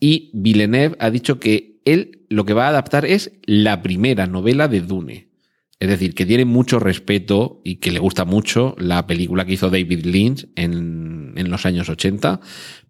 Y 0.00 0.30
Villeneuve 0.34 0.96
ha 0.98 1.10
dicho 1.10 1.38
que 1.38 1.80
él 1.84 2.26
lo 2.30 2.44
que 2.44 2.54
va 2.54 2.66
a 2.66 2.70
adaptar 2.70 3.04
es 3.04 3.32
la 3.44 3.82
primera 3.82 4.26
novela 4.26 4.66
de 4.68 4.80
Dune. 4.80 5.33
Es 5.80 5.88
decir, 5.88 6.14
que 6.14 6.26
tiene 6.26 6.44
mucho 6.44 6.78
respeto 6.78 7.60
y 7.64 7.76
que 7.76 7.90
le 7.90 7.98
gusta 7.98 8.24
mucho 8.24 8.74
la 8.78 9.06
película 9.06 9.44
que 9.44 9.54
hizo 9.54 9.70
David 9.70 10.06
Lynch 10.06 10.46
en, 10.54 11.32
en 11.36 11.50
los 11.50 11.66
años 11.66 11.88
80, 11.88 12.40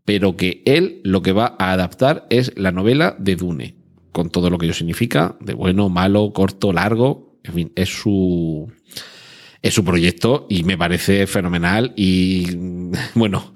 pero 0.04 0.36
que 0.36 0.62
él 0.66 1.00
lo 1.02 1.22
que 1.22 1.32
va 1.32 1.56
a 1.58 1.72
adaptar 1.72 2.26
es 2.30 2.52
la 2.56 2.72
novela 2.72 3.16
de 3.18 3.36
Dune, 3.36 3.76
con 4.12 4.30
todo 4.30 4.50
lo 4.50 4.58
que 4.58 4.66
ello 4.66 4.74
significa, 4.74 5.36
de 5.40 5.54
bueno, 5.54 5.88
malo, 5.88 6.32
corto, 6.32 6.72
largo, 6.72 7.38
en 7.42 7.54
fin, 7.54 7.72
es 7.74 7.88
su, 7.88 8.70
es 9.62 9.74
su 9.74 9.84
proyecto 9.84 10.46
y 10.50 10.62
me 10.64 10.76
parece 10.76 11.26
fenomenal 11.26 11.92
y 11.96 12.54
bueno, 13.14 13.54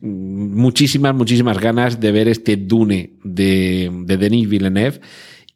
muchísimas, 0.00 1.14
muchísimas 1.14 1.58
ganas 1.58 1.98
de 1.98 2.12
ver 2.12 2.28
este 2.28 2.56
Dune 2.56 3.14
de, 3.24 3.90
de 4.04 4.16
Denis 4.16 4.48
Villeneuve 4.48 5.00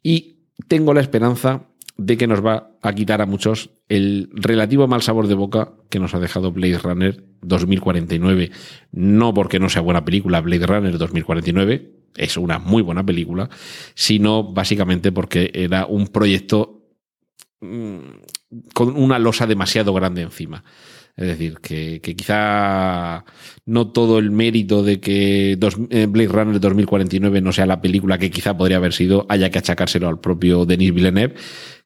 y 0.01 0.39
tengo 0.67 0.93
la 0.93 1.01
esperanza 1.01 1.67
de 2.05 2.17
que 2.17 2.27
nos 2.27 2.43
va 2.43 2.71
a 2.81 2.93
quitar 2.93 3.21
a 3.21 3.27
muchos 3.27 3.69
el 3.87 4.29
relativo 4.33 4.87
mal 4.87 5.03
sabor 5.03 5.27
de 5.27 5.35
boca 5.35 5.73
que 5.89 5.99
nos 5.99 6.15
ha 6.15 6.19
dejado 6.19 6.51
Blade 6.51 6.79
Runner 6.79 7.23
2049. 7.41 8.51
No 8.91 9.33
porque 9.33 9.59
no 9.59 9.69
sea 9.69 9.83
buena 9.83 10.03
película 10.03 10.41
Blade 10.41 10.65
Runner 10.65 10.97
2049, 10.97 11.91
es 12.15 12.37
una 12.37 12.57
muy 12.57 12.81
buena 12.81 13.05
película, 13.05 13.49
sino 13.93 14.51
básicamente 14.51 15.11
porque 15.11 15.51
era 15.53 15.85
un 15.85 16.07
proyecto 16.07 16.87
mm, 17.61 17.99
con 18.73 18.97
una 18.97 19.19
losa 19.19 19.45
demasiado 19.45 19.93
grande 19.93 20.23
encima. 20.23 20.63
Es 21.15 21.27
decir, 21.27 21.59
que, 21.59 22.01
quizá 22.01 23.25
no 23.65 23.91
todo 23.91 24.17
el 24.17 24.31
mérito 24.31 24.81
de 24.81 24.99
que 24.99 25.51
eh, 25.51 26.05
Blade 26.07 26.29
Runner 26.29 26.59
2049 26.59 27.41
no 27.41 27.51
sea 27.51 27.65
la 27.65 27.81
película 27.81 28.17
que 28.17 28.31
quizá 28.31 28.55
podría 28.57 28.77
haber 28.77 28.93
sido, 28.93 29.25
haya 29.29 29.49
que 29.49 29.59
achacárselo 29.59 30.07
al 30.07 30.19
propio 30.19 30.65
Denis 30.65 30.93
Villeneuve, 30.93 31.35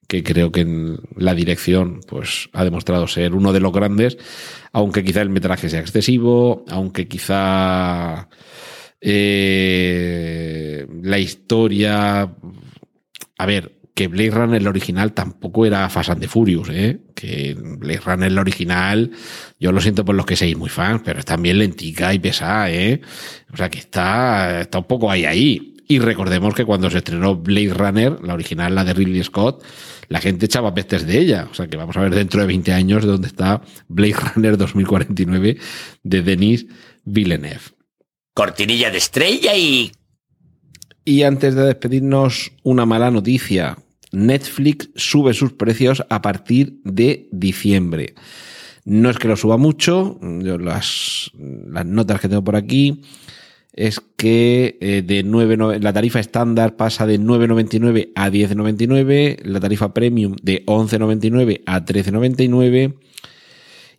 que 0.07 0.23
creo 0.23 0.51
que 0.51 0.61
en 0.61 0.99
la 1.15 1.33
dirección 1.33 2.01
pues, 2.07 2.49
ha 2.53 2.63
demostrado 2.63 3.07
ser 3.07 3.33
uno 3.33 3.53
de 3.53 3.59
los 3.59 3.73
grandes, 3.73 4.17
aunque 4.71 5.03
quizá 5.03 5.21
el 5.21 5.29
metraje 5.29 5.69
sea 5.69 5.79
excesivo, 5.79 6.65
aunque 6.69 7.07
quizá 7.07 8.29
eh, 9.01 10.85
la 11.01 11.19
historia... 11.19 12.35
A 13.37 13.45
ver, 13.45 13.75
que 13.95 14.09
Blade 14.09 14.31
Runner 14.31 14.61
el 14.61 14.67
original 14.67 15.13
tampoco 15.13 15.65
era 15.65 15.89
Fast 15.89 16.09
and 16.09 16.21
the 16.21 16.27
Furious, 16.27 16.69
¿eh? 16.69 16.99
Que 17.15 17.55
Blade 17.57 18.01
Runner 18.01 18.27
el 18.27 18.37
original, 18.37 19.11
yo 19.57 19.71
lo 19.71 19.79
siento 19.79 20.03
por 20.03 20.15
los 20.15 20.25
que 20.25 20.35
seáis 20.35 20.57
muy 20.57 20.69
fans, 20.69 21.01
pero 21.03 21.19
es 21.19 21.25
también 21.25 21.57
lentica 21.57 22.13
y 22.13 22.19
pesada, 22.19 22.69
¿eh? 22.69 22.99
O 23.53 23.57
sea 23.57 23.69
que 23.69 23.79
está, 23.79 24.61
está 24.61 24.79
un 24.79 24.83
poco 24.83 25.09
ahí 25.09 25.23
ahí. 25.23 25.74
Y 25.87 25.99
recordemos 25.99 26.55
que 26.55 26.65
cuando 26.65 26.89
se 26.89 26.97
estrenó 26.97 27.35
Blade 27.35 27.73
Runner, 27.73 28.21
la 28.23 28.33
original, 28.33 28.73
la 28.73 28.83
de 28.83 28.93
Ridley 28.93 29.23
Scott, 29.23 29.63
la 30.07 30.19
gente 30.19 30.47
echaba 30.47 30.73
pestes 30.73 31.05
de 31.05 31.19
ella. 31.19 31.47
O 31.51 31.53
sea 31.53 31.67
que 31.67 31.77
vamos 31.77 31.95
a 31.97 32.01
ver 32.01 32.15
dentro 32.15 32.41
de 32.41 32.47
20 32.47 32.73
años 32.73 33.05
dónde 33.05 33.27
está 33.27 33.61
Blade 33.87 34.15
Runner 34.35 34.57
2049 34.57 35.57
de 36.03 36.21
Denis 36.21 36.65
Villeneuve. 37.03 37.61
Cortinilla 38.33 38.89
de 38.89 38.97
estrella 38.97 39.55
y... 39.55 39.91
Y 41.07 41.21
antes 41.21 41.53
de 41.53 41.65
despedirnos, 41.65 42.51
una 42.63 42.87
mala 42.87 43.11
noticia. 43.11 43.77
Netflix 44.11 44.89
sube 44.95 45.35
sus 45.35 45.53
precios 45.53 46.03
a 46.09 46.21
partir 46.23 46.79
de 46.83 47.29
diciembre. 47.31 48.15
No 48.85 49.11
es 49.11 49.19
que 49.19 49.27
lo 49.27 49.35
suba 49.35 49.57
mucho, 49.57 50.19
yo 50.21 50.57
las, 50.57 51.31
las 51.37 51.85
notas 51.85 52.19
que 52.19 52.27
tengo 52.27 52.43
por 52.43 52.55
aquí 52.55 53.03
es 53.75 53.99
que 53.99 54.77
eh, 54.81 55.03
de 55.05 55.23
9, 55.23 55.79
la 55.79 55.93
tarifa 55.93 56.19
estándar 56.19 56.75
pasa 56.75 57.05
de 57.05 57.19
9,99 57.19 58.11
a 58.15 58.29
10,99, 58.29 59.43
la 59.43 59.59
tarifa 59.59 59.93
premium 59.93 60.35
de 60.41 60.65
11,99 60.65 61.61
a 61.65 61.85
13,99 61.85 62.95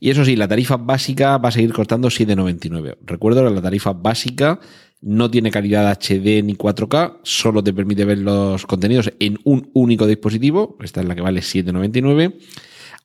y 0.00 0.10
eso 0.10 0.24
sí, 0.24 0.36
la 0.36 0.48
tarifa 0.48 0.76
básica 0.76 1.38
va 1.38 1.48
a 1.48 1.52
seguir 1.52 1.72
costando 1.72 2.08
7,99. 2.08 2.96
Recuerdo 3.04 3.48
la 3.48 3.62
tarifa 3.62 3.92
básica 3.92 4.60
no 5.00 5.30
tiene 5.30 5.50
calidad 5.50 5.90
HD 5.92 6.42
ni 6.42 6.54
4K, 6.54 7.18
solo 7.22 7.62
te 7.62 7.72
permite 7.72 8.04
ver 8.04 8.18
los 8.18 8.66
contenidos 8.66 9.12
en 9.20 9.38
un 9.44 9.70
único 9.74 10.06
dispositivo. 10.06 10.76
Esta 10.80 11.00
es 11.00 11.06
la 11.06 11.14
que 11.14 11.22
vale 11.22 11.40
7,99. 11.40 12.34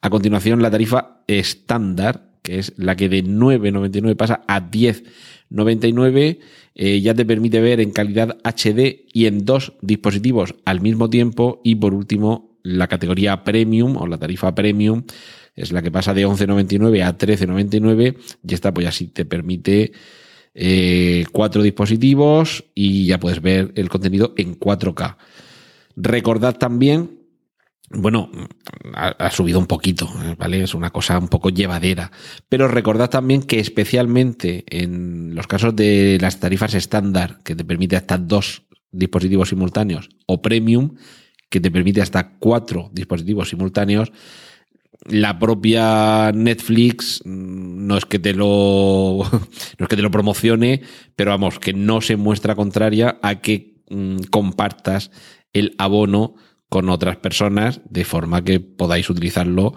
A 0.02 0.10
continuación, 0.10 0.62
la 0.62 0.72
tarifa 0.72 1.22
estándar, 1.28 2.32
que 2.42 2.60
es 2.60 2.74
la 2.78 2.96
que 2.96 3.08
de 3.08 3.24
9,99 3.24 4.16
pasa 4.16 4.44
a 4.48 4.70
10,99. 4.70 5.04
Eh, 6.74 7.02
ya 7.02 7.14
te 7.14 7.26
permite 7.26 7.60
ver 7.60 7.80
en 7.80 7.92
calidad 7.92 8.38
HD 8.44 9.06
y 9.14 9.26
en 9.26 9.46
dos 9.46 9.74
dispositivos 9.82 10.56
al 10.66 10.82
mismo 10.82 11.10
tiempo. 11.10 11.62
Y 11.64 11.76
por 11.76 11.94
último, 11.94 12.58
la 12.64 12.88
categoría 12.88 13.44
premium 13.44 13.98
o 13.98 14.08
la 14.08 14.18
tarifa 14.18 14.56
premium 14.56 15.04
es 15.56 15.72
la 15.72 15.82
que 15.82 15.92
pasa 15.92 16.14
de 16.14 16.26
11,99 16.26 17.04
a 17.04 17.18
13,99 17.18 18.16
y 18.48 18.54
esta 18.54 18.74
pues 18.74 18.88
así 18.88 19.08
te 19.08 19.26
permite 19.26 19.92
eh, 20.54 21.26
cuatro 21.32 21.62
dispositivos 21.62 22.66
y 22.76 23.06
ya 23.06 23.20
puedes 23.20 23.42
ver 23.42 23.72
el 23.76 23.90
contenido 23.90 24.34
en 24.38 24.58
4K. 24.58 25.18
Recordad 25.96 26.58
también, 26.58 27.21
bueno, 27.94 28.30
ha, 28.94 29.32
subido 29.32 29.60
un 29.60 29.68
poquito, 29.68 30.10
¿vale? 30.38 30.64
Es 30.64 30.74
una 30.74 30.92
cosa 30.92 31.18
un 31.18 31.28
poco 31.28 31.50
llevadera, 31.50 32.12
pero 32.50 32.68
recordad 32.68 33.10
también 33.10 33.44
que 33.44 33.60
especialmente 33.60 34.64
en 34.68 35.36
los 35.36 35.48
casos 35.48 35.76
de 35.76 36.18
las 36.22 36.40
tarifas 36.40 36.74
estándar, 36.74 37.40
que 37.44 37.56
te 37.56 37.66
permite 37.66 37.96
hasta 37.96 38.18
dos 38.18 38.64
dispositivos 38.92 39.50
simultáneos, 39.50 40.10
o 40.26 40.42
premium, 40.42 40.96
que 41.50 41.60
te 41.60 41.72
permite 41.72 42.02
hasta 42.02 42.38
cuatro 42.40 42.90
dispositivos 42.94 43.50
simultáneos, 43.50 44.12
la 45.06 45.40
propia 45.40 46.32
Netflix 46.32 47.22
mm, 47.26 47.88
no 47.88 47.98
es 47.98 48.06
que 48.06 48.20
te 48.20 48.34
lo 48.34 49.24
no 49.80 49.86
es 49.86 49.88
que 49.88 49.96
te 49.96 50.02
lo 50.02 50.12
promocione, 50.12 50.82
pero 51.16 51.32
vamos, 51.32 51.60
que 51.60 51.74
no 51.74 52.02
se 52.02 52.16
muestra 52.16 52.56
contraria 52.56 53.18
a 53.22 53.42
que 53.42 53.84
mm, 53.90 54.18
compartas 54.30 55.12
el 55.54 55.76
abono 55.78 56.36
con 56.72 56.88
otras 56.88 57.18
personas 57.18 57.82
de 57.90 58.06
forma 58.06 58.46
que 58.46 58.62
podáis 58.62 59.10
utilizarlo 59.10 59.74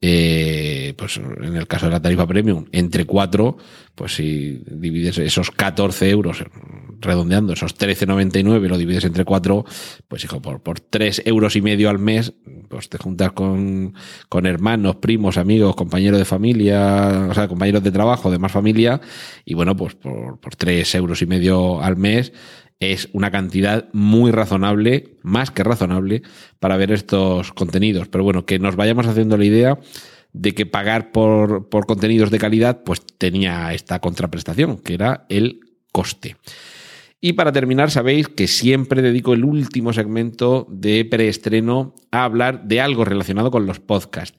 eh, 0.00 0.94
pues 0.96 1.18
en 1.18 1.56
el 1.56 1.66
caso 1.66 1.86
de 1.86 1.92
la 1.92 2.00
tarifa 2.00 2.26
premium, 2.26 2.64
entre 2.72 3.04
cuatro, 3.04 3.58
pues 3.94 4.14
si 4.14 4.62
divides 4.64 5.18
esos 5.18 5.50
14 5.50 6.08
euros, 6.08 6.42
redondeando 7.00 7.52
esos 7.52 7.76
13,99, 7.76 8.66
lo 8.66 8.78
divides 8.78 9.04
entre 9.04 9.26
cuatro, 9.26 9.66
pues 10.06 10.24
hijo, 10.24 10.40
por, 10.40 10.62
por 10.62 10.80
3 10.80 11.22
euros 11.26 11.54
y 11.54 11.60
medio 11.60 11.90
al 11.90 11.98
mes, 11.98 12.32
pues 12.70 12.88
te 12.88 12.96
juntas 12.96 13.32
con, 13.32 13.92
con 14.30 14.46
hermanos, 14.46 14.96
primos, 14.96 15.36
amigos, 15.36 15.76
compañeros 15.76 16.18
de 16.18 16.24
familia, 16.24 17.26
o 17.28 17.34
sea, 17.34 17.46
compañeros 17.46 17.82
de 17.82 17.90
trabajo, 17.90 18.30
de 18.30 18.38
más 18.38 18.52
familia, 18.52 19.02
y 19.44 19.52
bueno, 19.52 19.76
pues 19.76 19.96
por, 19.96 20.40
por 20.40 20.56
3 20.56 20.94
euros 20.94 21.20
y 21.20 21.26
medio 21.26 21.82
al 21.82 21.98
mes, 21.98 22.32
es 22.80 23.08
una 23.12 23.30
cantidad 23.30 23.88
muy 23.92 24.30
razonable, 24.30 25.16
más 25.22 25.50
que 25.50 25.64
razonable, 25.64 26.22
para 26.58 26.76
ver 26.76 26.92
estos 26.92 27.52
contenidos. 27.52 28.08
Pero 28.08 28.24
bueno, 28.24 28.46
que 28.46 28.58
nos 28.58 28.76
vayamos 28.76 29.06
haciendo 29.06 29.36
la 29.36 29.44
idea 29.44 29.78
de 30.32 30.54
que 30.54 30.66
pagar 30.66 31.10
por, 31.10 31.68
por 31.68 31.86
contenidos 31.86 32.30
de 32.30 32.38
calidad, 32.38 32.82
pues 32.84 33.00
tenía 33.18 33.72
esta 33.72 33.98
contraprestación, 34.00 34.78
que 34.78 34.94
era 34.94 35.26
el 35.28 35.60
coste. 35.92 36.36
Y 37.20 37.32
para 37.32 37.50
terminar, 37.50 37.90
sabéis 37.90 38.28
que 38.28 38.46
siempre 38.46 39.02
dedico 39.02 39.32
el 39.32 39.44
último 39.44 39.92
segmento 39.92 40.66
de 40.70 41.04
preestreno 41.04 41.94
a 42.12 42.22
hablar 42.22 42.64
de 42.68 42.80
algo 42.80 43.04
relacionado 43.04 43.50
con 43.50 43.66
los 43.66 43.80
podcasts. 43.80 44.38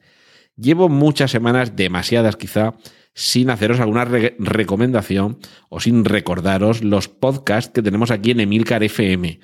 Llevo 0.56 0.88
muchas 0.88 1.30
semanas, 1.30 1.76
demasiadas 1.76 2.36
quizá, 2.36 2.74
sin 3.20 3.50
haceros 3.50 3.80
alguna 3.80 4.06
recomendación 4.06 5.40
o 5.68 5.78
sin 5.78 6.06
recordaros 6.06 6.82
los 6.82 7.08
podcasts 7.08 7.70
que 7.70 7.82
tenemos 7.82 8.10
aquí 8.10 8.30
en 8.30 8.40
Emilcar 8.40 8.82
FM. 8.82 9.40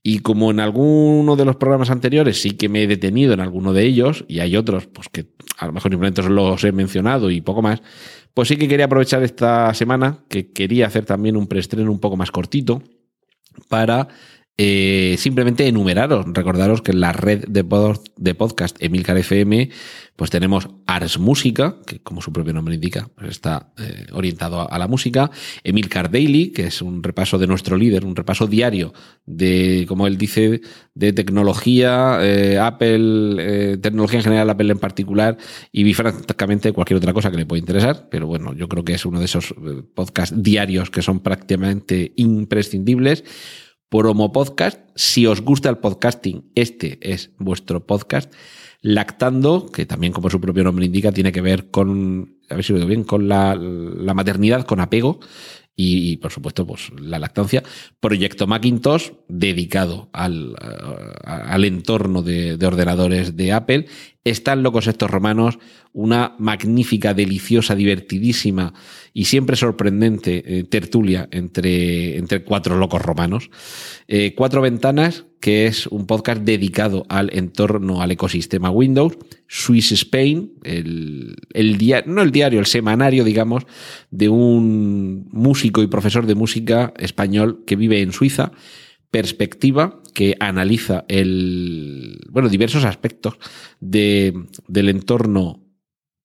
Y 0.00 0.20
como 0.20 0.52
en 0.52 0.60
alguno 0.60 1.34
de 1.34 1.44
los 1.44 1.56
programas 1.56 1.90
anteriores 1.90 2.40
sí 2.40 2.52
que 2.52 2.68
me 2.68 2.84
he 2.84 2.86
detenido 2.86 3.32
en 3.32 3.40
alguno 3.40 3.72
de 3.72 3.82
ellos, 3.82 4.24
y 4.28 4.38
hay 4.38 4.56
otros 4.56 4.86
pues 4.86 5.08
que 5.08 5.26
a 5.58 5.66
lo 5.66 5.72
mejor 5.72 5.90
simplemente 5.90 6.20
os 6.20 6.28
los 6.28 6.62
he 6.62 6.70
mencionado 6.70 7.32
y 7.32 7.40
poco 7.40 7.62
más, 7.62 7.82
pues 8.32 8.46
sí 8.46 8.56
que 8.56 8.68
quería 8.68 8.84
aprovechar 8.84 9.24
esta 9.24 9.74
semana, 9.74 10.24
que 10.28 10.52
quería 10.52 10.86
hacer 10.86 11.04
también 11.04 11.36
un 11.36 11.48
preestreno 11.48 11.90
un 11.90 11.98
poco 11.98 12.16
más 12.16 12.30
cortito, 12.30 12.80
para 13.68 14.06
eh, 14.62 15.16
simplemente 15.16 15.66
enumeraros, 15.66 16.26
recordaros 16.34 16.82
que 16.82 16.92
en 16.92 17.00
la 17.00 17.14
red 17.14 17.46
de, 17.48 17.64
de 18.18 18.34
podcast 18.34 18.76
Emilcar 18.78 19.16
FM, 19.16 19.70
pues 20.16 20.30
tenemos 20.30 20.68
Ars 20.84 21.18
Música, 21.18 21.76
que 21.86 22.00
como 22.00 22.20
su 22.20 22.30
propio 22.30 22.52
nombre 22.52 22.74
indica, 22.74 23.08
pues 23.14 23.30
está 23.30 23.72
eh, 23.78 24.04
orientado 24.12 24.70
a, 24.70 24.78
la 24.78 24.86
música, 24.86 25.30
Emilcar 25.64 26.10
Daily, 26.10 26.52
que 26.52 26.66
es 26.66 26.82
un 26.82 27.02
repaso 27.02 27.38
de 27.38 27.46
nuestro 27.46 27.78
líder, 27.78 28.04
un 28.04 28.14
repaso 28.14 28.46
diario 28.46 28.92
de, 29.24 29.86
como 29.88 30.06
él 30.06 30.18
dice, 30.18 30.60
de 30.92 31.14
tecnología, 31.14 32.18
eh, 32.20 32.58
Apple, 32.58 33.78
tecnología 33.78 34.18
en 34.18 34.24
general, 34.24 34.50
Apple 34.50 34.72
en 34.72 34.78
particular, 34.78 35.38
y 35.72 35.90
francamente 35.94 36.74
cualquier 36.74 36.98
otra 36.98 37.14
cosa 37.14 37.30
que 37.30 37.38
le 37.38 37.46
pueda 37.46 37.60
interesar, 37.60 38.08
pero 38.10 38.26
bueno, 38.26 38.52
yo 38.52 38.68
creo 38.68 38.84
que 38.84 38.92
es 38.92 39.06
uno 39.06 39.20
de 39.20 39.24
esos 39.24 39.54
podcasts 39.94 40.34
diarios 40.36 40.90
que 40.90 41.00
son 41.00 41.20
prácticamente 41.20 42.12
imprescindibles. 42.16 43.24
Promo 43.90 44.30
Podcast. 44.30 44.80
Si 44.94 45.26
os 45.26 45.40
gusta 45.42 45.68
el 45.68 45.78
podcasting, 45.78 46.52
este 46.54 46.98
es 47.02 47.32
vuestro 47.38 47.86
podcast. 47.86 48.32
Lactando, 48.82 49.66
que 49.66 49.84
también 49.84 50.12
como 50.12 50.30
su 50.30 50.40
propio 50.40 50.62
nombre 50.62 50.86
indica, 50.86 51.10
tiene 51.10 51.32
que 51.32 51.40
ver 51.40 51.70
con, 51.70 52.38
a 52.48 52.54
ver 52.54 52.64
si 52.64 52.72
lo 52.72 52.78
digo 52.78 52.88
bien, 52.88 53.02
con 53.02 53.28
la, 53.28 53.56
la 53.56 54.14
maternidad, 54.14 54.64
con 54.64 54.78
apego 54.80 55.18
y, 55.74 56.18
por 56.18 56.30
supuesto, 56.30 56.66
pues 56.66 56.92
la 57.00 57.18
lactancia. 57.18 57.62
Proyecto 58.00 58.46
Macintosh, 58.46 59.12
dedicado 59.28 60.10
al, 60.12 60.54
al 61.24 61.64
entorno 61.64 62.22
de, 62.22 62.58
de, 62.58 62.66
ordenadores 62.66 63.34
de 63.34 63.52
Apple. 63.52 63.86
Están 64.22 64.62
locos 64.62 64.86
estos 64.86 65.10
romanos, 65.10 65.58
una 65.94 66.34
magnífica, 66.38 67.14
deliciosa, 67.14 67.74
divertidísima 67.74 68.74
y 69.14 69.24
siempre 69.24 69.56
sorprendente 69.56 70.42
eh, 70.44 70.64
tertulia 70.64 71.26
entre, 71.30 72.18
entre 72.18 72.44
cuatro 72.44 72.76
locos 72.76 73.00
romanos. 73.00 73.50
Eh, 74.08 74.34
cuatro 74.36 74.60
ventanas 74.60 75.24
que 75.40 75.66
es 75.66 75.86
un 75.86 76.06
podcast 76.06 76.42
dedicado 76.42 77.06
al 77.08 77.34
entorno, 77.34 78.02
al 78.02 78.10
ecosistema 78.10 78.70
Windows. 78.70 79.16
Swiss 79.48 79.90
Spain, 79.92 80.52
el, 80.64 81.36
el 81.54 81.78
diario, 81.78 82.12
no 82.12 82.20
el 82.20 82.30
diario, 82.30 82.60
el 82.60 82.66
semanario, 82.66 83.24
digamos, 83.24 83.64
de 84.10 84.28
un 84.28 85.28
músico 85.32 85.82
y 85.82 85.86
profesor 85.86 86.26
de 86.26 86.34
música 86.34 86.92
español 86.98 87.64
que 87.66 87.74
vive 87.74 88.02
en 88.02 88.12
Suiza. 88.12 88.52
Perspectiva, 89.10 89.99
que 90.10 90.36
analiza 90.40 91.04
el, 91.08 92.20
bueno, 92.30 92.48
diversos 92.48 92.84
aspectos 92.84 93.38
de, 93.80 94.34
del 94.68 94.88
entorno 94.88 95.60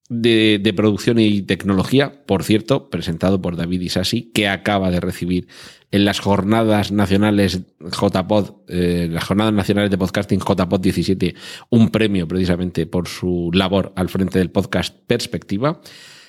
de, 0.09 0.73
producción 0.75 1.17
y 1.19 1.41
tecnología, 1.41 2.25
por 2.25 2.43
cierto, 2.43 2.89
presentado 2.89 3.41
por 3.41 3.55
David 3.55 3.81
Isasi, 3.81 4.31
que 4.31 4.47
acaba 4.47 4.91
de 4.91 4.99
recibir 4.99 5.47
en 5.91 6.05
las 6.05 6.19
jornadas 6.19 6.91
nacionales 6.91 7.61
JPod, 7.79 8.51
eh, 8.67 9.07
las 9.09 9.23
jornadas 9.23 9.53
nacionales 9.53 9.89
de 9.89 9.97
podcasting 9.97 10.39
JPod 10.39 10.81
17, 10.81 11.35
un 11.69 11.89
premio 11.89 12.27
precisamente 12.27 12.85
por 12.85 13.07
su 13.07 13.49
labor 13.53 13.93
al 13.95 14.09
frente 14.09 14.39
del 14.39 14.51
podcast 14.51 14.95
Perspectiva. 15.07 15.81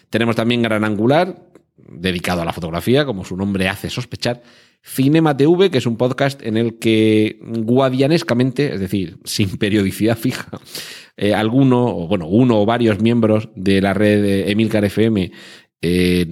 Tenemos 0.09 0.36
también 0.36 0.62
Gran 0.62 0.84
Angular, 0.84 1.50
dedicado 1.76 2.42
a 2.42 2.44
la 2.44 2.52
fotografía, 2.52 3.04
como 3.04 3.24
su 3.24 3.36
nombre 3.36 3.68
hace 3.68 3.90
sospechar. 3.90 4.42
Cinema 4.82 5.36
TV, 5.36 5.70
que 5.70 5.78
es 5.78 5.86
un 5.86 5.96
podcast 5.96 6.42
en 6.42 6.56
el 6.56 6.78
que 6.78 7.38
guadianescamente, 7.42 8.74
es 8.74 8.80
decir, 8.80 9.18
sin 9.24 9.56
periodicidad 9.58 10.16
fija, 10.18 10.48
eh, 11.16 11.34
alguno, 11.34 11.84
o 11.86 12.08
bueno, 12.08 12.26
uno 12.26 12.60
o 12.60 12.66
varios 12.66 13.00
miembros 13.00 13.48
de 13.54 13.80
la 13.80 13.94
red 13.94 14.48
Emilcar 14.48 14.84
FM 14.84 15.32
eh, 15.82 16.26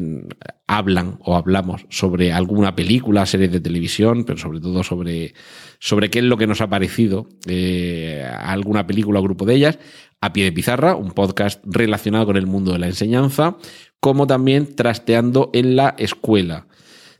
hablan 0.66 1.18
o 1.20 1.36
hablamos 1.36 1.86
sobre 1.90 2.32
alguna 2.32 2.74
película, 2.74 3.26
serie 3.26 3.48
de 3.48 3.60
televisión, 3.60 4.24
pero 4.24 4.38
sobre 4.38 4.60
todo 4.60 4.82
sobre, 4.82 5.34
sobre 5.78 6.10
qué 6.10 6.20
es 6.20 6.24
lo 6.24 6.38
que 6.38 6.46
nos 6.46 6.60
ha 6.60 6.68
parecido 6.68 7.28
eh, 7.46 8.26
alguna 8.38 8.86
película 8.86 9.20
o 9.20 9.22
grupo 9.22 9.44
de 9.44 9.54
ellas. 9.54 9.78
A 10.20 10.32
pie 10.32 10.44
de 10.44 10.52
pizarra, 10.52 10.96
un 10.96 11.12
podcast 11.12 11.62
relacionado 11.66 12.26
con 12.26 12.36
el 12.38 12.46
mundo 12.46 12.72
de 12.72 12.78
la 12.78 12.86
enseñanza, 12.86 13.58
como 14.00 14.26
también 14.26 14.74
trasteando 14.74 15.50
en 15.52 15.76
la 15.76 15.94
escuela. 15.98 16.66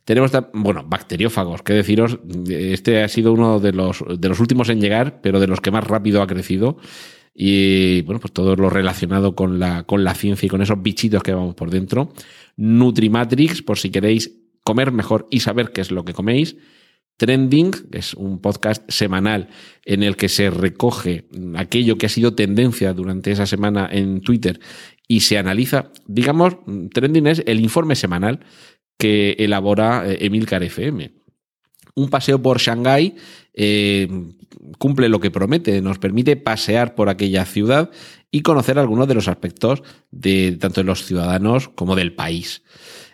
Tenemos, 0.05 0.33
bueno, 0.53 0.85
bacteriófagos, 0.87 1.63
qué 1.63 1.73
deciros, 1.73 2.19
este 2.49 3.03
ha 3.03 3.09
sido 3.09 3.33
uno 3.33 3.59
de 3.59 3.73
los, 3.73 4.05
de 4.19 4.29
los 4.29 4.39
últimos 4.39 4.69
en 4.69 4.81
llegar, 4.81 5.21
pero 5.23 5.41
de 5.41 5.47
los 5.47 5.61
que 5.61 5.71
más 5.71 5.85
rápido 5.85 6.21
ha 6.21 6.27
crecido 6.27 6.77
y 7.35 8.03
bueno, 8.03 8.21
pues 8.21 8.33
todo 8.33 8.55
lo 8.55 8.71
relacionado 8.71 9.35
con 9.35 9.59
la, 9.59 9.83
con 9.83 10.05
la 10.05 10.15
ciencia 10.15 10.47
y 10.47 10.51
con 10.51 10.63
esos 10.63 10.81
bichitos 10.81 11.23
que 11.23 11.35
vamos 11.35 11.57
por 11.57 11.71
dentro. 11.71 12.13
Nutrimatrix, 12.57 13.63
por 13.63 13.79
si 13.79 13.91
queréis 13.91 14.39
comer 14.63 14.93
mejor 14.93 15.27
y 15.31 15.41
saber 15.41 15.73
qué 15.73 15.81
es 15.81 15.91
lo 15.91 16.05
que 16.05 16.15
coméis. 16.15 16.57
Trending, 17.17 17.71
que 17.71 17.99
es 17.99 18.15
un 18.15 18.41
podcast 18.41 18.89
semanal 18.91 19.49
en 19.85 20.03
el 20.03 20.17
que 20.17 20.29
se 20.29 20.51
recoge 20.51 21.29
aquello 21.57 21.97
que 21.97 22.07
ha 22.07 22.09
sido 22.09 22.35
tendencia 22.35 22.93
durante 22.93 23.31
esa 23.31 23.47
semana 23.47 23.89
en 23.91 24.21
Twitter 24.21 24.59
y 25.07 25.21
se 25.21 25.39
analiza, 25.39 25.93
digamos, 26.07 26.57
Trending 26.93 27.27
es 27.27 27.43
el 27.47 27.61
informe 27.61 27.95
semanal 27.95 28.41
que 28.99 29.37
elabora 29.39 30.05
eh, 30.07 30.19
Emilcar 30.23 30.63
FM. 30.63 31.13
Un 31.97 32.11
paseo 32.11 32.43
por 32.43 32.59
Shanghái 32.59 33.15
eh, 33.53 34.09
cumple 34.79 35.09
lo 35.09 35.21
que 35.21 35.31
promete, 35.31 35.81
nos 35.81 35.99
permite 35.99 36.37
pasear 36.37 36.95
por 36.95 37.09
aquella 37.09 37.45
ciudad 37.45 37.91
y 38.31 38.43
conocer 38.43 38.79
algunos 38.79 39.07
de 39.07 39.15
los 39.15 39.29
aspectos 39.29 39.83
de 40.11 40.57
tanto 40.61 40.81
de 40.81 40.87
los 40.87 41.05
ciudadanos 41.05 41.69
como 41.69 41.95
del 41.95 42.15
país. 42.15 42.63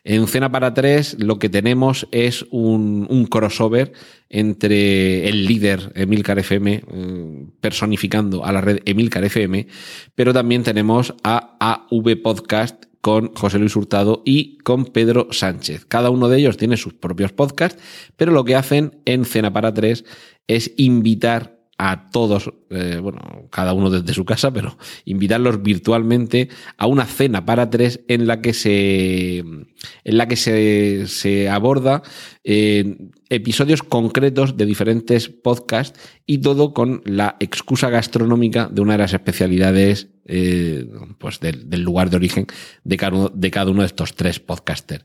En 0.02 0.26
Cena 0.26 0.50
para 0.50 0.72
Tres 0.72 1.16
lo 1.18 1.38
que 1.38 1.50
tenemos 1.50 2.08
es 2.10 2.46
un, 2.50 3.26
crossover 3.30 3.92
entre 4.30 5.28
el 5.28 5.44
líder 5.44 5.92
Emilcar 5.94 6.38
FM, 6.38 6.84
mm, 6.86 7.60
personificando 7.60 8.44
a 8.46 8.52
la 8.52 8.62
red 8.62 8.80
Emilcar 8.86 9.24
FM, 9.24 9.66
pero 10.14 10.32
también 10.32 10.62
tenemos 10.62 11.14
a 11.22 11.58
AV 11.60 12.16
Podcast 12.22 12.84
con 13.00 13.34
José 13.34 13.58
Luis 13.58 13.76
Hurtado 13.76 14.22
y 14.24 14.58
con 14.58 14.86
Pedro 14.86 15.28
Sánchez. 15.30 15.84
Cada 15.86 16.10
uno 16.10 16.28
de 16.28 16.38
ellos 16.38 16.56
tiene 16.56 16.76
sus 16.76 16.94
propios 16.94 17.32
podcasts, 17.32 17.82
pero 18.16 18.32
lo 18.32 18.44
que 18.44 18.56
hacen 18.56 19.00
en 19.04 19.24
Cena 19.24 19.52
para 19.52 19.72
Tres 19.72 20.04
es 20.46 20.72
invitar 20.76 21.59
a 21.82 22.10
todos, 22.10 22.52
eh, 22.68 22.98
bueno, 23.02 23.48
cada 23.50 23.72
uno 23.72 23.88
desde 23.88 24.12
su 24.12 24.26
casa, 24.26 24.52
pero 24.52 24.76
invitarlos 25.06 25.62
virtualmente 25.62 26.50
a 26.76 26.86
una 26.86 27.06
cena 27.06 27.46
para 27.46 27.70
tres 27.70 28.00
en 28.06 28.26
la 28.26 28.42
que 28.42 28.52
se, 28.52 29.38
en 29.38 29.66
la 30.04 30.28
que 30.28 30.36
se, 30.36 31.06
se 31.06 31.48
aborda 31.48 32.02
eh, 32.44 32.98
episodios 33.30 33.82
concretos 33.82 34.58
de 34.58 34.66
diferentes 34.66 35.30
podcasts 35.30 35.98
y 36.26 36.38
todo 36.38 36.74
con 36.74 37.00
la 37.06 37.36
excusa 37.40 37.88
gastronómica 37.88 38.68
de 38.70 38.82
una 38.82 38.92
de 38.92 38.98
las 38.98 39.14
especialidades 39.14 40.08
eh, 40.26 40.86
pues 41.16 41.40
del, 41.40 41.70
del, 41.70 41.80
lugar 41.80 42.10
de 42.10 42.16
origen 42.16 42.46
de 42.84 42.96
cada, 42.98 43.16
uno, 43.16 43.32
de 43.32 43.50
cada 43.50 43.70
uno 43.70 43.80
de 43.80 43.86
estos 43.86 44.14
tres 44.14 44.38
podcasters. 44.38 45.02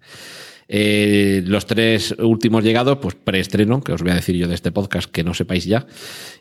Eh, 0.67 1.43
los 1.45 1.65
tres 1.65 2.15
últimos 2.19 2.63
llegados, 2.63 2.97
pues 2.99 3.15
preestreno, 3.15 3.81
que 3.81 3.93
os 3.93 4.01
voy 4.01 4.11
a 4.11 4.15
decir 4.15 4.35
yo 4.35 4.47
de 4.47 4.55
este 4.55 4.71
podcast 4.71 5.09
que 5.09 5.23
no 5.23 5.33
sepáis 5.33 5.65
ya, 5.65 5.85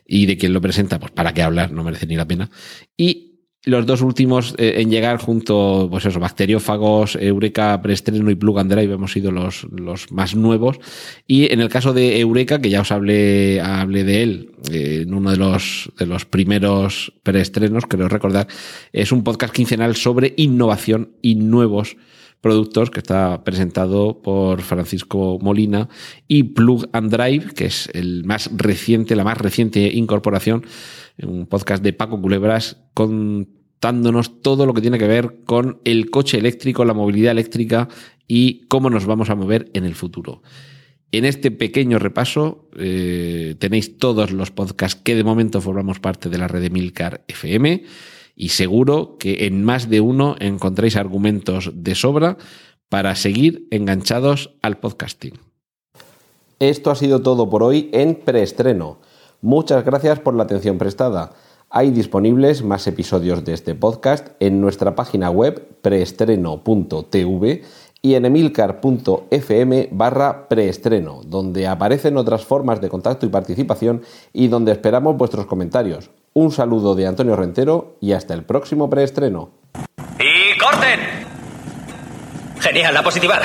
y 0.05 0.25
de 0.25 0.37
quién 0.37 0.53
lo 0.53 0.61
presenta, 0.61 0.99
pues 0.99 1.11
para 1.11 1.33
qué 1.33 1.41
hablar, 1.41 1.71
no 1.71 1.83
merece 1.83 2.07
ni 2.07 2.15
la 2.15 2.27
pena. 2.27 2.49
Y 2.97 3.35
los 3.65 3.87
dos 3.87 4.01
últimos 4.01 4.53
eh, 4.57 4.75
en 4.77 4.91
llegar 4.91 5.17
junto, 5.17 5.87
pues 5.89 6.05
eso, 6.05 6.19
Bacteriófagos, 6.19 7.15
Eureka, 7.15 7.81
Preestreno 7.81 8.29
y 8.29 8.35
Plug 8.35 8.59
and 8.59 8.71
Drive 8.71 8.93
hemos 8.93 9.11
sido 9.11 9.31
los, 9.31 9.65
los 9.71 10.11
más 10.11 10.35
nuevos. 10.35 10.79
Y 11.25 11.51
en 11.51 11.61
el 11.61 11.69
caso 11.69 11.91
de 11.91 12.19
Eureka, 12.19 12.61
que 12.61 12.69
ya 12.69 12.81
os 12.81 12.91
hablé, 12.91 13.59
hablé 13.61 14.03
de 14.03 14.23
él 14.23 14.51
eh, 14.71 15.01
en 15.01 15.13
uno 15.13 15.31
de 15.31 15.37
los, 15.37 15.91
de 15.97 16.05
los 16.05 16.25
primeros 16.25 17.11
preestrenos, 17.23 17.85
creo 17.87 18.07
recordar, 18.07 18.47
es 18.93 19.11
un 19.11 19.23
podcast 19.23 19.53
quincenal 19.53 19.95
sobre 19.95 20.35
innovación 20.37 21.13
y 21.23 21.35
nuevos 21.35 21.97
productos 22.41 22.91
que 22.91 22.99
está 22.99 23.43
presentado 23.43 24.21
por 24.21 24.61
Francisco 24.61 25.39
Molina 25.41 25.89
y 26.27 26.43
Plug 26.43 26.89
and 26.93 27.11
Drive, 27.11 27.53
que 27.53 27.65
es 27.65 27.89
el 27.93 28.23
más 28.23 28.49
reciente, 28.55 29.15
la 29.15 29.23
más 29.23 29.37
reciente 29.37 29.91
incorporación, 29.93 30.65
un 31.23 31.47
podcast 31.47 31.83
de 31.83 31.93
Paco 31.93 32.21
Culebras 32.21 32.77
contándonos 32.93 34.41
todo 34.41 34.65
lo 34.65 34.73
que 34.73 34.81
tiene 34.81 34.99
que 34.99 35.07
ver 35.07 35.43
con 35.45 35.79
el 35.85 36.09
coche 36.09 36.37
eléctrico, 36.37 36.85
la 36.85 36.93
movilidad 36.93 37.31
eléctrica 37.31 37.89
y 38.27 38.67
cómo 38.67 38.89
nos 38.89 39.05
vamos 39.05 39.29
a 39.29 39.35
mover 39.35 39.69
en 39.73 39.85
el 39.85 39.95
futuro. 39.95 40.41
En 41.11 41.23
este 41.23 41.49
pequeño 41.51 41.97
repaso 41.97 42.69
eh, 42.77 43.55
tenéis 43.59 43.97
todos 43.97 44.31
los 44.31 44.51
podcasts 44.51 44.99
que 45.01 45.15
de 45.15 45.23
momento 45.23 45.61
formamos 45.61 45.99
parte 45.99 46.29
de 46.29 46.37
la 46.37 46.47
red 46.47 46.61
de 46.61 46.69
Milcar 46.69 47.23
FM 47.27 47.83
y 48.35 48.49
seguro 48.49 49.17
que 49.17 49.47
en 49.47 49.63
más 49.63 49.89
de 49.89 50.01
uno 50.01 50.35
encontréis 50.39 50.95
argumentos 50.95 51.71
de 51.73 51.95
sobra 51.95 52.37
para 52.89 53.15
seguir 53.15 53.67
enganchados 53.71 54.55
al 54.61 54.77
podcasting. 54.77 55.39
Esto 56.59 56.91
ha 56.91 56.95
sido 56.95 57.21
todo 57.21 57.49
por 57.49 57.63
hoy 57.63 57.89
en 57.93 58.15
preestreno. 58.15 58.99
Muchas 59.41 59.83
gracias 59.83 60.19
por 60.19 60.35
la 60.35 60.43
atención 60.43 60.77
prestada. 60.77 61.33
Hay 61.69 61.91
disponibles 61.91 62.63
más 62.63 62.87
episodios 62.87 63.43
de 63.43 63.53
este 63.53 63.75
podcast 63.75 64.29
en 64.39 64.61
nuestra 64.61 64.95
página 64.95 65.29
web 65.29 65.79
preestreno.tv 65.81 67.63
y 68.01 68.13
en 68.13 68.25
emilcar.fm 68.25 69.89
barra 69.91 70.47
preestreno, 70.47 71.21
donde 71.25 71.67
aparecen 71.67 72.17
otras 72.17 72.45
formas 72.45 72.79
de 72.79 72.89
contacto 72.89 73.25
y 73.25 73.29
participación 73.29 74.03
y 74.31 74.47
donde 74.47 74.71
esperamos 74.71 75.17
vuestros 75.17 75.47
comentarios. 75.47 76.11
Un 76.37 76.51
saludo 76.51 76.95
de 76.95 77.07
Antonio 77.07 77.37
Rentero 77.37 77.95
y 78.01 78.11
hasta 78.11 78.33
el 78.33 78.43
próximo 78.43 78.89
preestreno. 78.89 79.51
¡Y 80.19 80.57
corten! 80.59 80.99
Genial, 82.59 82.93
la 82.93 83.03
positiva. 83.03 83.39